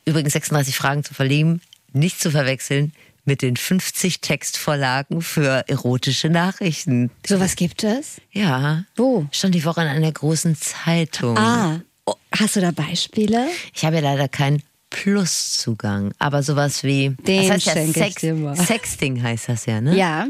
Übrigens 0.06 0.34
36 0.34 0.78
Fragen 0.78 1.04
zu 1.04 1.16
verlieben, 1.16 1.60
nicht 1.92 2.20
zu 2.20 2.30
verwechseln 2.30 2.94
mit 3.26 3.42
den 3.42 3.56
50 3.56 4.22
Textvorlagen 4.22 5.22
für 5.22 5.68
erotische 5.68 6.30
Nachrichten. 6.30 7.10
Sowas 7.26 7.56
gibt 7.56 7.84
es? 7.84 8.22
Ja. 8.32 8.84
Wo? 8.96 9.28
Stand 9.32 9.56
die 9.56 9.64
Woche 9.66 9.82
in 9.82 9.88
einer 9.88 10.12
großen 10.12 10.56
Zeitung. 10.56 11.38
Ah. 11.38 11.82
Oh, 12.06 12.16
hast 12.38 12.58
du 12.58 12.62
da 12.62 12.72
Beispiele? 12.72 13.48
Ich 13.74 13.86
habe 13.86 13.98
ja 13.98 14.02
leider 14.02 14.28
keinen 14.28 14.62
Pluszugang, 14.90 16.14
aber 16.20 16.44
sowas 16.44 16.84
wie 16.84 17.16
Den 17.26 17.48
das 17.48 17.66
heißt 17.66 17.66
ja 17.66 17.88
Sex, 17.88 18.68
Sexting 18.68 19.24
heißt 19.24 19.50
das 19.50 19.66
ja, 19.66 19.82
ne? 19.82 19.98
Ja. 19.98 20.28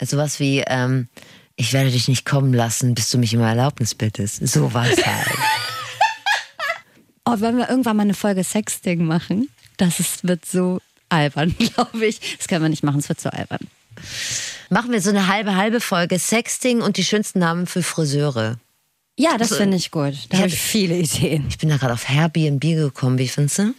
Sowas 0.00 0.38
wie 0.38 0.62
ähm, 0.66 1.08
ich 1.56 1.72
werde 1.72 1.90
dich 1.90 2.06
nicht 2.06 2.24
kommen 2.24 2.54
lassen, 2.54 2.94
bis 2.94 3.10
du 3.10 3.18
mich 3.18 3.36
um 3.36 3.42
Erlaubnis 3.42 3.94
bittest. 3.94 4.46
Sowas 4.46 4.96
halt. 5.04 5.38
oh, 7.24 7.40
wollen 7.40 7.58
wir 7.58 7.68
irgendwann 7.68 7.96
mal 7.96 8.04
eine 8.04 8.14
Folge 8.14 8.44
Sexting 8.44 9.04
machen? 9.04 9.48
Das 9.76 9.98
ist, 10.00 10.26
wird 10.26 10.44
so 10.46 10.80
albern, 11.08 11.54
glaube 11.74 12.06
ich. 12.06 12.36
Das 12.38 12.48
können 12.48 12.62
wir 12.62 12.68
nicht 12.68 12.82
machen, 12.82 13.00
es 13.00 13.08
wird 13.08 13.20
zu 13.20 13.32
albern. 13.32 13.66
Machen 14.70 14.92
wir 14.92 15.00
so 15.00 15.10
eine 15.10 15.28
halbe, 15.28 15.56
halbe 15.56 15.80
Folge 15.80 16.18
Sexting 16.18 16.82
und 16.82 16.96
die 16.96 17.04
schönsten 17.04 17.38
Namen 17.38 17.66
für 17.66 17.82
Friseure. 17.82 18.58
Ja, 19.16 19.32
das 19.32 19.50
also, 19.52 19.62
finde 19.62 19.76
ich 19.76 19.90
gut. 19.90 20.14
Da 20.28 20.38
habe 20.38 20.48
ich 20.48 20.60
viele 20.60 20.96
Ideen. 20.96 21.46
Ich 21.48 21.58
bin 21.58 21.68
da 21.68 21.76
gerade 21.76 21.94
auf 21.94 22.08
Airbnb 22.08 22.62
gekommen. 22.62 23.18
Wie 23.18 23.28
findest 23.28 23.58
du? 23.58 23.74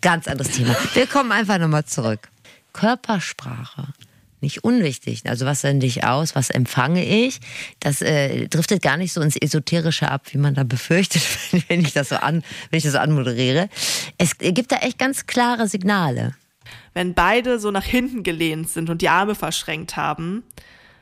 Ganz 0.00 0.28
anderes 0.28 0.52
Thema. 0.52 0.74
Wir 0.94 1.06
kommen 1.06 1.32
einfach 1.32 1.58
nochmal 1.58 1.84
zurück. 1.84 2.28
Körpersprache 2.72 3.88
nicht 4.44 4.62
unwichtig. 4.62 5.22
Also 5.26 5.46
was 5.46 5.62
sende 5.62 5.86
ich 5.86 6.04
aus, 6.04 6.34
was 6.34 6.50
empfange 6.50 7.04
ich? 7.04 7.40
Das 7.80 8.02
äh, 8.02 8.46
driftet 8.48 8.82
gar 8.82 8.96
nicht 8.96 9.12
so 9.12 9.20
ins 9.20 9.36
Esoterische 9.36 10.10
ab, 10.10 10.26
wie 10.30 10.38
man 10.38 10.54
da 10.54 10.62
befürchtet, 10.62 11.22
wenn 11.68 11.80
ich 11.80 11.92
das 11.92 12.10
so 12.10 12.16
an, 12.16 12.44
wenn 12.70 12.78
ich 12.78 12.84
das 12.84 12.92
so 12.92 12.98
anmoderiere. 12.98 13.68
Es 14.18 14.38
gibt 14.38 14.70
da 14.70 14.76
echt 14.76 14.98
ganz 14.98 15.26
klare 15.26 15.66
Signale. 15.66 16.34
Wenn 16.92 17.14
beide 17.14 17.58
so 17.58 17.70
nach 17.70 17.84
hinten 17.84 18.22
gelehnt 18.22 18.68
sind 18.68 18.88
und 18.88 19.02
die 19.02 19.08
Arme 19.08 19.34
verschränkt 19.34 19.96
haben, 19.96 20.44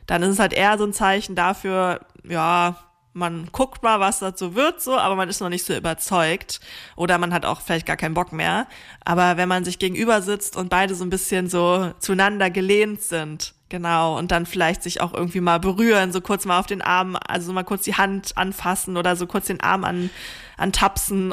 dann 0.06 0.22
ist 0.22 0.30
es 0.30 0.38
halt 0.38 0.52
eher 0.52 0.78
so 0.78 0.84
ein 0.84 0.92
Zeichen 0.92 1.34
dafür, 1.34 2.00
ja, 2.28 2.76
man 3.14 3.48
guckt 3.52 3.82
mal, 3.82 4.00
was 4.00 4.20
dazu 4.20 4.54
wird, 4.54 4.82
so, 4.82 4.96
aber 4.96 5.16
man 5.16 5.28
ist 5.28 5.40
noch 5.40 5.48
nicht 5.48 5.66
so 5.66 5.74
überzeugt. 5.74 6.60
Oder 6.96 7.18
man 7.18 7.32
hat 7.34 7.44
auch 7.44 7.60
vielleicht 7.60 7.86
gar 7.86 7.96
keinen 7.96 8.14
Bock 8.14 8.32
mehr. 8.32 8.66
Aber 9.04 9.36
wenn 9.36 9.48
man 9.48 9.64
sich 9.64 9.78
gegenüber 9.78 10.22
sitzt 10.22 10.56
und 10.56 10.70
beide 10.70 10.94
so 10.94 11.04
ein 11.04 11.10
bisschen 11.10 11.48
so 11.48 11.92
zueinander 11.98 12.50
gelehnt 12.50 13.02
sind, 13.02 13.54
genau, 13.68 14.18
und 14.18 14.30
dann 14.30 14.46
vielleicht 14.46 14.82
sich 14.82 15.00
auch 15.00 15.12
irgendwie 15.12 15.40
mal 15.40 15.60
berühren, 15.60 16.12
so 16.12 16.20
kurz 16.20 16.44
mal 16.44 16.58
auf 16.58 16.66
den 16.66 16.82
Arm, 16.82 17.16
also 17.26 17.52
mal 17.52 17.64
kurz 17.64 17.82
die 17.82 17.94
Hand 17.94 18.36
anfassen 18.36 18.96
oder 18.96 19.16
so 19.16 19.26
kurz 19.26 19.46
den 19.46 19.60
Arm 19.60 19.84
an, 19.84 20.10
antapsen, 20.56 21.32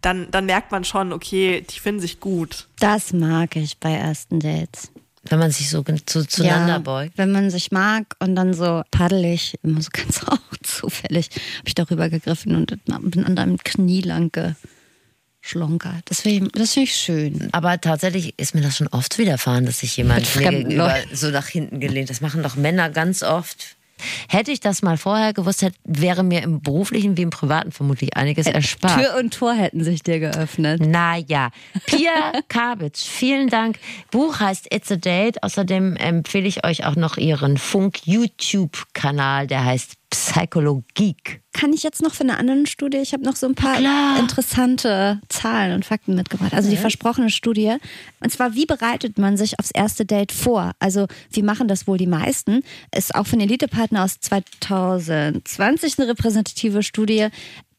dann, 0.00 0.30
dann 0.30 0.46
merkt 0.46 0.72
man 0.72 0.84
schon, 0.84 1.12
okay, 1.12 1.60
die 1.68 1.78
finden 1.78 2.00
sich 2.00 2.20
gut. 2.20 2.68
Das 2.78 3.12
mag 3.12 3.56
ich 3.56 3.78
bei 3.78 3.92
ersten 3.92 4.40
Dates. 4.40 4.90
Wenn 5.28 5.38
man 5.38 5.50
sich 5.50 5.68
so 5.68 5.82
zu, 5.82 6.26
zueinander 6.26 6.74
ja, 6.74 6.78
beugt. 6.78 7.18
Wenn 7.18 7.30
man 7.30 7.50
sich 7.50 7.70
mag 7.72 8.16
und 8.20 8.34
dann 8.36 8.54
so 8.54 8.82
paddelig, 8.90 9.58
immer 9.62 9.82
so 9.82 9.90
ganz 9.92 10.24
auch 10.24 10.38
zufällig, 10.62 11.30
habe 11.58 11.68
ich 11.68 11.74
darüber 11.74 12.08
gegriffen 12.08 12.56
und 12.56 12.78
bin 13.10 13.24
an 13.24 13.36
deinem 13.36 13.58
Knie 13.58 14.00
lang 14.00 14.32
geschlonkert. 15.42 16.02
Das 16.06 16.22
finde 16.22 16.46
ich, 16.46 16.52
find 16.52 16.76
ich 16.76 16.96
schön. 16.96 17.48
Aber 17.52 17.80
tatsächlich 17.80 18.38
ist 18.38 18.54
mir 18.54 18.62
das 18.62 18.76
schon 18.76 18.88
oft 18.88 19.18
widerfahren, 19.18 19.66
dass 19.66 19.80
sich 19.80 19.96
jemand 19.96 20.34
mir 20.36 20.50
gegenüber 20.50 20.96
so 21.12 21.30
nach 21.30 21.48
hinten 21.48 21.80
gelehnt. 21.80 22.08
Das 22.08 22.20
machen 22.20 22.42
doch 22.42 22.56
Männer 22.56 22.88
ganz 22.88 23.22
oft. 23.22 23.76
Hätte 24.28 24.52
ich 24.52 24.60
das 24.60 24.82
mal 24.82 24.96
vorher 24.96 25.32
gewusst, 25.32 25.62
hätte, 25.62 25.76
wäre 25.84 26.22
mir 26.22 26.42
im 26.42 26.60
beruflichen 26.60 27.16
wie 27.16 27.22
im 27.22 27.30
privaten 27.30 27.72
vermutlich 27.72 28.16
einiges 28.16 28.46
äh, 28.46 28.52
erspart. 28.52 29.00
Tür 29.00 29.16
und 29.18 29.34
Tor 29.34 29.54
hätten 29.54 29.84
sich 29.84 30.02
dir 30.02 30.20
geöffnet. 30.20 30.80
Naja. 30.86 31.50
Pia 31.86 32.32
Kabitsch, 32.48 33.04
vielen 33.04 33.48
Dank. 33.48 33.78
Buch 34.10 34.40
heißt 34.40 34.72
It's 34.72 34.90
a 34.90 34.96
Date. 34.96 35.42
Außerdem 35.42 35.96
empfehle 35.96 36.48
ich 36.48 36.64
euch 36.64 36.84
auch 36.84 36.96
noch 36.96 37.16
ihren 37.16 37.56
Funk-YouTube-Kanal, 37.56 39.46
der 39.46 39.64
heißt 39.64 39.99
Psychologie. 40.10 41.16
Kann 41.52 41.72
ich 41.72 41.82
jetzt 41.82 42.02
noch 42.02 42.14
für 42.14 42.24
eine 42.24 42.36
andere 42.36 42.66
Studie? 42.66 42.98
Ich 42.98 43.12
habe 43.12 43.24
noch 43.24 43.36
so 43.36 43.46
ein 43.46 43.54
paar 43.54 43.76
Klar. 43.76 44.18
interessante 44.18 45.20
Zahlen 45.28 45.72
und 45.72 45.84
Fakten 45.84 46.14
mitgebracht. 46.14 46.52
Also 46.52 46.68
die 46.68 46.76
versprochene 46.76 47.30
Studie. 47.30 47.76
Und 48.20 48.30
zwar, 48.30 48.54
wie 48.54 48.66
bereitet 48.66 49.18
man 49.18 49.36
sich 49.36 49.58
aufs 49.58 49.70
erste 49.70 50.04
Date 50.04 50.32
vor? 50.32 50.72
Also, 50.78 51.06
wie 51.30 51.42
machen 51.42 51.68
das 51.68 51.86
wohl 51.86 51.96
die 51.96 52.06
meisten? 52.06 52.62
Ist 52.94 53.14
auch 53.14 53.26
von 53.26 53.40
Elite-Partner 53.40 54.04
aus 54.04 54.18
2020 54.20 55.98
eine 55.98 56.08
repräsentative 56.08 56.82
Studie 56.82 57.28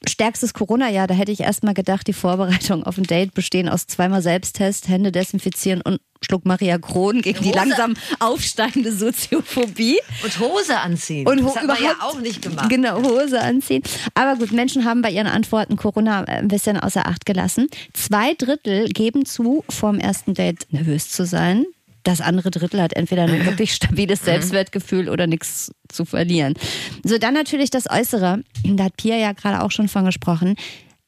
stärkstes 0.07 0.53
Corona-Jahr, 0.53 1.07
da 1.07 1.13
hätte 1.13 1.31
ich 1.31 1.41
erstmal 1.41 1.73
gedacht, 1.73 2.07
die 2.07 2.13
Vorbereitungen 2.13 2.83
auf 2.83 2.97
ein 2.97 3.03
Date 3.03 3.33
bestehen 3.33 3.69
aus 3.69 3.87
zweimal 3.87 4.21
Selbsttest, 4.21 4.87
Hände 4.87 5.11
desinfizieren 5.11 5.81
und 5.81 5.99
Schluck 6.23 6.45
Maria 6.45 6.77
Kron 6.77 7.21
gegen 7.21 7.39
Hose. 7.39 7.49
die 7.49 7.55
langsam 7.55 7.95
aufsteigende 8.19 8.91
Soziophobie. 8.93 9.99
Und 10.23 10.39
Hose 10.39 10.79
anziehen. 10.79 11.27
Und 11.27 11.41
das 11.41 11.55
hat 11.55 11.65
man 11.65 11.81
ja 11.81 11.95
auch 12.01 12.19
nicht 12.19 12.41
gemacht. 12.41 12.69
Genau, 12.69 13.01
Hose 13.01 13.41
anziehen. 13.41 13.81
Aber 14.13 14.35
gut, 14.35 14.51
Menschen 14.51 14.85
haben 14.85 15.01
bei 15.01 15.09
ihren 15.09 15.27
Antworten 15.27 15.77
Corona 15.77 16.21
ein 16.23 16.47
bisschen 16.47 16.79
außer 16.79 17.07
Acht 17.07 17.25
gelassen. 17.25 17.67
Zwei 17.93 18.35
Drittel 18.35 18.87
geben 18.89 19.25
zu, 19.25 19.63
vorm 19.69 19.99
ersten 19.99 20.33
Date 20.33 20.67
nervös 20.71 21.09
zu 21.09 21.25
sein 21.25 21.65
das 22.03 22.21
andere 22.21 22.51
Drittel 22.51 22.81
hat 22.81 22.93
entweder 22.93 23.23
ein 23.23 23.45
wirklich 23.45 23.73
stabiles 23.73 24.21
mhm. 24.21 24.25
Selbstwertgefühl 24.25 25.09
oder 25.09 25.27
nichts 25.27 25.71
zu 25.89 26.05
verlieren. 26.05 26.55
So, 27.03 27.17
dann 27.17 27.33
natürlich 27.33 27.69
das 27.69 27.89
Äußere. 27.89 28.43
Da 28.63 28.83
hat 28.83 28.97
Pia 28.97 29.17
ja 29.17 29.33
gerade 29.33 29.63
auch 29.63 29.71
schon 29.71 29.87
von 29.87 30.05
gesprochen. 30.05 30.55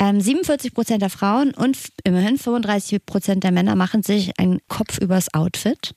47 0.02 0.72
ähm, 0.72 0.74
Prozent 0.74 1.02
der 1.02 1.10
Frauen 1.10 1.54
und 1.54 1.78
immerhin 2.04 2.38
35 2.38 3.06
Prozent 3.06 3.44
der 3.44 3.52
Männer 3.52 3.76
machen 3.76 4.04
sich 4.04 4.38
einen 4.38 4.60
Kopf 4.68 4.98
übers 4.98 5.34
Outfit. 5.34 5.96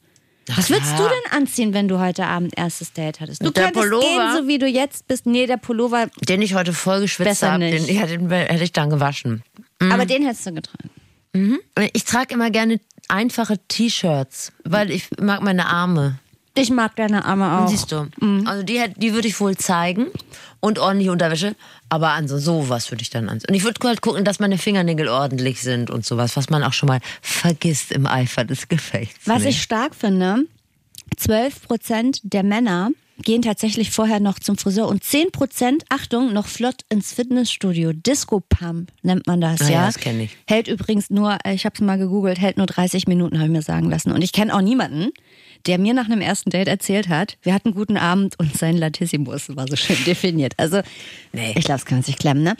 Was 0.55 0.71
würdest 0.71 0.93
ja. 0.93 0.99
du 0.99 1.03
denn 1.03 1.41
anziehen, 1.41 1.75
wenn 1.75 1.89
du 1.89 1.99
heute 1.99 2.25
Abend 2.25 2.57
erstes 2.57 2.93
Date 2.93 3.21
hattest? 3.21 3.45
Du 3.45 3.51
der 3.51 3.65
könntest 3.65 3.83
Pullover, 3.83 4.07
gehen, 4.07 4.37
so 4.37 4.49
wie 4.49 4.59
du 4.59 4.69
jetzt 4.69 5.09
bist. 5.09 5.27
Nee, 5.27 5.47
der 5.47 5.57
Pullover. 5.57 6.07
Den 6.29 6.41
ich 6.41 6.55
heute 6.55 6.73
voll 6.73 7.01
geschwitzt 7.01 7.43
habe, 7.43 7.69
den, 7.69 7.85
ja, 7.87 8.07
den 8.07 8.31
hätte 8.31 8.63
ich 8.63 8.73
dann 8.73 8.91
gewaschen. 8.91 9.43
Mhm. 9.81 9.93
Aber 9.93 10.07
den 10.07 10.25
hättest 10.25 10.47
du 10.47 10.53
getragen. 10.53 10.91
Mhm. 11.33 11.59
Ich 11.93 12.05
trage 12.05 12.33
immer 12.33 12.51
gerne 12.51 12.81
einfache 13.09 13.59
T-Shirts, 13.69 14.53
weil 14.65 14.91
ich 14.91 15.09
mag 15.21 15.43
meine 15.43 15.67
Arme. 15.67 16.19
Ich 16.59 16.71
mag 16.71 16.97
deine 16.97 17.25
Arme 17.27 17.59
auch. 17.59 17.69
Siehst 17.69 17.93
du. 17.93 18.09
Also 18.47 18.63
die, 18.63 18.83
die 18.97 19.13
würde 19.13 19.29
ich 19.29 19.39
wohl 19.41 19.57
zeigen 19.57 20.07
und 20.61 20.79
ordentliche 20.79 21.13
Unterwäsche. 21.13 21.55
Aber 21.91 22.11
an 22.13 22.29
so 22.29 22.39
sowas 22.39 22.91
würde 22.91 23.03
ich 23.03 23.11
dann 23.11 23.29
anziehen. 23.29 23.51
Und 23.51 23.55
ich 23.55 23.65
würde 23.65 23.79
halt 23.87 24.01
gucken, 24.01 24.25
dass 24.25 24.41
meine 24.41 24.57
Fingernägel 24.57 25.09
ordentlich 25.09 25.61
sind 25.61 25.91
und 25.91 26.07
sowas, 26.07 26.37
was 26.37 26.49
man 26.49 26.63
auch 26.63 26.73
schon 26.73 26.89
mal 26.89 27.01
vergisst 27.21 27.93
im 27.93 28.07
Eifer 28.07 28.45
des 28.45 28.69
Gefechts. 28.69 29.21
Was 29.27 29.43
nicht? 29.43 29.57
ich 29.57 29.63
stark 29.63 29.95
finde, 29.95 30.45
12 31.17 31.63
Prozent 31.63 32.21
der 32.23 32.43
Männer 32.43 32.91
gehen 33.23 33.43
tatsächlich 33.43 33.91
vorher 33.91 34.21
noch 34.21 34.39
zum 34.39 34.59
Friseur 34.59 34.89
und 34.89 35.03
10 35.03 35.33
Prozent, 35.33 35.85
Achtung, 35.89 36.33
noch 36.33 36.47
flott 36.47 36.83
ins 36.91 37.13
Fitnessstudio. 37.15 37.93
Disco 37.93 38.41
Pump 38.41 38.93
nennt 39.03 39.27
man 39.27 39.41
das, 39.41 39.61
Ah 39.63 39.65
ja, 39.65 39.71
ja. 39.71 39.87
das 39.87 39.99
kenn 39.99 40.21
ich. 40.21 40.37
Hält 40.47 40.69
übrigens 40.69 41.09
nur, 41.11 41.39
ich 41.51 41.65
habe 41.65 41.75
es 41.75 41.81
mal 41.81 41.97
gegoogelt, 41.99 42.39
hält 42.39 42.57
nur 42.59 42.67
30 42.67 43.07
Minuten, 43.09 43.39
habe 43.39 43.47
ich 43.47 43.53
mir 43.53 43.63
sagen 43.63 43.89
lassen. 43.91 44.13
Und 44.13 44.23
ich 44.23 44.33
kenne 44.33 44.55
auch 44.55 44.61
niemanden, 44.61 45.11
der 45.67 45.79
mir 45.79 45.95
nach 45.95 46.05
einem 46.07 46.21
ersten 46.21 46.51
Date 46.51 46.69
erzählt 46.69 47.09
hat, 47.09 47.39
wir 47.43 47.55
hatten 47.55 47.69
einen 47.69 47.75
guten 47.77 47.97
Abend 47.97 48.39
und 48.39 48.57
sein 48.57 48.77
Latissimus 48.77 49.57
war 49.57 49.67
so 49.67 49.77
schön 49.77 49.97
definiert. 50.07 50.53
Also, 50.59 50.83
Nee. 51.33 51.55
ich 51.57 51.65
glaube, 51.65 51.79
es 51.79 51.85
kann 51.87 51.99
man 51.99 52.05
sich 52.05 52.19
klemmen, 52.19 52.43
ne? 52.43 52.55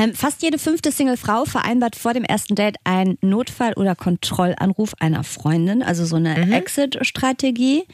Ähm, 0.00 0.14
fast 0.14 0.42
jede 0.42 0.58
fünfte 0.58 0.90
Single-Frau 0.90 1.44
vereinbart 1.44 1.96
vor 1.96 2.14
dem 2.14 2.24
ersten 2.24 2.54
Date 2.54 2.76
einen 2.84 3.18
Notfall- 3.20 3.74
oder 3.74 3.94
Kontrollanruf 3.94 4.94
einer 5.00 5.22
Freundin, 5.22 5.82
also 5.82 6.06
so 6.06 6.16
eine 6.16 6.50
Exit-Strategie. 6.56 7.84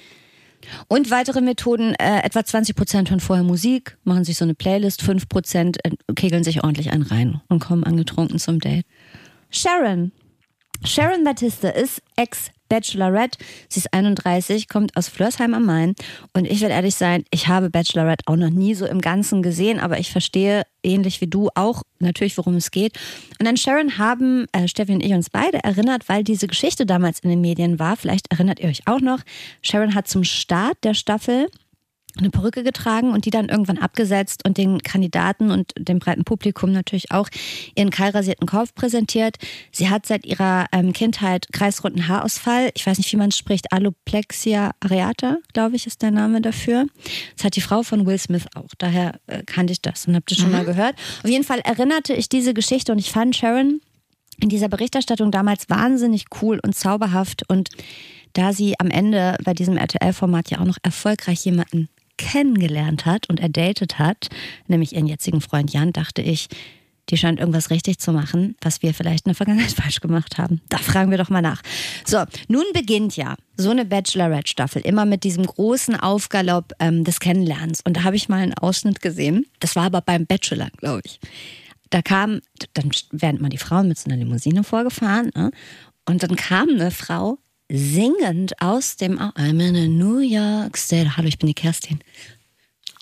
Und 0.88 1.10
weitere 1.10 1.40
Methoden, 1.40 1.94
äh, 1.94 2.20
etwa 2.22 2.44
20 2.44 2.76
Prozent 2.76 3.10
hören 3.10 3.20
vorher 3.20 3.44
Musik, 3.44 3.96
machen 4.04 4.24
sich 4.24 4.36
so 4.36 4.44
eine 4.44 4.54
Playlist, 4.54 5.02
5 5.02 5.28
Prozent 5.28 5.78
äh, 5.84 5.90
kegeln 6.14 6.44
sich 6.44 6.62
ordentlich 6.62 6.90
einen 6.90 7.02
rein 7.02 7.40
und 7.48 7.60
kommen 7.60 7.84
angetrunken 7.84 8.38
zum 8.38 8.58
Date. 8.58 8.84
Sharon. 9.50 10.12
Sharon 10.84 11.24
Batiste 11.24 11.68
ist 11.68 12.02
Ex-Bachelorette. 12.68 13.38
Sie 13.68 13.80
ist 13.80 13.92
31, 13.92 14.68
kommt 14.68 14.96
aus 14.96 15.08
Flörsheim 15.08 15.54
am 15.54 15.64
Main. 15.64 15.94
Und 16.34 16.46
ich 16.46 16.60
will 16.60 16.70
ehrlich 16.70 16.94
sein, 16.94 17.24
ich 17.30 17.48
habe 17.48 17.70
Bachelorette 17.70 18.24
auch 18.26 18.36
noch 18.36 18.50
nie 18.50 18.74
so 18.74 18.86
im 18.86 19.00
Ganzen 19.00 19.42
gesehen, 19.42 19.80
aber 19.80 19.98
ich 19.98 20.12
verstehe 20.12 20.62
ähnlich 20.82 21.20
wie 21.20 21.26
du 21.26 21.48
auch 21.54 21.82
natürlich, 21.98 22.36
worum 22.38 22.56
es 22.56 22.70
geht. 22.70 22.98
Und 23.40 23.46
an 23.46 23.56
Sharon 23.56 23.98
haben 23.98 24.46
äh, 24.52 24.68
Steffi 24.68 24.92
und 24.92 25.02
ich 25.02 25.12
uns 25.12 25.30
beide 25.30 25.62
erinnert, 25.64 26.08
weil 26.08 26.22
diese 26.22 26.46
Geschichte 26.46 26.86
damals 26.86 27.20
in 27.20 27.30
den 27.30 27.40
Medien 27.40 27.78
war. 27.78 27.96
Vielleicht 27.96 28.30
erinnert 28.30 28.60
ihr 28.60 28.68
euch 28.68 28.86
auch 28.86 29.00
noch. 29.00 29.20
Sharon 29.62 29.94
hat 29.94 30.08
zum 30.08 30.24
Start 30.24 30.76
der 30.84 30.94
Staffel 30.94 31.48
eine 32.18 32.30
Perücke 32.30 32.62
getragen 32.62 33.12
und 33.12 33.24
die 33.24 33.30
dann 33.30 33.48
irgendwann 33.48 33.78
abgesetzt 33.78 34.44
und 34.46 34.58
den 34.58 34.82
Kandidaten 34.82 35.50
und 35.50 35.72
dem 35.78 35.98
breiten 35.98 36.24
Publikum 36.24 36.72
natürlich 36.72 37.10
auch 37.10 37.28
ihren 37.74 37.90
kahlrasierten 37.90 38.46
Kopf 38.46 38.74
präsentiert. 38.74 39.36
Sie 39.72 39.88
hat 39.88 40.06
seit 40.06 40.26
ihrer 40.26 40.66
ähm, 40.72 40.92
Kindheit 40.92 41.46
kreisrunden 41.52 42.08
Haarausfall. 42.08 42.70
Ich 42.74 42.86
weiß 42.86 42.98
nicht, 42.98 43.12
wie 43.12 43.16
man 43.16 43.28
es 43.28 43.38
spricht. 43.38 43.72
Aloplexia 43.72 44.72
areata, 44.80 45.38
glaube 45.52 45.76
ich, 45.76 45.86
ist 45.86 46.02
der 46.02 46.10
Name 46.10 46.40
dafür. 46.40 46.86
Das 47.36 47.44
hat 47.44 47.56
die 47.56 47.60
Frau 47.60 47.82
von 47.82 48.06
Will 48.06 48.18
Smith 48.18 48.46
auch. 48.54 48.68
Daher 48.78 49.20
äh, 49.26 49.42
kannte 49.44 49.72
ich 49.72 49.82
das 49.82 50.06
und 50.06 50.14
habe 50.14 50.24
das 50.28 50.38
schon 50.38 50.52
mal 50.52 50.64
gehört. 50.64 50.96
Auf 51.22 51.30
jeden 51.30 51.44
Fall 51.44 51.60
erinnerte 51.60 52.14
ich 52.14 52.28
diese 52.28 52.54
Geschichte 52.54 52.92
und 52.92 52.98
ich 52.98 53.10
fand 53.10 53.36
Sharon 53.36 53.80
in 54.40 54.48
dieser 54.48 54.68
Berichterstattung 54.68 55.30
damals 55.30 55.68
wahnsinnig 55.68 56.26
cool 56.40 56.60
und 56.62 56.74
zauberhaft 56.74 57.48
und 57.48 57.70
da 58.32 58.52
sie 58.52 58.78
am 58.78 58.90
Ende 58.90 59.36
bei 59.44 59.54
diesem 59.54 59.76
RTL-Format 59.76 60.50
ja 60.50 60.60
auch 60.60 60.64
noch 60.64 60.78
erfolgreich 60.82 61.44
jemanden 61.44 61.88
kennengelernt 62.18 63.06
hat 63.06 63.28
und 63.30 63.40
erdatet 63.40 63.98
hat, 63.98 64.28
nämlich 64.66 64.94
ihren 64.94 65.06
jetzigen 65.06 65.40
Freund 65.40 65.72
Jan, 65.72 65.92
dachte 65.92 66.20
ich, 66.20 66.48
die 67.10 67.16
scheint 67.16 67.40
irgendwas 67.40 67.70
richtig 67.70 67.98
zu 67.98 68.12
machen, 68.12 68.56
was 68.60 68.82
wir 68.82 68.92
vielleicht 68.92 69.24
in 69.26 69.30
der 69.30 69.36
Vergangenheit 69.36 69.72
falsch 69.76 70.00
gemacht 70.00 70.38
haben. 70.38 70.60
Da 70.68 70.78
fragen 70.78 71.10
wir 71.10 71.18
doch 71.18 71.30
mal 71.30 71.42
nach. 71.42 71.62
So, 72.04 72.22
nun 72.48 72.64
beginnt 72.74 73.16
ja 73.16 73.36
so 73.56 73.70
eine 73.70 73.84
Bachelorette-Staffel 73.84 74.82
immer 74.82 75.04
mit 75.04 75.24
diesem 75.24 75.46
großen 75.46 75.98
Aufgalopp 75.98 76.72
ähm, 76.78 77.04
des 77.04 77.20
Kennenlernens. 77.20 77.80
Und 77.84 77.96
da 77.96 78.04
habe 78.04 78.16
ich 78.16 78.28
mal 78.28 78.42
einen 78.42 78.54
Ausschnitt 78.54 79.00
gesehen. 79.00 79.46
Das 79.60 79.76
war 79.76 79.84
aber 79.84 80.00
beim 80.00 80.26
Bachelor, 80.26 80.68
glaube 80.76 81.02
ich. 81.04 81.18
Da 81.90 82.02
kam, 82.02 82.40
dann 82.74 82.90
werden 83.12 83.40
mal 83.40 83.48
die 83.48 83.56
Frauen 83.56 83.88
mit 83.88 83.98
so 83.98 84.10
einer 84.10 84.18
Limousine 84.18 84.62
vorgefahren. 84.62 85.30
Ne? 85.34 85.50
Und 86.04 86.22
dann 86.22 86.36
kam 86.36 86.68
eine 86.68 86.90
Frau 86.90 87.38
singend 87.70 88.60
aus 88.60 88.96
dem 88.96 89.18
I'm 89.18 89.60
in 89.60 89.76
a 89.76 89.88
New 89.88 90.18
York 90.18 90.76
State. 90.76 91.16
Hallo, 91.16 91.28
ich 91.28 91.38
bin 91.38 91.48
die 91.48 91.54
Kerstin. 91.54 92.00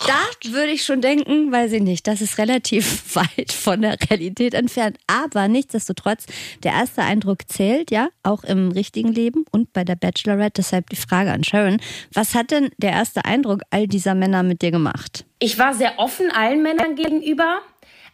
Da 0.00 0.50
würde 0.50 0.72
ich 0.72 0.84
schon 0.84 1.00
denken, 1.00 1.50
weiß 1.50 1.72
ich 1.72 1.82
nicht, 1.82 2.06
das 2.06 2.20
ist 2.20 2.36
relativ 2.36 3.14
weit 3.16 3.52
von 3.52 3.80
der 3.80 3.96
Realität 4.10 4.52
entfernt. 4.52 4.98
Aber 5.06 5.48
nichtsdestotrotz, 5.48 6.26
der 6.64 6.72
erste 6.72 7.02
Eindruck 7.02 7.48
zählt 7.48 7.90
ja 7.90 8.08
auch 8.22 8.44
im 8.44 8.72
richtigen 8.72 9.10
Leben 9.10 9.46
und 9.52 9.72
bei 9.72 9.84
der 9.84 9.96
Bachelorette. 9.96 10.60
Deshalb 10.60 10.90
die 10.90 10.96
Frage 10.96 11.32
an 11.32 11.44
Sharon. 11.44 11.80
Was 12.12 12.34
hat 12.34 12.50
denn 12.50 12.70
der 12.76 12.90
erste 12.90 13.24
Eindruck 13.24 13.62
all 13.70 13.86
dieser 13.86 14.14
Männer 14.14 14.42
mit 14.42 14.60
dir 14.60 14.70
gemacht? 14.70 15.24
Ich 15.38 15.58
war 15.58 15.74
sehr 15.74 15.98
offen 15.98 16.30
allen 16.30 16.62
Männern 16.62 16.94
gegenüber, 16.94 17.60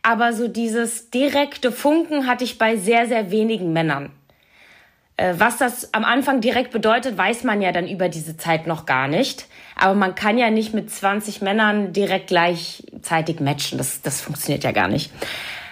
aber 0.03 0.33
so 0.33 0.47
dieses 0.47 1.11
direkte 1.11 1.73
Funken 1.73 2.27
hatte 2.27 2.45
ich 2.45 2.59
bei 2.59 2.77
sehr, 2.77 3.09
sehr 3.09 3.31
wenigen 3.33 3.73
Männern. 3.73 4.11
Äh, 5.23 5.35
Was 5.39 5.59
das 5.59 5.95
am 5.95 6.05
Anfang 6.05 6.41
direkt 6.41 6.73
bedeutet, 6.73 7.17
weiß 7.17 7.45
man 7.45 7.63
ja 7.63 7.71
dann 7.73 7.87
über 7.87 8.09
diese 8.09 8.37
Zeit 8.37 8.67
noch 8.67 8.87
gar 8.87 9.07
nicht. 9.09 9.47
Aber 9.77 9.95
man 9.95 10.15
kann 10.15 10.37
ja 10.39 10.51
nicht 10.51 10.75
mit 10.75 10.91
20 10.91 11.41
Männern 11.43 11.93
direkt 11.93 12.27
gleichzeitig 12.29 13.41
matchen. 13.41 13.79
Das, 13.79 14.03
das 14.03 14.21
funktioniert 14.21 14.65
ja 14.65 14.73
gar 14.73 14.89
nicht. 14.89 15.11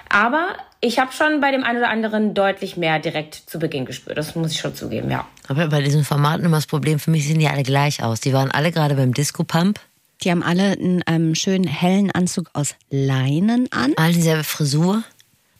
Aber 0.08 0.48
ich 0.80 0.98
habe 0.98 1.12
schon 1.12 1.40
bei 1.40 1.50
dem 1.50 1.62
einen 1.62 1.78
oder 1.78 1.90
anderen 1.90 2.34
deutlich 2.34 2.76
mehr 2.76 2.98
direkt 2.98 3.34
zu 3.34 3.58
Beginn 3.58 3.84
gespürt. 3.84 4.16
Das 4.18 4.34
muss 4.34 4.52
ich 4.52 4.60
schon 4.60 4.74
zugeben, 4.74 5.10
ja. 5.10 5.26
Aber 5.48 5.68
bei 5.68 5.82
diesen 5.82 6.04
Formaten 6.04 6.44
immer 6.44 6.56
das 6.56 6.66
Problem, 6.66 6.98
für 6.98 7.10
mich 7.10 7.26
sehen 7.26 7.38
die 7.38 7.48
alle 7.48 7.62
gleich 7.62 8.02
aus. 8.02 8.20
Die 8.20 8.32
waren 8.32 8.50
alle 8.50 8.72
gerade 8.72 8.94
beim 8.94 9.12
Disco-Pump, 9.12 9.78
Die 10.22 10.30
haben 10.30 10.42
alle 10.42 10.72
einen 10.72 11.02
ähm, 11.06 11.34
schönen 11.34 11.66
hellen 11.66 12.10
Anzug 12.10 12.50
aus 12.52 12.74
Leinen 12.90 13.68
an. 13.72 13.92
alle 13.96 14.12
dieselbe 14.12 14.44
Frisur. 14.44 15.02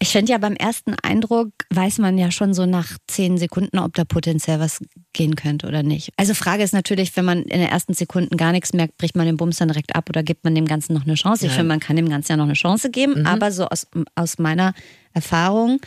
Ich 0.03 0.09
finde 0.09 0.33
ja 0.33 0.39
beim 0.39 0.55
ersten 0.55 0.95
Eindruck 1.03 1.53
weiß 1.69 1.99
man 1.99 2.17
ja 2.17 2.31
schon 2.31 2.55
so 2.55 2.65
nach 2.65 2.97
zehn 3.07 3.37
Sekunden, 3.37 3.79
ob 3.79 3.93
da 3.93 4.07
potenziell 4.07 4.59
was 4.59 4.81
gehen 5.13 5.37
könnte 5.37 5.69
oder 5.69 5.83
nicht. 5.83 6.11
Also 6.17 6.33
Frage 6.33 6.63
ist 6.63 6.73
natürlich, 6.73 7.15
wenn 7.17 7.27
man 7.27 7.43
in 7.43 7.61
den 7.61 7.69
ersten 7.69 7.93
Sekunden 7.93 8.39
gar 8.39 8.53
nichts 8.53 8.73
merkt, 8.73 8.97
bricht 8.97 9.15
man 9.15 9.27
den 9.27 9.37
Bums 9.37 9.59
dann 9.59 9.69
direkt 9.69 9.95
ab 9.95 10.09
oder 10.09 10.23
gibt 10.23 10.43
man 10.43 10.55
dem 10.55 10.67
Ganzen 10.67 10.95
noch 10.95 11.05
eine 11.05 11.15
Chance? 11.15 11.45
Ich 11.45 11.53
finde, 11.53 11.69
man 11.69 11.81
kann 11.81 11.97
dem 11.97 12.09
Ganzen 12.09 12.33
ja 12.33 12.37
noch 12.39 12.45
eine 12.45 12.55
Chance 12.55 12.91
geben, 12.91 13.27
aber 13.27 13.53
so 13.53 13.67
aus, 13.67 13.89
aus 14.15 14.39
meiner 14.39 14.73
Erfahrung 15.13 15.81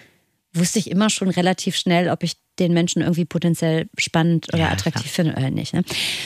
wusste 0.54 0.78
ich 0.78 0.92
immer 0.92 1.10
schon 1.10 1.30
relativ 1.30 1.76
schnell, 1.76 2.10
ob 2.10 2.22
ich 2.22 2.36
den 2.60 2.74
Menschen 2.74 3.02
irgendwie 3.02 3.26
potenziell 3.26 3.88
spannend 3.98 4.48
oder 4.54 4.64
Ja, 4.64 4.72
attraktiv 4.72 5.10
finde 5.10 5.34
oder 5.34 5.50
nicht. 5.50 5.74
Ne? 5.74 5.84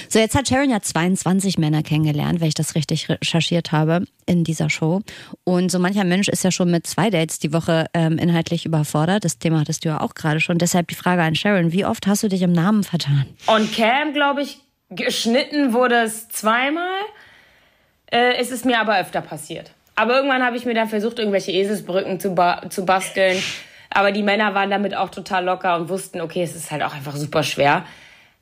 So, 0.09 0.19
jetzt 0.19 0.35
hat 0.35 0.47
Sharon 0.47 0.69
ja 0.69 0.81
22 0.81 1.57
Männer 1.57 1.83
kennengelernt, 1.83 2.41
wenn 2.41 2.47
ich 2.47 2.53
das 2.53 2.75
richtig 2.75 3.09
recherchiert 3.09 3.71
habe 3.71 4.05
in 4.25 4.43
dieser 4.43 4.69
Show. 4.69 5.01
Und 5.43 5.71
so 5.71 5.79
mancher 5.79 6.03
Mensch 6.03 6.27
ist 6.27 6.43
ja 6.43 6.51
schon 6.51 6.69
mit 6.69 6.85
zwei 6.85 7.09
Dates 7.09 7.39
die 7.39 7.53
Woche 7.53 7.87
ähm, 7.93 8.17
inhaltlich 8.17 8.65
überfordert. 8.65 9.23
Das 9.23 9.39
Thema 9.39 9.61
hattest 9.61 9.85
du 9.85 9.89
ja 9.89 10.01
auch 10.01 10.15
gerade 10.15 10.39
schon. 10.39 10.57
Deshalb 10.57 10.87
die 10.89 10.95
Frage 10.95 11.21
an 11.21 11.35
Sharon, 11.35 11.71
wie 11.71 11.85
oft 11.85 12.07
hast 12.07 12.23
du 12.23 12.27
dich 12.27 12.41
im 12.41 12.51
Namen 12.51 12.83
vertan? 12.83 13.25
On 13.47 13.69
Cam, 13.71 14.13
glaube 14.13 14.41
ich, 14.41 14.59
geschnitten 14.89 15.73
wurde 15.73 15.95
es 16.03 16.27
zweimal. 16.29 16.99
Äh, 18.11 18.35
es 18.39 18.51
ist 18.51 18.65
mir 18.65 18.79
aber 18.79 18.99
öfter 18.99 19.21
passiert. 19.21 19.71
Aber 19.95 20.15
irgendwann 20.15 20.43
habe 20.43 20.55
ich 20.57 20.65
mir 20.65 20.75
dann 20.75 20.89
versucht, 20.89 21.17
irgendwelche 21.19 21.51
Eselsbrücken 21.51 22.19
zu, 22.19 22.35
ba 22.35 22.69
zu 22.69 22.85
basteln. 22.85 23.41
Aber 23.89 24.11
die 24.11 24.23
Männer 24.23 24.53
waren 24.53 24.69
damit 24.69 24.95
auch 24.95 25.09
total 25.09 25.45
locker 25.45 25.75
und 25.77 25.89
wussten, 25.89 26.21
okay, 26.21 26.43
es 26.43 26.55
ist 26.55 26.71
halt 26.71 26.83
auch 26.83 26.93
einfach 26.93 27.15
super 27.15 27.43
schwer. 27.43 27.85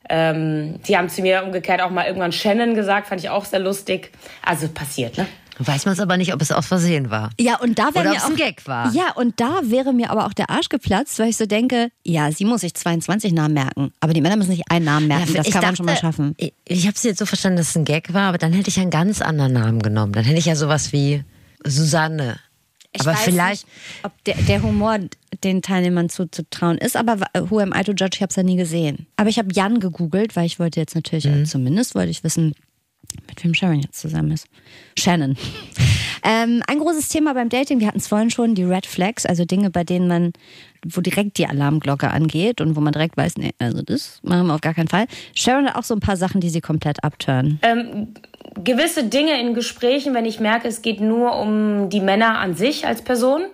Ähm, 0.09 0.79
die 0.87 0.97
haben 0.97 1.09
zu 1.09 1.21
mir 1.21 1.43
umgekehrt 1.43 1.81
auch 1.81 1.89
mal 1.89 2.05
irgendwann 2.05 2.31
Shannon 2.31 2.75
gesagt, 2.75 3.07
fand 3.07 3.21
ich 3.21 3.29
auch 3.29 3.45
sehr 3.45 3.59
lustig. 3.59 4.11
Also 4.43 4.67
passiert, 4.67 5.17
ne? 5.17 5.27
Weiß 5.57 5.85
man 5.85 5.93
es 5.93 5.99
aber 6.01 6.17
nicht, 6.17 6.33
ob 6.33 6.41
es 6.41 6.51
aus 6.51 6.65
Versehen 6.65 7.09
war. 7.09 7.29
Ja, 7.39 7.59
und 7.59 7.79
da 7.79 7.93
wäre 7.93 8.09
mir 8.09 8.17
auch 8.17 8.29
ein 8.29 8.35
Gag 8.35 8.67
war. 8.67 8.91
Ja, 8.93 9.13
und 9.15 9.39
da 9.39 9.61
wäre 9.63 9.93
mir 9.93 10.11
aber 10.11 10.25
auch 10.25 10.33
der 10.33 10.49
Arsch 10.49 10.67
geplatzt, 10.67 11.17
weil 11.17 11.29
ich 11.29 11.37
so 11.37 11.45
denke, 11.45 11.89
ja, 12.03 12.31
sie 12.31 12.43
muss 12.43 12.61
sich 12.61 12.73
22 12.73 13.31
Namen 13.31 13.53
merken, 13.53 13.93
aber 14.01 14.13
die 14.13 14.21
Männer 14.21 14.35
müssen 14.35 14.51
sich 14.51 14.69
einen 14.69 14.85
Namen 14.85 15.07
merken. 15.07 15.33
das 15.33 15.47
ich 15.47 15.53
kann 15.53 15.61
man 15.61 15.69
dachte, 15.69 15.77
schon 15.77 15.85
mal 15.85 15.95
schaffen. 15.95 16.35
Ich, 16.37 16.53
ich 16.65 16.87
habe 16.87 16.95
es 16.95 17.03
jetzt 17.03 17.19
so 17.19 17.25
verstanden, 17.25 17.57
dass 17.57 17.69
es 17.69 17.75
ein 17.77 17.85
Gag 17.85 18.13
war, 18.13 18.29
aber 18.29 18.37
dann 18.37 18.51
hätte 18.51 18.69
ich 18.69 18.79
einen 18.79 18.91
ganz 18.91 19.21
anderen 19.21 19.53
Namen 19.53 19.81
genommen. 19.81 20.11
Dann 20.11 20.25
hätte 20.25 20.39
ich 20.39 20.45
ja 20.45 20.55
sowas 20.55 20.91
wie 20.91 21.23
Susanne. 21.63 22.37
Ich 22.95 23.01
aber 23.01 23.11
weiß 23.11 23.21
vielleicht. 23.23 23.67
nicht, 23.67 24.03
ob 24.03 24.23
der, 24.25 24.35
der 24.35 24.61
Humor 24.63 24.97
den 25.43 25.61
Teilnehmern 25.61 26.09
zuzutrauen 26.09 26.77
ist, 26.77 26.95
aber 26.95 27.17
who 27.49 27.59
am 27.59 27.73
I 27.75 27.83
to 27.83 27.91
judge? 27.91 28.15
Ich 28.15 28.21
habe 28.21 28.29
es 28.29 28.35
ja 28.35 28.43
nie 28.43 28.55
gesehen. 28.55 29.05
Aber 29.17 29.29
ich 29.29 29.37
habe 29.37 29.49
Jan 29.53 29.79
gegoogelt, 29.79 30.35
weil 30.35 30.45
ich 30.45 30.59
wollte 30.59 30.79
jetzt 30.79 30.95
natürlich, 30.95 31.25
Mhm. 31.25 31.45
zumindest 31.45 31.93
wollte 31.95 32.09
ich 32.11 32.23
wissen, 32.23 32.53
mit 33.27 33.43
wem 33.43 33.53
Sharon 33.53 33.79
jetzt 33.79 33.99
zusammen 33.99 34.31
ist. 34.31 34.47
Shannon. 34.97 35.37
ähm, 36.23 36.63
ein 36.67 36.79
großes 36.79 37.09
Thema 37.09 37.33
beim 37.33 37.49
Dating, 37.49 37.79
wir 37.79 37.87
hatten 37.87 37.99
es 37.99 38.07
vorhin 38.07 38.29
schon, 38.29 38.55
die 38.55 38.63
Red 38.63 38.85
Flags, 38.85 39.25
also 39.25 39.45
Dinge, 39.45 39.69
bei 39.69 39.83
denen 39.83 40.07
man, 40.07 40.33
wo 40.85 41.01
direkt 41.01 41.37
die 41.37 41.47
Alarmglocke 41.47 42.09
angeht 42.11 42.61
und 42.61 42.75
wo 42.75 42.81
man 42.81 42.93
direkt 42.93 43.15
weiß, 43.17 43.37
nee, 43.37 43.51
also 43.59 43.81
das 43.81 44.19
machen 44.23 44.47
wir 44.47 44.55
auf 44.55 44.61
gar 44.61 44.73
keinen 44.73 44.87
Fall. 44.87 45.05
Sharon 45.33 45.67
hat 45.67 45.75
auch 45.75 45.83
so 45.83 45.93
ein 45.93 45.99
paar 45.99 46.17
Sachen, 46.17 46.41
die 46.41 46.49
sie 46.49 46.61
komplett 46.61 47.03
abtören. 47.03 47.59
Ähm, 47.61 48.07
gewisse 48.63 49.03
Dinge 49.03 49.39
in 49.39 49.53
Gesprächen, 49.53 50.13
wenn 50.13 50.25
ich 50.25 50.39
merke, 50.39 50.67
es 50.67 50.81
geht 50.81 51.01
nur 51.01 51.37
um 51.37 51.89
die 51.89 51.99
Männer 52.01 52.39
an 52.39 52.55
sich 52.55 52.85
als 52.87 53.01
Person, 53.01 53.45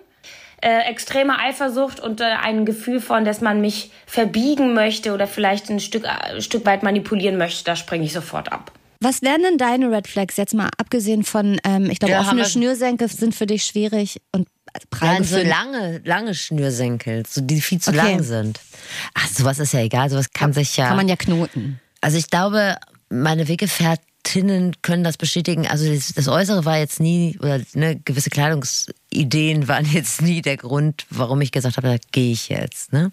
äh, 0.60 0.88
extreme 0.88 1.38
Eifersucht 1.38 1.98
und 2.00 2.20
äh, 2.20 2.24
ein 2.24 2.64
Gefühl 2.64 3.00
von, 3.00 3.24
dass 3.24 3.40
man 3.40 3.60
mich 3.60 3.90
verbiegen 4.06 4.74
möchte 4.74 5.12
oder 5.12 5.26
vielleicht 5.26 5.70
ein 5.70 5.80
Stück, 5.80 6.04
äh, 6.04 6.34
ein 6.36 6.42
Stück 6.42 6.64
weit 6.66 6.82
manipulieren 6.82 7.36
möchte, 7.36 7.64
da 7.64 7.74
springe 7.76 8.04
ich 8.04 8.12
sofort 8.12 8.52
ab. 8.52 8.70
Was 9.00 9.20
wären 9.22 9.42
denn 9.42 9.58
deine 9.58 9.90
Red 9.90 10.06
Flags 10.06 10.36
jetzt 10.36 10.54
mal 10.54 10.68
abgesehen 10.78 11.24
von, 11.24 11.60
ähm, 11.64 11.90
ich 11.90 11.98
glaube, 11.98 12.12
Ja, 12.12 12.20
offene 12.20 12.44
Schnürsenkel 12.44 13.08
sind 13.08 13.34
für 13.34 13.46
dich 13.46 13.64
schwierig 13.64 14.20
und 14.30 14.46
also 14.72 14.86
Nein, 15.04 15.24
so 15.24 15.36
für- 15.38 15.42
lange, 15.42 16.00
lange 16.04 16.34
Schnürsenkel, 16.34 17.24
so 17.28 17.40
die 17.40 17.60
viel 17.60 17.80
zu 17.80 17.90
Okay. 17.90 17.98
lang 17.98 18.22
sind. 18.22 18.60
Ach, 19.14 19.26
sowas 19.26 19.58
ist 19.58 19.72
ja 19.74 19.80
egal, 19.80 20.08
sowas 20.08 20.30
kann 20.32 20.52
sich 20.52 20.76
ja. 20.76 20.86
kann 20.86 20.96
man 20.96 21.08
ja 21.08 21.16
knoten. 21.16 21.80
Also 22.00 22.16
ich 22.16 22.30
glaube, 22.30 22.76
meine 23.10 23.48
Weggefährtinnen 24.22 24.76
können 24.82 25.04
das 25.04 25.16
bestätigen. 25.16 25.66
Also 25.66 25.92
das, 25.92 26.12
das 26.14 26.28
Äußere 26.28 26.64
war 26.64 26.78
jetzt 26.78 27.00
nie, 27.00 27.38
oder 27.40 27.60
ne, 27.74 28.00
gewisse 28.04 28.30
Kleidungsideen 28.30 29.68
waren 29.68 29.86
jetzt 29.86 30.22
nie 30.22 30.42
der 30.42 30.56
Grund, 30.56 31.06
warum 31.10 31.40
ich 31.40 31.52
gesagt 31.52 31.76
habe, 31.76 31.88
da 31.88 31.96
gehe 32.12 32.32
ich 32.32 32.48
jetzt. 32.48 32.92
Ne? 32.92 33.12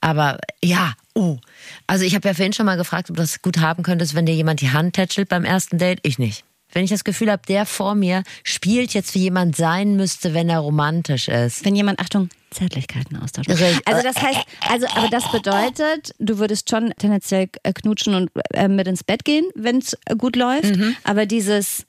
Aber 0.00 0.38
ja, 0.62 0.94
oh. 1.14 1.38
Also 1.86 2.04
ich 2.04 2.14
habe 2.14 2.28
ja 2.28 2.34
vorhin 2.34 2.52
schon 2.52 2.66
mal 2.66 2.76
gefragt, 2.76 3.10
ob 3.10 3.16
das 3.16 3.42
gut 3.42 3.58
haben 3.58 3.82
könntest, 3.82 4.14
wenn 4.14 4.26
dir 4.26 4.34
jemand 4.34 4.60
die 4.60 4.70
Hand 4.70 4.94
tätschelt 4.94 5.28
beim 5.28 5.44
ersten 5.44 5.78
Date. 5.78 6.00
Ich 6.02 6.18
nicht. 6.18 6.44
Wenn 6.72 6.84
ich 6.84 6.90
das 6.90 7.04
Gefühl 7.04 7.30
habe, 7.30 7.42
der 7.48 7.64
vor 7.64 7.94
mir 7.94 8.22
spielt 8.42 8.92
jetzt, 8.92 9.14
wie 9.14 9.20
jemand 9.20 9.56
sein 9.56 9.96
müsste, 9.96 10.34
wenn 10.34 10.48
er 10.48 10.58
romantisch 10.58 11.28
ist. 11.28 11.64
Wenn 11.64 11.76
jemand, 11.76 12.00
Achtung, 12.00 12.28
Zärtlichkeiten 12.56 13.16
austauscht. 13.16 13.48
Richtig. 13.50 13.80
Also 13.86 14.02
das 14.02 14.16
heißt, 14.20 14.40
also 14.68 14.86
aber 14.94 15.08
das 15.08 15.30
bedeutet, 15.30 16.14
du 16.18 16.38
würdest 16.38 16.70
schon 16.70 16.92
tendenziell 16.98 17.48
äh, 17.62 17.72
knutschen 17.72 18.14
und 18.14 18.30
äh, 18.54 18.68
mit 18.68 18.86
ins 18.88 19.04
Bett 19.04 19.24
gehen, 19.24 19.44
wenn 19.54 19.78
es 19.78 19.96
gut 20.18 20.36
läuft. 20.36 20.76
Mhm. 20.76 20.96
Aber 21.04 21.26
dieses 21.26 21.84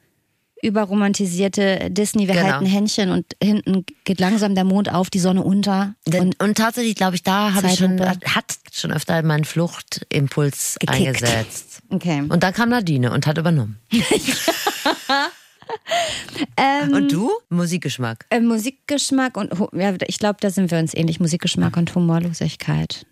überromantisierte 0.64 1.90
Disney, 1.92 2.28
wir 2.28 2.34
Genau. 2.36 2.48
halten 2.54 2.66
Händchen 2.66 3.12
und 3.12 3.26
hinten 3.42 3.86
geht 4.06 4.20
langsam 4.20 4.56
der 4.56 4.64
Mond 4.64 4.92
auf, 4.92 5.10
die 5.10 5.20
Sonne 5.20 5.44
unter. 5.44 5.94
Und 6.08 6.42
und, 6.42 6.58
tatsächlich 6.58 6.96
glaube 6.96 7.16
ich, 7.16 7.24
da 7.24 7.54
habe 7.54 7.68
ich 7.68 7.76
schon, 7.78 8.00
hat 8.02 8.58
schon 8.74 8.92
öfter 8.92 9.22
meinen 9.24 9.46
Fluchtimpuls 9.46 10.78
Gekickt. 10.80 11.08
eingesetzt. 11.08 11.82
okay. 11.90 12.24
Und 12.28 12.42
dann 12.44 12.54
kam 12.54 12.70
Nadine 12.70 13.12
und 13.12 13.28
hat 13.28 13.38
übernommen. 13.38 13.80
Ähm, 16.58 16.94
und 16.94 17.12
du? 17.12 17.32
Musikgeschmack. 17.50 18.26
äh, 18.30 18.40
Musikgeschmack 18.40 19.38
und 19.38 19.52
ja, 19.74 19.94
ich 20.08 20.20
glaube, 20.20 20.38
da 20.42 20.50
sind 20.50 20.72
wir 20.72 20.80
uns 20.80 20.94
ähnlich. 20.94 21.20
Musikgeschmack 21.20 21.78
und 21.78 21.94
Humorlosigkeit. 21.96 23.06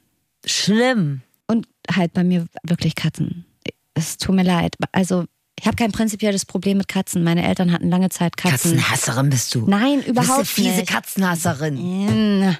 Schlimm. 0.45 1.21
Und 1.47 1.67
halt 1.93 2.13
bei 2.13 2.23
mir 2.23 2.45
wirklich 2.63 2.95
Katzen. 2.95 3.45
Es 3.93 4.17
tut 4.17 4.35
mir 4.35 4.43
leid. 4.43 4.75
Also, 4.91 5.25
ich 5.59 5.65
habe 5.67 5.75
kein 5.75 5.91
prinzipielles 5.91 6.45
Problem 6.45 6.77
mit 6.79 6.87
Katzen. 6.87 7.23
Meine 7.23 7.47
Eltern 7.47 7.71
hatten 7.71 7.89
lange 7.89 8.09
Zeit 8.09 8.35
Katzen. 8.35 8.77
Katzenhasserin 8.77 9.29
bist 9.29 9.53
du. 9.55 9.65
Nein, 9.67 10.01
Du 10.03 10.09
überhaupt 10.11 10.39
bist 10.39 10.57
eine 10.57 10.67
fiese 10.67 10.79
nicht. 10.81 10.89
Katzenhasserin. 10.89 12.57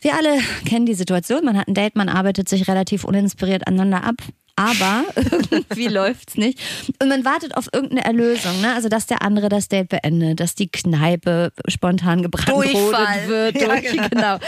Wir 0.00 0.14
alle 0.14 0.38
kennen 0.64 0.86
die 0.86 0.94
Situation. 0.94 1.44
Man 1.44 1.56
hat 1.58 1.68
ein 1.68 1.74
Date, 1.74 1.96
man 1.96 2.08
arbeitet 2.08 2.48
sich 2.48 2.68
relativ 2.68 3.04
uninspiriert 3.04 3.66
aneinander 3.66 4.04
ab. 4.04 4.16
Aber 4.56 5.04
irgendwie 5.50 5.88
läuft's 5.88 6.36
nicht. 6.36 6.58
Und 7.00 7.08
man 7.08 7.24
wartet 7.26 7.56
auf 7.56 7.68
irgendeine 7.72 8.04
Erlösung, 8.06 8.58
ne? 8.62 8.72
Also, 8.74 8.88
dass 8.88 9.06
der 9.06 9.20
andere 9.22 9.48
das 9.50 9.68
Date 9.68 9.88
beendet, 9.90 10.40
dass 10.40 10.54
die 10.54 10.68
Kneipe 10.68 11.52
spontan 11.68 12.22
gebrandrodet 12.22 12.72
Durchfall. 12.72 13.28
wird. 13.28 13.60
Ja, 13.60 13.68
durch, 13.68 14.10
genau. 14.10 14.38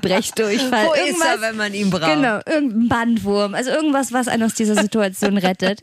Brechdurchfall. 0.00 0.86
Wo 0.86 0.92
ist 0.92 1.06
Irgendwas- 1.08 1.26
er, 1.36 1.40
wenn 1.40 1.56
man 1.56 1.74
ihn 1.74 1.90
braucht? 1.90 2.12
Genau, 2.14 2.38
irgendein 2.46 2.88
Bandwurm. 2.88 3.54
Also 3.54 3.70
irgendwas, 3.70 4.12
was 4.12 4.28
einen 4.28 4.42
aus 4.44 4.54
dieser 4.54 4.76
Situation 4.80 5.36
rettet. 5.38 5.80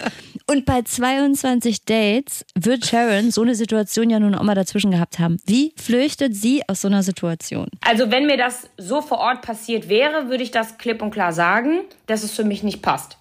Und 0.47 0.66
bei 0.66 0.82
22 0.82 1.84
Dates 1.86 2.45
wird 2.55 2.86
Sharon 2.86 3.32
so 3.32 3.41
eine 3.41 3.55
Situation 3.55 4.10
ja 4.10 4.20
nun 4.20 4.36
auch 4.36 4.43
mal 4.43 4.55
dazwischen 4.55 4.91
gehabt 4.91 5.20
haben. 5.20 5.38
Wie 5.45 5.74
flüchtet 5.78 6.36
sie 6.36 6.64
aus 6.68 6.82
so 6.82 6.88
einer 6.88 7.03
Situation? 7.03 7.68
Also 7.82 8.10
wenn 8.10 8.26
mir 8.26 8.38
das 8.38 8.70
so 8.78 9.01
vor 9.01 9.20
Ort 9.20 9.41
passiert 9.41 9.89
wäre, 9.89 10.30
würde 10.30 10.43
ich 10.43 10.51
das 10.51 10.78
klipp 10.78 11.01
und 11.01 11.12
klar 11.12 11.34
sagen, 11.34 11.82
dass 12.07 12.24
es 12.24 12.32
für 12.32 12.43
mich 12.43 12.64
nicht 12.64 12.82
passt. 12.82 13.18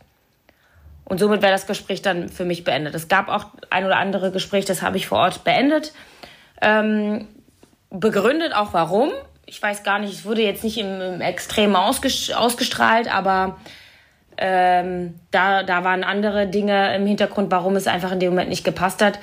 Und 1.09 1.19
somit 1.19 1.41
wäre 1.41 1.53
das 1.53 1.67
Gespräch 1.67 2.03
dann 2.03 2.29
für 2.29 2.45
mich 2.45 2.65
beendet. 2.65 2.95
Es 2.95 3.09
gab 3.09 3.29
auch 3.29 3.47
ein 3.71 3.87
oder 3.87 3.97
andere 3.97 4.31
Gespräch, 4.31 4.67
das 4.67 4.83
habe 4.83 4.99
ich 4.99 5.07
vor 5.07 5.19
Ort 5.19 5.43
beendet. 5.43 5.95
Ähm, 6.61 7.27
begründet 7.89 8.55
auch 8.55 8.75
warum. 8.75 9.11
Ich 9.47 9.63
weiß 9.63 9.85
gar 9.85 9.99
nicht, 9.99 10.13
es 10.13 10.27
wurde 10.27 10.43
jetzt 10.43 10.63
nicht 10.63 10.77
im, 10.77 11.01
im 11.01 11.21
Extrem 11.23 11.77
ausges 11.77 12.31
ausgestrahlt, 12.31 13.13
aber 13.13 13.59
ähm, 14.37 15.19
da, 15.31 15.63
da 15.63 15.83
waren 15.83 16.05
andere 16.05 16.47
Dinge 16.47 16.95
im 16.95 17.07
Hintergrund, 17.07 17.51
warum 17.51 17.77
es 17.77 17.87
einfach 17.87 18.13
in 18.13 18.21
dem 18.21 18.31
Moment 18.31 18.51
nicht 18.51 18.65
gepasst 18.65 19.01
hat. 19.01 19.19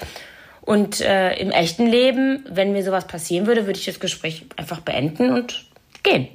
Und 0.62 1.02
äh, 1.02 1.36
im 1.36 1.52
echten 1.52 1.86
Leben, 1.86 2.44
wenn 2.50 2.72
mir 2.72 2.84
sowas 2.84 3.06
passieren 3.06 3.46
würde, 3.46 3.68
würde 3.68 3.78
ich 3.78 3.86
das 3.86 4.00
Gespräch 4.00 4.48
einfach 4.58 4.80
beenden 4.80 5.32
und 5.32 5.66
gehen. 6.02 6.30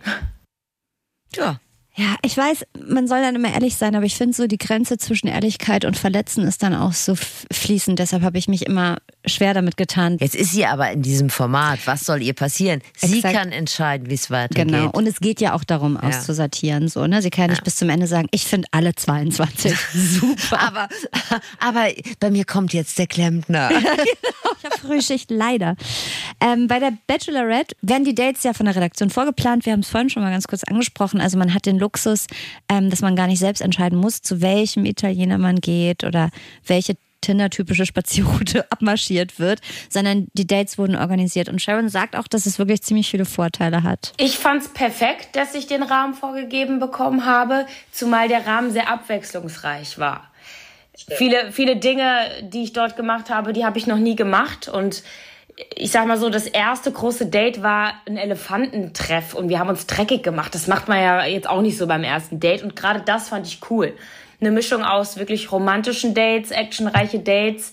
Ja. 1.34 1.58
Ja, 1.96 2.16
ich 2.22 2.36
weiß, 2.36 2.64
man 2.86 3.08
soll 3.08 3.20
dann 3.20 3.34
immer 3.34 3.52
ehrlich 3.52 3.76
sein, 3.76 3.96
aber 3.96 4.06
ich 4.06 4.16
finde 4.16 4.34
so 4.34 4.46
die 4.46 4.58
Grenze 4.58 4.96
zwischen 4.96 5.26
Ehrlichkeit 5.26 5.84
und 5.84 5.96
Verletzen 5.96 6.46
ist 6.46 6.62
dann 6.62 6.74
auch 6.74 6.92
so 6.92 7.14
fließend. 7.16 7.98
Deshalb 7.98 8.22
habe 8.22 8.38
ich 8.38 8.48
mich 8.48 8.66
immer 8.66 8.98
schwer 9.26 9.54
damit 9.54 9.76
getan. 9.76 10.16
Jetzt 10.20 10.34
ist 10.34 10.52
sie 10.52 10.66
aber 10.66 10.90
in 10.90 11.02
diesem 11.02 11.30
Format. 11.30 11.80
Was 11.86 12.02
soll 12.04 12.22
ihr 12.22 12.32
passieren? 12.32 12.80
Sie 12.96 13.16
Exakt. 13.16 13.34
kann 13.34 13.52
entscheiden, 13.52 14.10
wie 14.10 14.14
es 14.14 14.30
weitergeht. 14.30 14.68
Genau. 14.68 14.90
Und 14.90 15.06
es 15.06 15.20
geht 15.20 15.40
ja 15.40 15.54
auch 15.54 15.64
darum, 15.64 15.96
auszusortieren. 15.96 16.88
So, 16.88 17.06
ne? 17.06 17.22
Sie 17.22 17.30
kann 17.30 17.46
ja 17.46 17.50
nicht 17.50 17.64
bis 17.64 17.76
zum 17.76 17.90
Ende 17.90 18.06
sagen, 18.06 18.28
ich 18.30 18.44
finde 18.46 18.68
alle 18.70 18.94
22 18.94 19.76
super. 19.94 20.60
aber, 20.60 20.88
aber 21.58 21.88
bei 22.18 22.30
mir 22.30 22.44
kommt 22.44 22.72
jetzt 22.72 22.98
der 22.98 23.06
Klempner. 23.06 23.70
Ich 24.62 24.66
habe 24.66 24.78
Frühschicht, 24.78 25.30
leider. 25.30 25.74
Ähm, 26.38 26.68
bei 26.68 26.78
der 26.78 26.92
Bachelorette 27.06 27.74
werden 27.80 28.04
die 28.04 28.14
Dates 28.14 28.42
ja 28.42 28.52
von 28.52 28.66
der 28.66 28.76
Redaktion 28.76 29.08
vorgeplant. 29.08 29.64
Wir 29.64 29.72
haben 29.72 29.80
es 29.80 29.88
vorhin 29.88 30.10
schon 30.10 30.22
mal 30.22 30.30
ganz 30.30 30.46
kurz 30.48 30.64
angesprochen. 30.64 31.18
Also 31.18 31.38
man 31.38 31.54
hat 31.54 31.64
den 31.64 31.78
Luxus, 31.78 32.26
ähm, 32.68 32.90
dass 32.90 33.00
man 33.00 33.16
gar 33.16 33.26
nicht 33.26 33.38
selbst 33.38 33.62
entscheiden 33.62 33.98
muss, 33.98 34.20
zu 34.20 34.42
welchem 34.42 34.84
Italiener 34.84 35.38
man 35.38 35.60
geht 35.60 36.04
oder 36.04 36.30
welche 36.66 36.96
Tinder-typische 37.20 37.86
Spazierroute 37.86 38.66
abmarschiert 38.70 39.38
wird, 39.38 39.60
sondern 39.88 40.28
die 40.34 40.46
Dates 40.46 40.78
wurden 40.78 40.96
organisiert. 40.96 41.48
Und 41.48 41.60
Sharon 41.60 41.88
sagt 41.88 42.16
auch, 42.16 42.28
dass 42.28 42.46
es 42.46 42.58
wirklich 42.58 42.82
ziemlich 42.82 43.10
viele 43.10 43.24
Vorteile 43.24 43.82
hat. 43.82 44.12
Ich 44.16 44.38
fand 44.38 44.62
es 44.62 44.68
perfekt, 44.68 45.36
dass 45.36 45.54
ich 45.54 45.66
den 45.66 45.82
Rahmen 45.82 46.14
vorgegeben 46.14 46.80
bekommen 46.80 47.26
habe, 47.26 47.66
zumal 47.92 48.28
der 48.28 48.46
Rahmen 48.46 48.70
sehr 48.70 48.88
abwechslungsreich 48.90 49.98
war. 49.98 50.30
Viele, 51.08 51.50
viele 51.52 51.76
Dinge, 51.76 52.28
die 52.42 52.64
ich 52.64 52.72
dort 52.72 52.96
gemacht 52.96 53.30
habe, 53.30 53.52
die 53.52 53.64
habe 53.64 53.78
ich 53.78 53.86
noch 53.86 53.96
nie 53.96 54.16
gemacht. 54.16 54.68
Und 54.68 55.02
ich 55.74 55.90
sag 55.90 56.06
mal 56.06 56.18
so, 56.18 56.30
das 56.30 56.46
erste 56.46 56.92
große 56.92 57.26
Date 57.26 57.62
war 57.62 57.94
ein 58.06 58.16
Elefantentreff 58.16 59.34
und 59.34 59.48
wir 59.48 59.58
haben 59.58 59.68
uns 59.68 59.86
dreckig 59.86 60.22
gemacht. 60.22 60.54
Das 60.54 60.66
macht 60.66 60.88
man 60.88 60.98
ja 60.98 61.24
jetzt 61.24 61.48
auch 61.48 61.62
nicht 61.62 61.78
so 61.78 61.86
beim 61.86 62.04
ersten 62.04 62.40
Date. 62.40 62.62
Und 62.62 62.76
gerade 62.76 63.00
das 63.00 63.28
fand 63.28 63.46
ich 63.46 63.60
cool. 63.70 63.94
Eine 64.40 64.50
Mischung 64.50 64.82
aus 64.84 65.16
wirklich 65.16 65.52
romantischen 65.52 66.14
Dates, 66.14 66.50
actionreiche 66.50 67.18
Dates. 67.18 67.72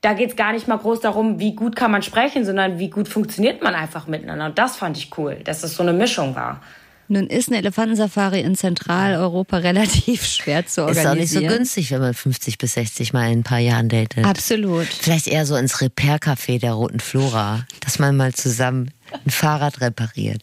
Da 0.00 0.12
geht's 0.12 0.36
gar 0.36 0.52
nicht 0.52 0.68
mal 0.68 0.78
groß 0.78 1.00
darum, 1.00 1.38
wie 1.40 1.54
gut 1.54 1.74
kann 1.76 1.90
man 1.90 2.02
sprechen, 2.02 2.44
sondern 2.44 2.78
wie 2.78 2.90
gut 2.90 3.08
funktioniert 3.08 3.62
man 3.62 3.74
einfach 3.74 4.06
miteinander. 4.06 4.46
Und 4.46 4.58
das 4.58 4.76
fand 4.76 4.96
ich 4.96 5.10
cool, 5.18 5.36
dass 5.44 5.62
es 5.62 5.74
so 5.74 5.82
eine 5.82 5.92
Mischung 5.92 6.34
war. 6.34 6.60
Nun 7.08 7.28
ist 7.28 7.48
eine 7.48 7.58
Elefantensafari 7.58 8.40
in 8.40 8.56
Zentraleuropa 8.56 9.56
relativ 9.58 10.24
schwer 10.24 10.66
zu 10.66 10.82
Ist 10.82 10.98
organisieren. 10.98 11.08
auch 11.08 11.14
nicht 11.14 11.30
so 11.30 11.40
günstig, 11.40 11.90
wenn 11.92 12.00
man 12.00 12.14
50 12.14 12.58
bis 12.58 12.74
60 12.74 13.12
Mal 13.12 13.30
in 13.30 13.40
ein 13.40 13.42
paar 13.44 13.58
Jahren 13.58 13.88
datet. 13.88 14.24
Absolut. 14.24 14.86
Vielleicht 14.86 15.28
eher 15.28 15.46
so 15.46 15.54
ins 15.56 15.80
Repair-Café 15.80 16.58
der 16.60 16.72
Roten 16.72 17.00
Flora, 17.00 17.64
dass 17.80 17.98
man 17.98 18.16
mal 18.16 18.34
zusammen 18.34 18.90
ein 19.24 19.30
Fahrrad 19.30 19.80
repariert. 19.80 20.42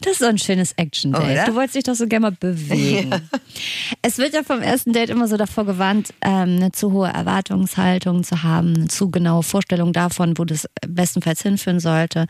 Das 0.00 0.14
ist 0.14 0.18
so 0.20 0.26
ein 0.26 0.38
schönes 0.38 0.72
Action-Date. 0.72 1.48
Du 1.48 1.54
wolltest 1.54 1.76
dich 1.76 1.84
doch 1.84 1.94
so 1.94 2.06
gerne 2.06 2.30
mal 2.30 2.36
bewegen. 2.38 3.10
Es 4.02 4.18
wird 4.18 4.34
ja 4.34 4.42
vom 4.42 4.60
ersten 4.60 4.92
Date 4.92 5.10
immer 5.10 5.28
so 5.28 5.36
davor 5.36 5.64
gewarnt, 5.64 6.12
ähm, 6.22 6.56
eine 6.56 6.72
zu 6.72 6.92
hohe 6.92 7.08
Erwartungshaltung 7.08 8.24
zu 8.24 8.42
haben, 8.42 8.74
eine 8.74 8.88
zu 8.88 9.10
genaue 9.10 9.42
Vorstellung 9.42 9.92
davon, 9.92 10.38
wo 10.38 10.44
das 10.44 10.68
bestenfalls 10.86 11.42
hinführen 11.42 11.78
sollte. 11.78 12.26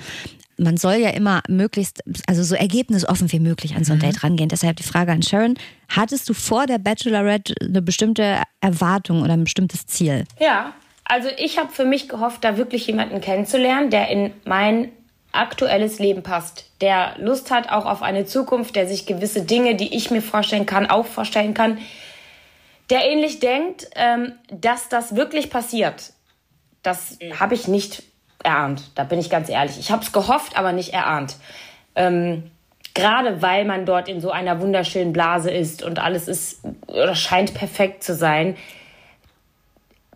Man 0.58 0.76
soll 0.76 0.96
ja 0.96 1.10
immer 1.10 1.42
möglichst, 1.48 2.02
also 2.26 2.42
so 2.42 2.54
ergebnisoffen 2.54 3.32
wie 3.32 3.40
möglich 3.40 3.74
an 3.74 3.84
so 3.84 3.94
ein 3.94 4.00
Date 4.00 4.22
rangehen. 4.22 4.48
Deshalb 4.48 4.76
die 4.76 4.82
Frage 4.82 5.12
an 5.12 5.22
Sharon, 5.22 5.54
hattest 5.88 6.28
du 6.28 6.34
vor 6.34 6.66
der 6.66 6.78
Bachelorette 6.78 7.54
eine 7.60 7.82
bestimmte 7.82 8.42
Erwartung 8.60 9.22
oder 9.22 9.32
ein 9.32 9.44
bestimmtes 9.44 9.86
Ziel? 9.86 10.24
Ja, 10.38 10.74
also 11.04 11.28
ich 11.36 11.58
habe 11.58 11.72
für 11.72 11.84
mich 11.84 12.08
gehofft, 12.08 12.44
da 12.44 12.56
wirklich 12.56 12.86
jemanden 12.86 13.20
kennenzulernen, 13.20 13.90
der 13.90 14.08
in 14.08 14.32
mein 14.44 14.90
aktuelles 15.32 15.98
Leben 15.98 16.22
passt, 16.22 16.70
der 16.80 17.14
Lust 17.18 17.50
hat 17.50 17.70
auch 17.70 17.86
auf 17.86 18.02
eine 18.02 18.26
Zukunft, 18.26 18.76
der 18.76 18.86
sich 18.86 19.06
gewisse 19.06 19.42
Dinge, 19.42 19.74
die 19.74 19.96
ich 19.96 20.10
mir 20.10 20.22
vorstellen 20.22 20.66
kann, 20.66 20.88
auch 20.88 21.06
vorstellen 21.06 21.54
kann, 21.54 21.78
der 22.90 23.10
ähnlich 23.10 23.40
denkt, 23.40 23.88
ähm, 23.94 24.32
dass 24.50 24.88
das 24.88 25.16
wirklich 25.16 25.50
passiert. 25.50 26.12
Das 26.82 27.18
habe 27.38 27.54
ich 27.54 27.68
nicht 27.68 28.02
erahnt, 28.44 28.90
da 28.94 29.04
bin 29.04 29.18
ich 29.18 29.30
ganz 29.30 29.48
ehrlich. 29.48 29.78
Ich 29.78 29.90
habe 29.90 30.02
es 30.02 30.12
gehofft, 30.12 30.56
aber 30.56 30.72
nicht 30.72 30.92
erahnt. 30.92 31.36
Ähm, 31.94 32.50
Gerade 32.94 33.40
weil 33.40 33.64
man 33.64 33.86
dort 33.86 34.06
in 34.08 34.20
so 34.20 34.30
einer 34.30 34.60
wunderschönen 34.60 35.14
Blase 35.14 35.50
ist 35.50 35.82
und 35.82 35.98
alles 35.98 36.28
ist 36.28 36.60
oder 36.86 37.14
scheint 37.14 37.54
perfekt 37.54 38.04
zu 38.04 38.14
sein, 38.14 38.56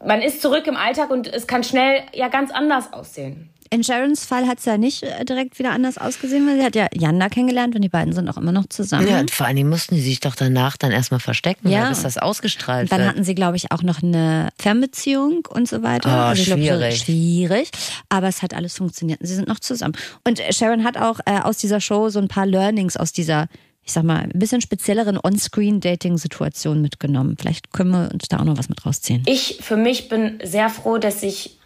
man 0.04 0.20
ist 0.20 0.42
zurück 0.42 0.66
im 0.66 0.76
Alltag 0.76 1.10
und 1.10 1.26
es 1.26 1.46
kann 1.46 1.64
schnell 1.64 2.02
ja 2.12 2.28
ganz 2.28 2.50
anders 2.50 2.92
aussehen. 2.92 3.48
In 3.70 3.82
Sharons 3.84 4.24
Fall 4.26 4.46
hat 4.46 4.58
es 4.58 4.64
ja 4.64 4.78
nicht 4.78 5.02
äh, 5.02 5.24
direkt 5.24 5.58
wieder 5.58 5.70
anders 5.72 5.98
ausgesehen, 5.98 6.46
weil 6.46 6.56
sie 6.58 6.64
hat 6.64 6.74
ja 6.76 6.86
Janda 6.94 7.28
kennengelernt 7.28 7.74
und 7.74 7.82
die 7.82 7.88
beiden 7.88 8.12
sind 8.12 8.28
auch 8.28 8.36
immer 8.36 8.52
noch 8.52 8.66
zusammen. 8.68 9.08
Ja, 9.08 9.20
und 9.20 9.30
vor 9.30 9.46
allem 9.46 9.68
mussten 9.68 9.94
die 9.94 10.00
sich 10.00 10.20
doch 10.20 10.34
danach 10.34 10.76
dann 10.76 10.92
erstmal 10.92 11.20
verstecken, 11.20 11.68
Ja. 11.68 11.84
ja. 11.84 11.88
bis 11.88 12.02
das 12.02 12.18
ausgestrahlt 12.18 12.84
Und 12.84 12.92
dann 12.92 13.00
wird. 13.00 13.08
hatten 13.10 13.24
sie, 13.24 13.34
glaube 13.34 13.56
ich, 13.56 13.72
auch 13.72 13.82
noch 13.82 14.02
eine 14.02 14.50
Fernbeziehung 14.58 15.46
und 15.48 15.68
so 15.68 15.82
weiter. 15.82 16.08
Ah, 16.08 16.32
ich 16.32 16.44
glaub, 16.44 16.58
so 16.58 16.64
schwierig. 16.64 16.98
schwierig. 16.98 17.70
Aber 18.08 18.28
es 18.28 18.42
hat 18.42 18.54
alles 18.54 18.76
funktioniert. 18.76 19.20
und 19.20 19.26
Sie 19.26 19.34
sind 19.34 19.48
noch 19.48 19.60
zusammen. 19.60 19.94
Und 20.24 20.40
äh, 20.40 20.52
Sharon 20.52 20.84
hat 20.84 20.96
auch 20.96 21.20
äh, 21.26 21.40
aus 21.40 21.58
dieser 21.58 21.80
Show 21.80 22.08
so 22.08 22.18
ein 22.18 22.28
paar 22.28 22.46
Learnings 22.46 22.96
aus 22.96 23.12
dieser, 23.12 23.48
ich 23.84 23.92
sag 23.92 24.04
mal, 24.04 24.18
ein 24.22 24.30
bisschen 24.38 24.60
spezielleren 24.60 25.18
On-Screen-Dating-Situation 25.22 26.80
mitgenommen. 26.82 27.36
Vielleicht 27.38 27.72
können 27.72 27.90
wir 27.90 28.10
uns 28.12 28.28
da 28.28 28.38
auch 28.40 28.44
noch 28.44 28.58
was 28.58 28.68
mit 28.68 28.84
rausziehen. 28.84 29.22
Ich 29.26 29.58
für 29.60 29.76
mich 29.76 30.08
bin 30.08 30.38
sehr 30.44 30.68
froh, 30.70 30.98
dass 30.98 31.22
ich 31.22 31.58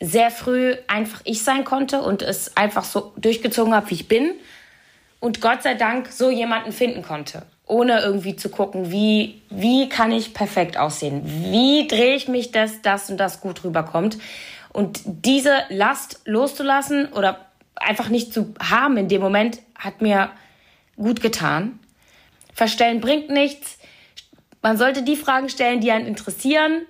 sehr 0.00 0.30
früh 0.30 0.76
einfach 0.86 1.20
ich 1.24 1.42
sein 1.42 1.64
konnte 1.64 2.02
und 2.02 2.22
es 2.22 2.56
einfach 2.56 2.84
so 2.84 3.12
durchgezogen 3.16 3.74
habe, 3.74 3.90
wie 3.90 3.94
ich 3.94 4.08
bin. 4.08 4.32
Und 5.20 5.40
Gott 5.40 5.62
sei 5.62 5.74
Dank 5.74 6.08
so 6.12 6.30
jemanden 6.30 6.72
finden 6.72 7.02
konnte. 7.02 7.42
Ohne 7.66 8.00
irgendwie 8.00 8.36
zu 8.36 8.48
gucken, 8.48 8.90
wie, 8.92 9.42
wie 9.50 9.88
kann 9.88 10.12
ich 10.12 10.32
perfekt 10.32 10.76
aussehen? 10.76 11.22
Wie 11.24 11.86
drehe 11.88 12.14
ich 12.14 12.28
mich, 12.28 12.52
dass 12.52 12.80
das 12.82 13.10
und 13.10 13.18
das 13.18 13.40
gut 13.40 13.64
rüberkommt? 13.64 14.18
Und 14.72 15.00
diese 15.04 15.64
Last 15.68 16.20
loszulassen 16.24 17.12
oder 17.12 17.46
einfach 17.74 18.08
nicht 18.08 18.32
zu 18.32 18.54
haben 18.60 18.96
in 18.96 19.08
dem 19.08 19.20
Moment, 19.20 19.60
hat 19.74 20.00
mir 20.00 20.30
gut 20.96 21.20
getan. 21.20 21.78
Verstellen 22.54 23.00
bringt 23.00 23.30
nichts. 23.30 23.78
Man 24.62 24.76
sollte 24.78 25.02
die 25.02 25.16
Fragen 25.16 25.48
stellen, 25.48 25.80
die 25.80 25.90
einen 25.90 26.06
interessieren. 26.06 26.82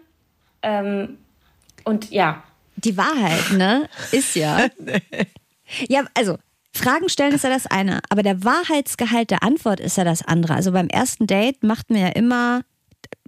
Ähm, 0.62 1.18
und 1.84 2.10
ja, 2.10 2.42
Die 2.84 2.96
Wahrheit, 2.96 3.52
ne, 3.52 3.88
ist 4.12 4.34
ja. 4.34 4.68
Ja, 5.88 6.04
also. 6.14 6.38
Fragen 6.72 7.08
stellen 7.08 7.34
ist 7.34 7.44
ja 7.44 7.50
das 7.50 7.66
eine, 7.66 8.00
aber 8.08 8.22
der 8.22 8.44
Wahrheitsgehalt 8.44 9.30
der 9.30 9.42
Antwort 9.42 9.80
ist 9.80 9.96
ja 9.96 10.04
das 10.04 10.22
andere. 10.22 10.54
Also 10.54 10.70
beim 10.70 10.88
ersten 10.88 11.26
Date 11.26 11.62
macht 11.62 11.90
man 11.90 11.98
ja 11.98 12.08
immer 12.08 12.62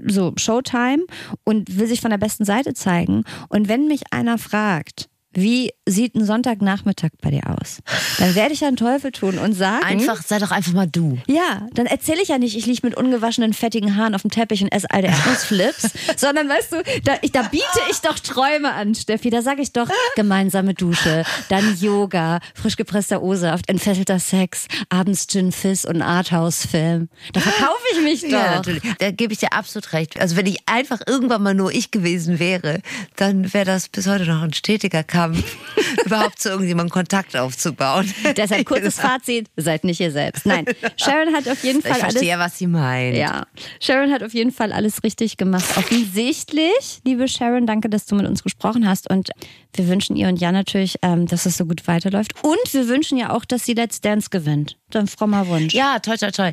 so 0.06 0.32
Showtime 0.36 1.04
und 1.44 1.78
will 1.78 1.86
sich 1.86 2.00
von 2.00 2.10
der 2.10 2.18
besten 2.18 2.44
Seite 2.44 2.74
zeigen. 2.74 3.24
Und 3.48 3.68
wenn 3.68 3.88
mich 3.88 4.12
einer 4.12 4.38
fragt, 4.38 5.08
wie 5.32 5.70
sieht 5.86 6.16
ein 6.16 6.24
Sonntagnachmittag 6.24 7.10
bei 7.22 7.30
dir 7.30 7.42
aus? 7.48 7.78
Dann 8.18 8.34
werde 8.34 8.52
ich 8.52 8.60
ja 8.60 8.68
einen 8.68 8.76
Teufel 8.76 9.12
tun 9.12 9.38
und 9.38 9.52
sagen. 9.52 9.84
Einfach, 9.84 10.22
sei 10.22 10.38
doch 10.38 10.50
einfach 10.50 10.72
mal 10.72 10.86
du. 10.86 11.18
Ja, 11.28 11.68
dann 11.72 11.86
erzähle 11.86 12.20
ich 12.22 12.28
ja 12.28 12.38
nicht, 12.38 12.56
ich 12.56 12.66
liege 12.66 12.80
mit 12.82 12.96
ungewaschenen, 12.96 13.52
fettigen 13.52 13.96
Haaren 13.96 14.14
auf 14.14 14.22
dem 14.22 14.30
Teppich 14.30 14.62
und 14.62 14.72
esse 14.72 14.90
alte 14.90 15.08
Erdnussflips, 15.08 15.90
sondern 16.16 16.48
weißt 16.48 16.72
du, 16.72 16.82
da, 17.04 17.14
ich, 17.22 17.30
da 17.30 17.42
biete 17.42 17.64
ich 17.90 18.00
doch 18.00 18.18
Träume 18.18 18.72
an, 18.72 18.94
Steffi. 18.94 19.30
Da 19.30 19.42
sage 19.42 19.62
ich 19.62 19.72
doch 19.72 19.88
gemeinsame 20.16 20.74
Dusche, 20.74 21.24
dann 21.48 21.76
Yoga, 21.78 22.40
frisch 22.54 22.76
gepresster 22.76 23.22
O-Saft, 23.22 23.68
entfesselter 23.68 24.18
Sex, 24.18 24.66
abends 24.88 25.28
Gin 25.28 25.52
Fizz 25.52 25.84
und 25.84 26.02
Arthouse-Film. 26.02 27.08
Da 27.32 27.40
verkaufe 27.40 27.82
ich 27.92 28.02
mich 28.02 28.22
doch. 28.22 28.30
Ja, 28.30 28.56
natürlich. 28.56 28.82
Da 28.98 29.10
gebe 29.12 29.32
ich 29.32 29.38
dir 29.38 29.52
absolut 29.52 29.92
recht. 29.92 30.20
Also 30.20 30.36
wenn 30.36 30.46
ich 30.46 30.58
einfach 30.66 31.00
irgendwann 31.06 31.42
mal 31.42 31.54
nur 31.54 31.72
ich 31.72 31.90
gewesen 31.90 32.38
wäre, 32.38 32.80
dann 33.16 33.52
wäre 33.54 33.64
das 33.64 33.88
bis 33.88 34.06
heute 34.06 34.26
noch 34.26 34.42
ein 34.42 34.52
stetiger 34.52 35.04
Kampf, 35.04 35.19
überhaupt 36.04 36.40
zu 36.40 36.50
irgendjemandem 36.50 36.92
Kontakt 36.92 37.36
aufzubauen. 37.36 38.12
Deshalb 38.36 38.64
kurzes 38.66 38.96
Fazit, 38.98 39.48
seid 39.56 39.84
nicht 39.84 40.00
ihr 40.00 40.10
selbst. 40.10 40.46
Nein, 40.46 40.64
Sharon 40.96 41.34
hat 41.34 41.48
auf 41.48 41.62
jeden 41.64 41.80
Ich 41.80 41.84
Fall 41.84 42.00
alles 42.00 42.12
verstehe 42.12 42.28
ja, 42.28 42.38
was 42.38 42.58
sie 42.58 42.66
meint. 42.66 43.16
Ja, 43.16 43.46
Sharon 43.80 44.12
hat 44.12 44.22
auf 44.22 44.34
jeden 44.34 44.52
Fall 44.52 44.72
alles 44.72 45.02
richtig 45.02 45.36
gemacht. 45.36 45.64
Offensichtlich, 45.76 47.00
liebe 47.04 47.28
Sharon, 47.28 47.66
danke, 47.66 47.88
dass 47.88 48.06
du 48.06 48.14
mit 48.14 48.26
uns 48.26 48.42
gesprochen 48.42 48.88
hast. 48.88 49.10
Und 49.10 49.30
wir 49.74 49.88
wünschen 49.88 50.16
ihr 50.16 50.28
und 50.28 50.40
Jan 50.40 50.54
natürlich, 50.54 50.96
ähm, 51.02 51.26
dass 51.26 51.46
es 51.46 51.56
so 51.56 51.66
gut 51.66 51.86
weiterläuft. 51.86 52.32
Und 52.42 52.72
wir 52.72 52.88
wünschen 52.88 53.18
ja 53.18 53.30
auch, 53.30 53.44
dass 53.44 53.64
sie 53.64 53.74
Let's 53.74 54.00
Dance 54.00 54.28
gewinnt. 54.30 54.76
Ein 54.94 55.06
frommer 55.06 55.46
Wunsch. 55.46 55.74
Ja, 55.74 55.98
toll, 56.00 56.18
toll, 56.18 56.32
toll. 56.32 56.52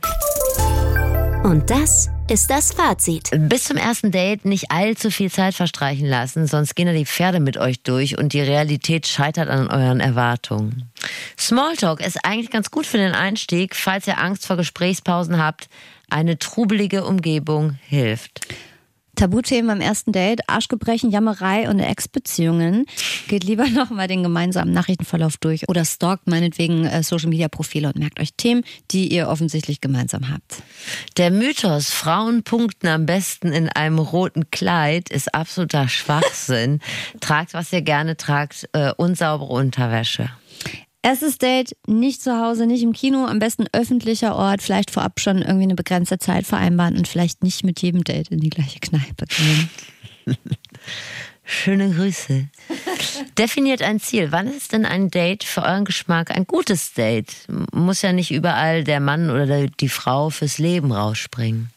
Und 1.47 1.69
das 1.69 2.09
ist 2.29 2.49
das 2.49 2.73
Fazit. 2.73 3.29
Bis 3.33 3.63
zum 3.63 3.77
ersten 3.77 4.11
Date 4.11 4.43
nicht 4.43 4.69
allzu 4.69 5.09
viel 5.09 5.31
Zeit 5.31 5.53
verstreichen 5.53 6.05
lassen, 6.05 6.45
sonst 6.45 6.75
gehen 6.75 6.87
da 6.87 6.91
die 6.91 7.05
Pferde 7.05 7.39
mit 7.39 7.55
euch 7.55 7.81
durch 7.83 8.17
und 8.17 8.33
die 8.33 8.41
Realität 8.41 9.07
scheitert 9.07 9.47
an 9.47 9.69
euren 9.69 10.01
Erwartungen. 10.01 10.91
Smalltalk 11.39 12.05
ist 12.05 12.25
eigentlich 12.25 12.51
ganz 12.51 12.69
gut 12.69 12.85
für 12.85 12.97
den 12.97 13.13
Einstieg, 13.13 13.77
falls 13.77 14.07
ihr 14.07 14.19
Angst 14.19 14.45
vor 14.45 14.57
Gesprächspausen 14.57 15.41
habt. 15.41 15.69
Eine 16.09 16.37
trubelige 16.37 17.05
Umgebung 17.05 17.77
hilft. 17.87 18.45
Tabuthemen 19.17 19.71
am 19.71 19.81
ersten 19.81 20.11
Date, 20.11 20.41
Arschgebrechen, 20.47 21.09
Jammerei 21.09 21.69
und 21.69 21.79
Ex-Beziehungen. 21.79 22.85
Geht 23.27 23.43
lieber 23.43 23.67
nochmal 23.69 24.07
den 24.07 24.23
gemeinsamen 24.23 24.71
Nachrichtenverlauf 24.71 25.37
durch 25.37 25.67
oder 25.67 25.83
stalkt 25.85 26.27
meinetwegen 26.27 26.85
äh, 26.85 27.01
Social-Media-Profile 27.01 27.87
und 27.87 27.97
merkt 27.97 28.19
euch 28.19 28.35
Themen, 28.37 28.63
die 28.91 29.11
ihr 29.11 29.27
offensichtlich 29.27 29.81
gemeinsam 29.81 30.31
habt. 30.31 30.61
Der 31.17 31.31
Mythos, 31.31 31.89
Frauen 31.89 32.43
punkten 32.43 32.87
am 32.87 33.05
besten 33.05 33.51
in 33.51 33.69
einem 33.69 33.99
roten 33.99 34.51
Kleid, 34.51 35.09
ist 35.09 35.33
absoluter 35.33 35.87
Schwachsinn. 35.89 36.79
tragt, 37.19 37.53
was 37.53 37.73
ihr 37.73 37.81
gerne 37.81 38.17
tragt, 38.17 38.69
äh, 38.73 38.93
unsaubere 38.95 39.51
Unterwäsche. 39.51 40.29
Erstes 41.01 41.37
Date 41.37 41.75
nicht 41.87 42.21
zu 42.21 42.39
Hause, 42.39 42.65
nicht 42.65 42.83
im 42.83 42.93
Kino, 42.93 43.25
am 43.25 43.39
besten 43.39 43.65
öffentlicher 43.71 44.35
Ort, 44.35 44.61
vielleicht 44.61 44.91
vorab 44.91 45.19
schon 45.19 45.37
irgendwie 45.37 45.63
eine 45.63 45.75
begrenzte 45.75 46.19
Zeit 46.19 46.45
vereinbaren 46.45 46.97
und 46.97 47.07
vielleicht 47.07 47.43
nicht 47.43 47.63
mit 47.63 47.81
jedem 47.81 48.03
Date 48.03 48.29
in 48.29 48.39
die 48.39 48.49
gleiche 48.49 48.79
Kneipe 48.79 49.25
gehen. 49.27 49.69
Schöne 51.49 51.89
Grüße. 51.91 52.49
Definiert 53.37 53.81
ein 53.81 54.01
Ziel. 54.01 54.33
Wann 54.33 54.47
ist 54.47 54.73
denn 54.73 54.85
ein 54.85 55.09
Date 55.09 55.45
für 55.45 55.63
euren 55.63 55.85
Geschmack 55.85 56.29
ein 56.29 56.45
gutes 56.45 56.93
Date? 56.93 57.33
Muss 57.71 58.01
ja 58.01 58.11
nicht 58.11 58.31
überall 58.31 58.83
der 58.83 58.99
Mann 58.99 59.29
oder 59.29 59.67
die 59.67 59.87
Frau 59.87 60.29
fürs 60.29 60.57
Leben 60.57 60.91
rausspringen. 60.91 61.69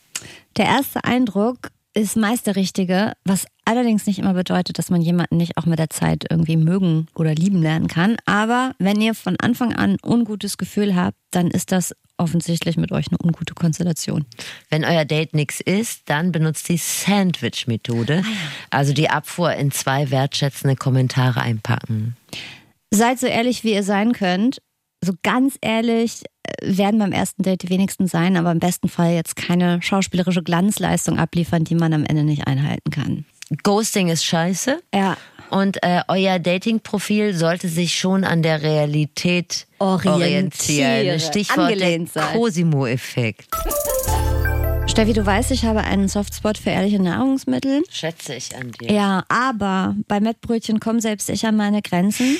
Der 0.56 0.64
erste 0.64 1.04
Eindruck 1.04 1.70
ist 1.94 2.16
meist 2.16 2.48
der 2.48 2.56
richtige, 2.56 3.12
was 3.24 3.46
allerdings 3.70 4.06
nicht 4.06 4.18
immer 4.18 4.34
bedeutet, 4.34 4.78
dass 4.78 4.90
man 4.90 5.00
jemanden 5.00 5.36
nicht 5.36 5.56
auch 5.56 5.64
mit 5.64 5.78
der 5.78 5.90
Zeit 5.90 6.24
irgendwie 6.28 6.56
mögen 6.56 7.06
oder 7.14 7.34
lieben 7.34 7.62
lernen 7.62 7.86
kann. 7.86 8.16
Aber 8.26 8.72
wenn 8.78 9.00
ihr 9.00 9.14
von 9.14 9.36
Anfang 9.38 9.72
an 9.72 9.92
ein 9.92 9.96
ungutes 10.04 10.58
Gefühl 10.58 10.96
habt, 10.96 11.16
dann 11.30 11.46
ist 11.46 11.70
das 11.70 11.94
offensichtlich 12.18 12.76
mit 12.76 12.90
euch 12.90 13.06
eine 13.08 13.18
ungute 13.22 13.54
Konstellation. 13.54 14.26
Wenn 14.70 14.84
euer 14.84 15.04
Date 15.04 15.34
nichts 15.34 15.60
ist, 15.60 16.02
dann 16.06 16.32
benutzt 16.32 16.68
die 16.68 16.76
Sandwich-Methode. 16.76 18.24
Also 18.70 18.92
die 18.92 19.08
Abfuhr 19.08 19.54
in 19.54 19.70
zwei 19.70 20.10
wertschätzende 20.10 20.74
Kommentare 20.74 21.40
einpacken. 21.40 22.16
Seid 22.90 23.20
so 23.20 23.28
ehrlich, 23.28 23.62
wie 23.62 23.72
ihr 23.72 23.84
sein 23.84 24.12
könnt. 24.12 24.60
So 25.02 25.14
ganz 25.22 25.56
ehrlich 25.62 26.24
äh, 26.42 26.76
werden 26.76 26.98
beim 26.98 27.12
ersten 27.12 27.42
Date 27.42 27.62
die 27.62 27.70
wenigsten 27.70 28.06
sein, 28.06 28.36
aber 28.36 28.50
im 28.50 28.58
besten 28.58 28.88
Fall 28.88 29.14
jetzt 29.14 29.36
keine 29.36 29.80
schauspielerische 29.80 30.42
Glanzleistung 30.42 31.18
abliefern, 31.18 31.64
die 31.64 31.76
man 31.76 31.94
am 31.94 32.04
Ende 32.04 32.24
nicht 32.24 32.46
einhalten 32.46 32.90
kann. 32.90 33.24
Ghosting 33.62 34.08
ist 34.08 34.24
scheiße. 34.24 34.80
Ja. 34.94 35.16
Und 35.50 35.82
äh, 35.82 36.02
euer 36.06 36.38
Dating-Profil 36.38 37.34
sollte 37.34 37.68
sich 37.68 37.98
schon 37.98 38.22
an 38.22 38.42
der 38.42 38.62
Realität 38.62 39.66
Orientieren. 39.80 40.14
orientieren. 40.14 41.20
Stichwort 41.20 41.58
Angelehnt 41.58 42.14
der 42.14 42.22
sein. 42.22 42.36
Cosimo-Effekt. 42.36 43.48
Steffi, 44.86 45.12
du 45.12 45.26
weißt, 45.26 45.50
ich 45.50 45.64
habe 45.64 45.80
einen 45.80 46.06
Softspot 46.06 46.58
für 46.58 46.70
ehrliche 46.70 47.02
Nahrungsmittel. 47.02 47.82
Schätze 47.90 48.34
ich 48.34 48.54
an 48.54 48.70
dir. 48.72 48.92
Ja, 48.92 49.24
aber 49.28 49.96
bei 50.06 50.20
Mettbrötchen 50.20 50.78
kommen 50.78 51.00
selbst 51.00 51.28
ich 51.28 51.44
an 51.44 51.56
meine 51.56 51.82
Grenzen. 51.82 52.38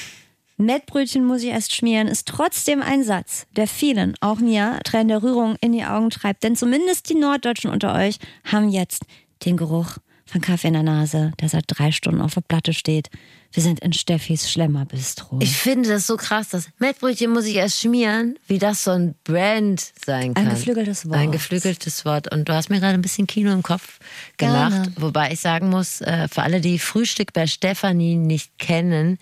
Mettbrötchen 0.56 1.24
muss 1.24 1.42
ich 1.42 1.48
erst 1.48 1.74
schmieren, 1.74 2.06
ist 2.06 2.28
trotzdem 2.28 2.82
ein 2.82 3.02
Satz, 3.02 3.46
der 3.56 3.66
vielen, 3.66 4.14
auch 4.20 4.38
mir, 4.38 4.78
Tränen 4.84 5.08
der 5.08 5.22
Rührung 5.22 5.56
in 5.60 5.72
die 5.72 5.84
Augen 5.84 6.10
treibt. 6.10 6.44
Denn 6.44 6.54
zumindest 6.54 7.08
die 7.08 7.14
Norddeutschen 7.14 7.70
unter 7.70 7.94
euch 7.94 8.18
haben 8.44 8.68
jetzt 8.68 9.04
den 9.44 9.56
Geruch 9.56 9.96
von 10.30 10.40
Kaffee 10.40 10.68
in 10.68 10.74
der 10.74 10.82
Nase, 10.82 11.32
der 11.40 11.48
seit 11.48 11.64
drei 11.66 11.90
Stunden 11.90 12.20
auf 12.20 12.34
der 12.34 12.42
Platte 12.42 12.72
steht. 12.72 13.08
Wir 13.52 13.64
sind 13.64 13.80
in 13.80 13.92
Steffis 13.92 14.48
Schlemmerbistro. 14.48 15.38
Ich 15.40 15.56
finde 15.56 15.88
das 15.88 16.06
so 16.06 16.16
krass, 16.16 16.50
dass 16.50 16.68
Mettbrötchen 16.78 17.32
muss 17.32 17.46
ich 17.46 17.56
erst 17.56 17.80
schmieren, 17.80 18.38
wie 18.46 18.58
das 18.58 18.84
so 18.84 18.92
ein 18.92 19.16
Brand 19.24 19.92
sein 20.04 20.34
kann. 20.34 20.50
geflügeltes 20.50 21.06
Wort. 21.06 21.16
Ein 21.16 21.32
geflügeltes 21.32 22.04
Wort. 22.04 22.32
Und 22.32 22.48
du 22.48 22.54
hast 22.54 22.70
mir 22.70 22.78
gerade 22.78 22.94
ein 22.94 23.02
bisschen 23.02 23.26
Kino 23.26 23.52
im 23.52 23.64
Kopf 23.64 23.98
gelacht. 24.36 24.70
Gerne. 24.70 24.92
Wobei 24.96 25.32
ich 25.32 25.40
sagen 25.40 25.68
muss, 25.68 26.00
äh, 26.00 26.28
für 26.28 26.42
alle, 26.42 26.60
die 26.60 26.78
Frühstück 26.78 27.32
bei 27.32 27.48
Stefanie 27.48 28.14
nicht 28.14 28.56
kennen, 28.58 29.18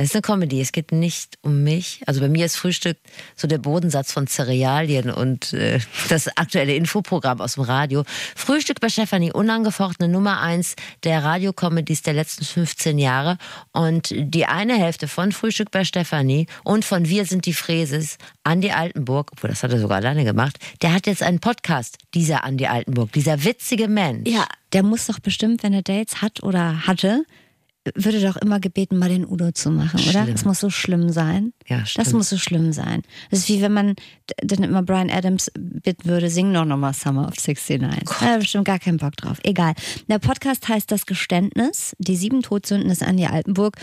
es 0.00 0.10
ist 0.10 0.14
eine 0.14 0.22
Comedy. 0.22 0.60
Es 0.60 0.70
geht 0.70 0.92
nicht 0.92 1.38
um 1.42 1.64
mich. 1.64 2.02
Also 2.06 2.20
bei 2.20 2.28
mir 2.28 2.46
ist 2.46 2.54
Frühstück 2.54 2.98
so 3.34 3.48
der 3.48 3.58
Bodensatz 3.58 4.12
von 4.12 4.28
Cerealien 4.28 5.10
und 5.10 5.52
äh, 5.52 5.80
das 6.08 6.28
aktuelle 6.36 6.76
Infoprogramm 6.76 7.40
aus 7.40 7.54
dem 7.54 7.64
Radio. 7.64 8.04
Frühstück 8.36 8.78
bei 8.80 8.90
Stefanie, 8.90 9.32
unangefochtene 9.32 10.08
Nummer 10.08 10.40
eins 10.40 10.76
der 11.02 11.24
Radiocomedies 11.24 12.02
der 12.02 12.14
letzten 12.14 12.44
15 12.44 12.96
Jahre. 12.96 13.38
Und 13.72 14.12
die 14.16 14.46
eine 14.46 14.78
Hälfte 14.78 15.08
von 15.08 15.32
Frühstück 15.32 15.70
bei 15.70 15.84
Stefanie 15.84 16.46
und 16.64 16.84
von 16.84 17.08
Wir 17.08 17.24
sind 17.24 17.46
die 17.46 17.52
Fräses, 17.52 18.18
Andi 18.44 18.70
Altenburg, 18.70 19.30
obwohl 19.32 19.50
das 19.50 19.62
hat 19.62 19.72
er 19.72 19.78
sogar 19.78 19.98
alleine 19.98 20.24
gemacht, 20.24 20.58
der 20.82 20.92
hat 20.92 21.06
jetzt 21.06 21.22
einen 21.22 21.40
Podcast, 21.40 21.98
dieser 22.14 22.44
Andi 22.44 22.66
Altenburg, 22.66 23.12
dieser 23.12 23.44
witzige 23.44 23.88
Mensch. 23.88 24.28
Ja, 24.28 24.46
der 24.72 24.82
muss 24.82 25.06
doch 25.06 25.18
bestimmt, 25.20 25.62
wenn 25.62 25.72
er 25.72 25.82
Dates 25.82 26.22
hat 26.22 26.42
oder 26.42 26.86
hatte, 26.86 27.24
würde 27.94 28.20
doch 28.20 28.36
immer 28.36 28.60
gebeten, 28.60 28.96
mal 28.98 29.08
den 29.08 29.26
Udo 29.26 29.52
zu 29.52 29.70
machen, 29.70 30.00
oder? 30.00 30.22
Schlimm. 30.24 30.32
Das 30.32 30.44
muss 30.44 30.60
so 30.60 30.70
schlimm 30.70 31.10
sein. 31.10 31.52
Ja, 31.66 31.80
Das 31.80 31.90
stimmt. 31.90 32.12
muss 32.14 32.28
so 32.30 32.38
schlimm 32.38 32.72
sein. 32.72 33.02
Das 33.30 33.40
ist 33.40 33.48
wie 33.48 33.60
wenn 33.62 33.72
man 33.72 33.94
dann 34.42 34.62
immer 34.64 34.82
Brian 34.82 35.10
Adams 35.10 35.50
bitten 35.58 36.08
würde, 36.08 36.30
sing 36.30 36.52
doch 36.52 36.64
nochmal 36.64 36.94
Summer 36.94 37.28
of 37.28 37.34
69. 37.36 38.04
Da 38.04 38.20
hat 38.20 38.28
er 38.30 38.38
bestimmt 38.38 38.64
gar 38.64 38.78
keinen 38.78 38.98
Bock 38.98 39.16
drauf. 39.16 39.38
Egal. 39.42 39.74
Der 40.08 40.18
Podcast 40.18 40.68
heißt 40.68 40.90
Das 40.90 41.06
Geständnis, 41.06 41.94
die 41.98 42.16
sieben 42.16 42.42
Todsünden 42.42 42.88
des 42.88 43.02
Andi 43.02 43.26
Altenburg. 43.26 43.76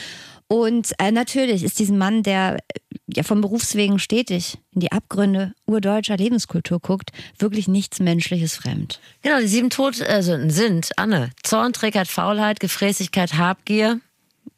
Und 0.48 0.94
äh, 1.00 1.12
natürlich 1.12 1.64
ist 1.64 1.80
diesem 1.80 1.98
Mann, 1.98 2.22
der 2.22 2.58
äh, 2.58 2.80
ja 3.08 3.24
von 3.24 3.42
Berufswegen 3.42 3.98
stetig 3.98 4.58
in 4.74 4.82
die 4.82 4.92
Abgründe 4.92 5.54
urdeutscher 5.66 6.18
Lebenskultur 6.18 6.80
guckt, 6.80 7.12
wirklich 7.40 7.68
nichts 7.68 8.00
Menschliches 8.00 8.56
fremd. 8.56 9.00
Genau, 9.24 9.40
die 9.40 9.48
sieben 9.48 9.70
Todsünden 9.70 10.52
sind, 10.52 10.92
Anne, 10.98 11.32
Zorn, 11.44 11.74
Trägheit, 11.74 12.08
Faulheit, 12.08 12.60
Gefräßigkeit, 12.60 13.34
Habgier, 13.34 14.00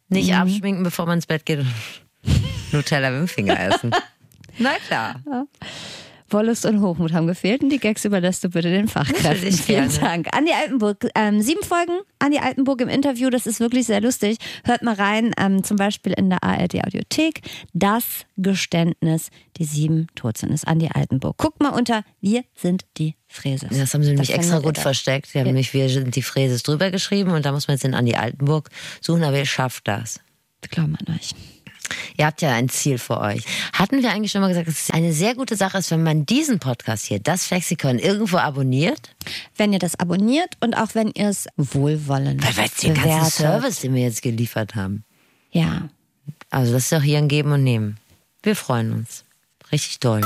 nicht 0.09 0.33
abschminken, 0.33 0.83
bevor 0.83 1.05
man 1.05 1.17
ins 1.17 1.25
Bett 1.25 1.45
geht 1.45 1.59
und 1.59 1.73
Nutella 2.71 3.09
mit 3.11 3.19
dem 3.19 3.27
Finger 3.27 3.59
essen. 3.59 3.91
Na 4.57 4.73
klar. 4.87 5.21
Wollust 6.29 6.65
und 6.65 6.81
Hochmut 6.81 7.13
haben 7.13 7.27
gefehlt 7.27 7.63
und 7.63 7.69
die 7.69 7.79
Gags 7.79 8.05
überlässt 8.05 8.43
du 8.43 8.49
bitte 8.49 8.69
den 8.69 8.87
Fachkräften. 8.87 9.51
Vielen. 9.51 9.89
Dank. 9.99 10.27
Andi 10.35 10.51
Altenburg, 10.51 11.07
ähm, 11.15 11.41
sieben 11.41 11.63
Folgen, 11.63 11.99
Andi 12.19 12.39
Altenburg 12.39 12.81
im 12.81 12.89
Interview, 12.89 13.29
das 13.29 13.47
ist 13.47 13.59
wirklich 13.59 13.85
sehr 13.85 14.01
lustig. 14.01 14.37
Hört 14.63 14.83
mal 14.83 14.95
rein, 14.95 15.33
ähm, 15.37 15.63
zum 15.63 15.77
Beispiel 15.77 16.13
in 16.13 16.29
der 16.29 16.43
ARD 16.43 16.85
Audiothek. 16.85 17.41
Das 17.73 18.25
Geständnis, 18.37 19.29
die 19.57 19.65
sieben 19.65 20.07
Todsünden 20.15 20.55
ist 20.55 20.67
Andi 20.67 20.89
Altenburg. 20.93 21.37
Guckt 21.37 21.61
mal 21.61 21.69
unter 21.69 22.03
Wir 22.19 22.43
sind 22.55 22.85
die 22.97 23.15
Fräses. 23.27 23.69
Das 23.69 23.93
haben 23.93 24.03
sie 24.03 24.11
nämlich 24.11 24.33
extra 24.33 24.59
gut 24.59 24.77
versteckt. 24.77 25.27
Sie 25.27 25.39
haben 25.39 25.47
nämlich 25.47 25.73
Wir 25.73 25.89
sind 25.89 26.15
die 26.15 26.21
Fräses 26.21 26.63
drüber 26.63 26.91
geschrieben 26.91 27.31
und 27.31 27.45
da 27.45 27.51
muss 27.51 27.67
man 27.67 27.75
jetzt 27.75 27.85
in 27.85 27.93
Andi 27.93 28.15
Altenburg 28.15 28.69
suchen, 29.01 29.23
aber 29.23 29.37
ihr 29.37 29.45
schafft 29.45 29.87
das. 29.87 30.19
Glauben 30.69 30.97
an 30.97 31.15
euch. 31.15 31.33
Ihr 32.17 32.25
habt 32.25 32.41
ja 32.41 32.51
ein 32.51 32.69
Ziel 32.69 32.97
vor 32.97 33.21
euch. 33.21 33.43
Hatten 33.73 34.01
wir 34.01 34.11
eigentlich 34.11 34.31
schon 34.31 34.41
mal 34.41 34.47
gesagt, 34.47 34.67
dass 34.67 34.83
es 34.83 34.91
eine 34.91 35.13
sehr 35.13 35.35
gute 35.35 35.55
Sache 35.55 35.77
ist, 35.77 35.91
wenn 35.91 36.03
man 36.03 36.25
diesen 36.25 36.59
Podcast 36.59 37.05
hier, 37.05 37.19
das 37.19 37.45
Flexikon, 37.45 37.99
irgendwo 37.99 38.37
abonniert? 38.37 39.15
Wenn 39.55 39.73
ihr 39.73 39.79
das 39.79 39.99
abonniert 39.99 40.55
und 40.59 40.75
auch 40.75 40.93
wenn 40.93 41.11
ihr 41.11 41.29
es 41.29 41.47
wohlwollend 41.57 42.43
Weil 42.43 42.57
weil 42.57 42.69
den 42.81 42.93
ganzen. 42.93 43.43
Service, 43.43 43.79
den 43.81 43.93
wir 43.93 44.03
jetzt 44.03 44.21
geliefert 44.21 44.75
haben. 44.75 45.03
Ja. 45.51 45.89
Also 46.49 46.73
das 46.73 46.83
ist 46.83 46.91
doch 46.91 47.01
hier 47.01 47.17
ein 47.17 47.27
Geben 47.27 47.51
und 47.51 47.63
Nehmen. 47.63 47.97
Wir 48.43 48.55
freuen 48.55 48.93
uns. 48.93 49.25
Richtig 49.71 49.99
toll. 49.99 50.21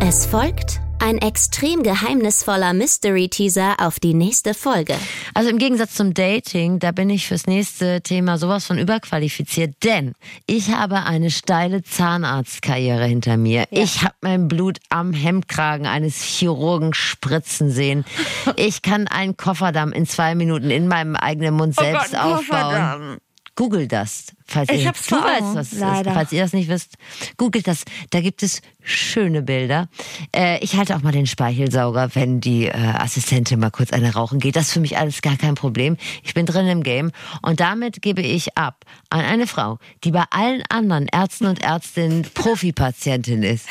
Es 0.00 0.26
folgt 0.26 0.80
ein 1.06 1.18
extrem 1.18 1.84
geheimnisvoller 1.84 2.72
Mystery-Teaser 2.72 3.76
auf 3.78 4.00
die 4.00 4.12
nächste 4.12 4.54
Folge. 4.54 4.96
Also 5.34 5.50
im 5.50 5.58
Gegensatz 5.58 5.94
zum 5.94 6.14
Dating, 6.14 6.80
da 6.80 6.90
bin 6.90 7.10
ich 7.10 7.28
fürs 7.28 7.46
nächste 7.46 8.00
Thema 8.00 8.38
sowas 8.38 8.66
von 8.66 8.76
überqualifiziert, 8.76 9.76
denn 9.84 10.14
ich 10.46 10.72
habe 10.72 11.04
eine 11.04 11.30
steile 11.30 11.84
Zahnarztkarriere 11.84 13.04
hinter 13.04 13.36
mir. 13.36 13.66
Ich 13.70 14.02
habe 14.02 14.16
mein 14.20 14.48
Blut 14.48 14.78
am 14.88 15.12
Hemdkragen 15.12 15.86
eines 15.86 16.22
Chirurgen 16.22 16.92
spritzen 16.92 17.70
sehen. 17.70 18.04
Ich 18.56 18.82
kann 18.82 19.06
einen 19.06 19.36
Kofferdamm 19.36 19.92
in 19.92 20.06
zwei 20.06 20.34
Minuten 20.34 20.70
in 20.70 20.88
meinem 20.88 21.14
eigenen 21.14 21.54
Mund 21.54 21.74
selbst 21.74 22.12
Gott, 22.12 22.20
aufbauen. 22.20 22.38
Kofferdamm. 22.46 23.18
Google 23.56 23.88
das, 23.88 24.26
falls 24.46 24.68
Ich 24.70 24.82
ihr, 24.82 24.88
hab's 24.88 25.06
du 25.06 25.16
weißt, 25.16 25.54
was 25.56 25.66
es 25.68 25.72
ist. 25.72 25.78
leider. 25.80 26.12
Falls 26.12 26.30
ihr 26.30 26.42
das 26.42 26.52
nicht 26.52 26.68
wisst, 26.68 26.96
googelt 27.38 27.66
das. 27.66 27.84
Da 28.10 28.20
gibt 28.20 28.42
es 28.42 28.60
schöne 28.82 29.42
Bilder. 29.42 29.88
Äh, 30.34 30.62
ich 30.62 30.76
halte 30.76 30.94
auch 30.94 31.02
mal 31.02 31.10
den 31.12 31.26
Speichelsauger, 31.26 32.14
wenn 32.14 32.40
die 32.40 32.66
äh, 32.66 32.72
Assistentin 32.72 33.58
mal 33.58 33.70
kurz 33.70 33.92
eine 33.92 34.12
rauchen 34.12 34.38
geht. 34.38 34.56
Das 34.56 34.66
ist 34.68 34.72
für 34.74 34.80
mich 34.80 34.98
alles 34.98 35.22
gar 35.22 35.36
kein 35.36 35.54
Problem. 35.54 35.96
Ich 36.22 36.34
bin 36.34 36.46
drin 36.46 36.68
im 36.68 36.82
Game 36.82 37.10
und 37.42 37.60
damit 37.60 38.02
gebe 38.02 38.22
ich 38.22 38.56
ab 38.58 38.84
an 39.10 39.20
eine 39.20 39.46
Frau, 39.46 39.78
die 40.04 40.10
bei 40.10 40.24
allen 40.30 40.62
anderen 40.68 41.06
Ärzten 41.06 41.46
und 41.46 41.62
Ärztinnen 41.62 42.26
Profipatientin 42.34 43.42
ist. 43.42 43.66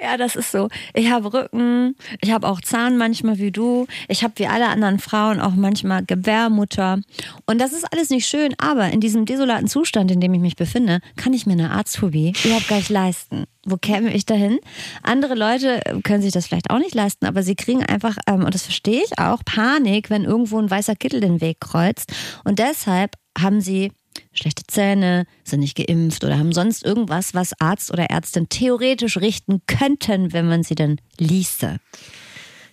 Ja, 0.00 0.16
das 0.16 0.36
ist 0.36 0.52
so. 0.52 0.68
Ich 0.94 1.10
habe 1.10 1.32
Rücken, 1.32 1.96
ich 2.20 2.30
habe 2.30 2.46
auch 2.46 2.60
Zahn 2.60 2.96
manchmal 2.96 3.38
wie 3.38 3.50
du. 3.50 3.86
Ich 4.06 4.22
habe 4.22 4.34
wie 4.36 4.46
alle 4.46 4.68
anderen 4.68 5.00
Frauen 5.00 5.40
auch 5.40 5.54
manchmal 5.54 6.04
Gebärmutter. 6.04 7.00
Und 7.46 7.60
das 7.60 7.72
ist 7.72 7.92
alles 7.92 8.08
nicht 8.10 8.26
schön, 8.26 8.54
aber 8.58 8.90
in 8.90 9.00
diesem 9.00 9.26
desolaten 9.26 9.66
Zustand, 9.66 10.12
in 10.12 10.20
dem 10.20 10.32
ich 10.34 10.40
mich 10.40 10.54
befinde, 10.54 11.00
kann 11.16 11.32
ich 11.32 11.46
mir 11.46 11.54
eine 11.54 11.72
Arztphobie 11.72 12.32
überhaupt 12.44 12.68
gar 12.68 12.76
nicht 12.76 12.90
leisten. 12.90 13.44
Wo 13.66 13.76
käme 13.76 14.14
ich 14.14 14.24
dahin? 14.24 14.60
Andere 15.02 15.34
Leute 15.34 15.82
können 16.04 16.22
sich 16.22 16.32
das 16.32 16.46
vielleicht 16.46 16.70
auch 16.70 16.78
nicht 16.78 16.94
leisten, 16.94 17.26
aber 17.26 17.42
sie 17.42 17.56
kriegen 17.56 17.84
einfach, 17.84 18.16
ähm, 18.28 18.44
und 18.44 18.54
das 18.54 18.62
verstehe 18.62 19.02
ich 19.04 19.18
auch, 19.18 19.44
Panik, 19.44 20.10
wenn 20.10 20.24
irgendwo 20.24 20.58
ein 20.58 20.70
weißer 20.70 20.94
Kittel 20.94 21.20
den 21.20 21.40
Weg 21.40 21.60
kreuzt. 21.60 22.12
Und 22.44 22.60
deshalb 22.60 23.16
haben 23.36 23.60
sie 23.60 23.90
schlechte 24.38 24.62
Zähne, 24.66 25.26
sind 25.44 25.60
nicht 25.60 25.76
geimpft 25.76 26.24
oder 26.24 26.38
haben 26.38 26.52
sonst 26.52 26.84
irgendwas, 26.84 27.34
was 27.34 27.52
Arzt 27.60 27.92
oder 27.92 28.04
Ärztin 28.10 28.48
theoretisch 28.48 29.18
richten 29.18 29.60
könnten, 29.66 30.32
wenn 30.32 30.48
man 30.48 30.62
sie 30.62 30.74
denn 30.74 31.00
ließe. 31.18 31.76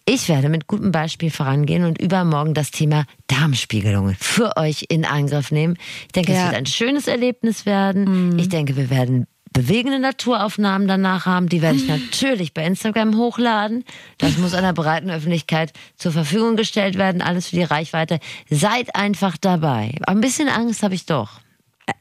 Ich 0.08 0.30
werde 0.30 0.50
mit 0.50 0.68
gutem 0.68 0.92
Beispiel 0.92 1.32
vorangehen 1.32 1.84
und 1.84 2.00
übermorgen 2.00 2.54
das 2.54 2.70
Thema 2.70 3.06
Darmspiegelungen 3.28 4.16
für 4.20 4.56
euch 4.56 4.86
in 4.90 5.04
Angriff 5.04 5.50
nehmen. 5.52 5.78
Ich 6.06 6.12
denke, 6.14 6.32
es 6.32 6.38
Ja. 6.38 6.46
wird 6.46 6.56
ein 6.56 6.66
schönes 6.68 7.08
Erlebnis 7.08 7.66
werden. 7.66 8.38
Ich 8.38 8.50
denke, 8.50 8.78
wir 8.78 8.92
werden 8.92 9.26
bewegende 9.52 9.98
Naturaufnahmen 10.00 10.88
danach 10.88 11.26
haben. 11.26 11.48
Die 11.50 11.62
werde 11.64 11.78
ich 11.78 11.88
natürlich 11.88 12.54
bei 12.54 12.66
Instagram 12.66 13.16
hochladen. 13.18 13.84
Das 14.20 14.38
muss 14.38 14.54
einer 14.54 14.74
breiten 14.74 15.10
Öffentlichkeit 15.10 15.72
zur 15.96 16.12
Verfügung 16.12 16.56
gestellt 16.56 16.98
werden. 16.98 17.22
Alles 17.24 17.48
für 17.48 17.56
die 17.56 17.64
Reichweite. 17.64 18.20
Seid 18.50 18.96
einfach 18.96 19.38
dabei. 19.38 19.96
Ein 20.06 20.22
bisschen 20.22 20.50
Angst 20.50 20.84
habe 20.84 20.94
ich 20.94 21.06
doch. 21.08 21.40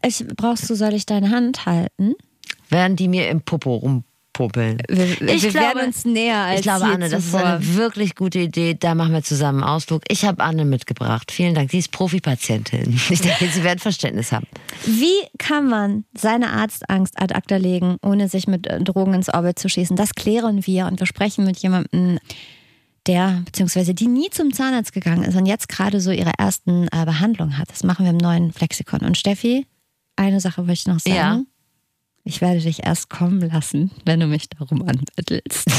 Ich, 0.07 0.25
brauchst 0.37 0.69
du, 0.71 0.75
soll 0.75 0.95
ich 0.95 1.07
deine 1.07 1.31
Hand 1.31 1.67
halten? 1.67 2.15
Während 2.71 2.99
die 3.01 3.09
mir 3.09 3.29
im 3.29 3.43
Popo 3.43 3.75
rumpuppeln. 3.77 4.79
Wir, 4.89 5.21
wir 5.21 5.29
Ich 5.35 5.43
werden 5.45 5.73
glaube- 5.73 5.87
uns 5.87 6.05
näher 6.05 6.39
als 6.39 6.61
Ich 6.61 6.63
glaube, 6.63 6.85
Anne, 6.87 7.09
das 7.09 7.25
ist 7.25 7.33
zuvor. 7.33 7.45
eine 7.45 7.75
wirklich 7.77 8.15
gute 8.15 8.39
Idee. 8.41 8.75
Da 8.79 8.95
machen 8.95 9.13
wir 9.13 9.23
zusammen 9.23 9.63
einen 9.63 9.71
Ausflug. 9.71 10.03
Ich 10.09 10.25
habe 10.25 10.43
Anne 10.43 10.65
mitgebracht. 10.65 11.31
Vielen 11.31 11.55
Dank. 11.55 11.71
Sie 11.71 11.79
ist 11.79 11.93
Profipatientin. 11.93 12.99
Ich 13.11 13.21
denke, 13.21 13.47
Sie 13.49 13.63
werden 13.63 13.79
Verständnis 13.79 14.33
haben. 14.33 14.47
Wie 14.87 15.13
kann 15.39 15.69
man 15.69 16.05
seine 16.17 16.51
Arztangst 16.51 17.21
ad 17.21 17.35
acta 17.35 17.57
legen, 17.57 17.97
ohne 18.03 18.29
sich 18.29 18.47
mit 18.47 18.67
äh, 18.67 18.81
Drogen 18.81 19.15
ins 19.15 19.29
Orbit 19.33 19.59
zu 19.59 19.69
schießen? 19.69 19.97
Das 19.97 20.15
klären 20.15 20.67
wir 20.67 20.87
und 20.87 20.99
wir 21.01 21.07
sprechen 21.07 21.45
mit 21.45 21.59
jemandem, 21.59 22.19
der 23.07 23.43
beziehungsweise 23.45 23.93
die 23.95 24.07
nie 24.09 24.31
zum 24.31 24.53
Zahnarzt 24.55 24.95
gegangen 24.95 25.25
ist 25.25 25.37
und 25.37 25.45
jetzt 25.47 25.69
gerade 25.69 26.01
so 26.01 26.11
ihre 26.11 26.33
ersten 26.39 26.89
äh, 26.89 27.05
Behandlung 27.05 27.59
hat. 27.59 27.71
Das 27.71 27.85
machen 27.85 28.05
wir 28.07 28.11
im 28.11 28.17
neuen 28.17 28.51
Flexikon. 28.53 29.01
Und 29.01 29.19
Steffi, 29.19 29.67
eine 30.17 30.41
Sache 30.41 30.63
möchte 30.63 30.91
ich 30.91 30.95
noch 30.95 31.01
sagen. 31.01 31.15
Ja. 31.17 31.41
Ich 32.25 32.41
werde 32.41 32.61
dich 32.61 32.85
erst 32.85 33.11
kommen 33.11 33.41
lassen, 33.41 33.91
wenn 34.07 34.21
du 34.21 34.27
mich 34.27 34.49
darum 34.49 34.83
anbettelst. 34.83 35.67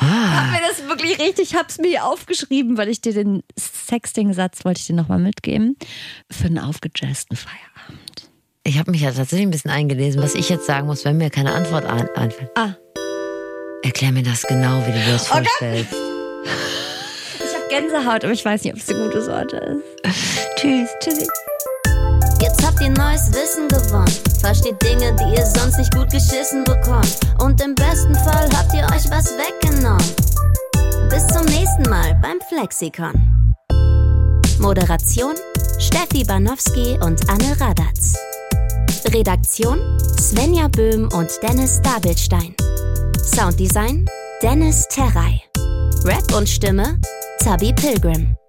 Hab 0.00 0.50
mir 0.52 0.60
das 0.66 0.88
wirklich 0.88 1.18
richtig, 1.18 1.50
ich 1.52 1.54
hab's 1.54 1.78
mir 1.78 1.88
hier 1.88 2.04
aufgeschrieben, 2.06 2.78
weil 2.78 2.88
ich 2.88 3.00
dir 3.02 3.12
den 3.12 3.42
Sexting-Satz 3.58 4.64
wollte 4.64 4.80
ich 4.80 4.86
dir 4.86 4.94
nochmal 4.94 5.18
mitgeben. 5.18 5.76
Für 6.30 6.46
einen 6.46 6.58
aufgejazzten 6.58 7.36
Feierabend. 7.36 8.30
Ich 8.64 8.78
habe 8.78 8.90
mich 8.90 9.02
ja 9.02 9.12
tatsächlich 9.12 9.46
ein 9.46 9.50
bisschen 9.50 9.70
eingelesen, 9.70 10.22
was 10.22 10.34
ich 10.34 10.48
jetzt 10.48 10.66
sagen 10.66 10.86
muss, 10.86 11.04
wenn 11.04 11.18
mir 11.18 11.28
keine 11.30 11.52
Antwort 11.52 11.84
ein 11.84 12.08
einfällt. 12.14 12.50
Ah. 12.56 12.74
Erklär 13.82 14.12
mir 14.12 14.22
das 14.22 14.42
genau, 14.42 14.80
wie 14.86 14.92
du 14.92 14.98
dir 14.98 15.12
das 15.12 15.30
Oh 15.30 15.34
Gott. 15.34 15.46
vorstellst. 15.46 15.94
Gänsehaut, 17.70 18.24
aber 18.24 18.32
ich 18.32 18.44
weiß 18.44 18.64
nicht, 18.64 18.74
ob 18.74 18.80
es 18.80 18.88
eine 18.88 19.04
gute 19.04 19.22
Sorte 19.22 19.56
ist. 19.56 20.14
Tschüss. 20.56 20.90
Tschüssi. 21.00 21.26
Jetzt 22.40 22.66
habt 22.66 22.80
ihr 22.80 22.90
neues 22.90 23.32
Wissen 23.32 23.68
gewonnen. 23.68 24.12
Versteht 24.40 24.82
Dinge, 24.82 25.14
die 25.16 25.36
ihr 25.36 25.46
sonst 25.46 25.78
nicht 25.78 25.94
gut 25.94 26.10
geschissen 26.10 26.64
bekommt. 26.64 27.18
Und 27.38 27.62
im 27.62 27.74
besten 27.74 28.14
Fall 28.14 28.48
habt 28.56 28.72
ihr 28.74 28.84
euch 28.84 29.10
was 29.10 29.34
weggenommen. 29.36 30.04
Bis 31.10 31.26
zum 31.28 31.44
nächsten 31.46 31.82
Mal 31.88 32.18
beim 32.22 32.38
Flexikon. 32.48 33.54
Moderation 34.58 35.34
Steffi 35.78 36.24
Banowski 36.24 36.98
und 37.02 37.20
Anne 37.30 37.60
Radatz. 37.60 38.18
Redaktion 39.12 39.98
Svenja 40.18 40.68
Böhm 40.68 41.08
und 41.12 41.30
Dennis 41.42 41.80
Dabelstein. 41.82 42.54
Sounddesign 43.22 44.06
Dennis 44.42 44.86
Terrei. 44.88 45.49
Rap 46.04 46.34
und 46.34 46.48
Stimme 46.48 46.98
Zabi 47.40 47.72
Pilgrim. 47.74 48.39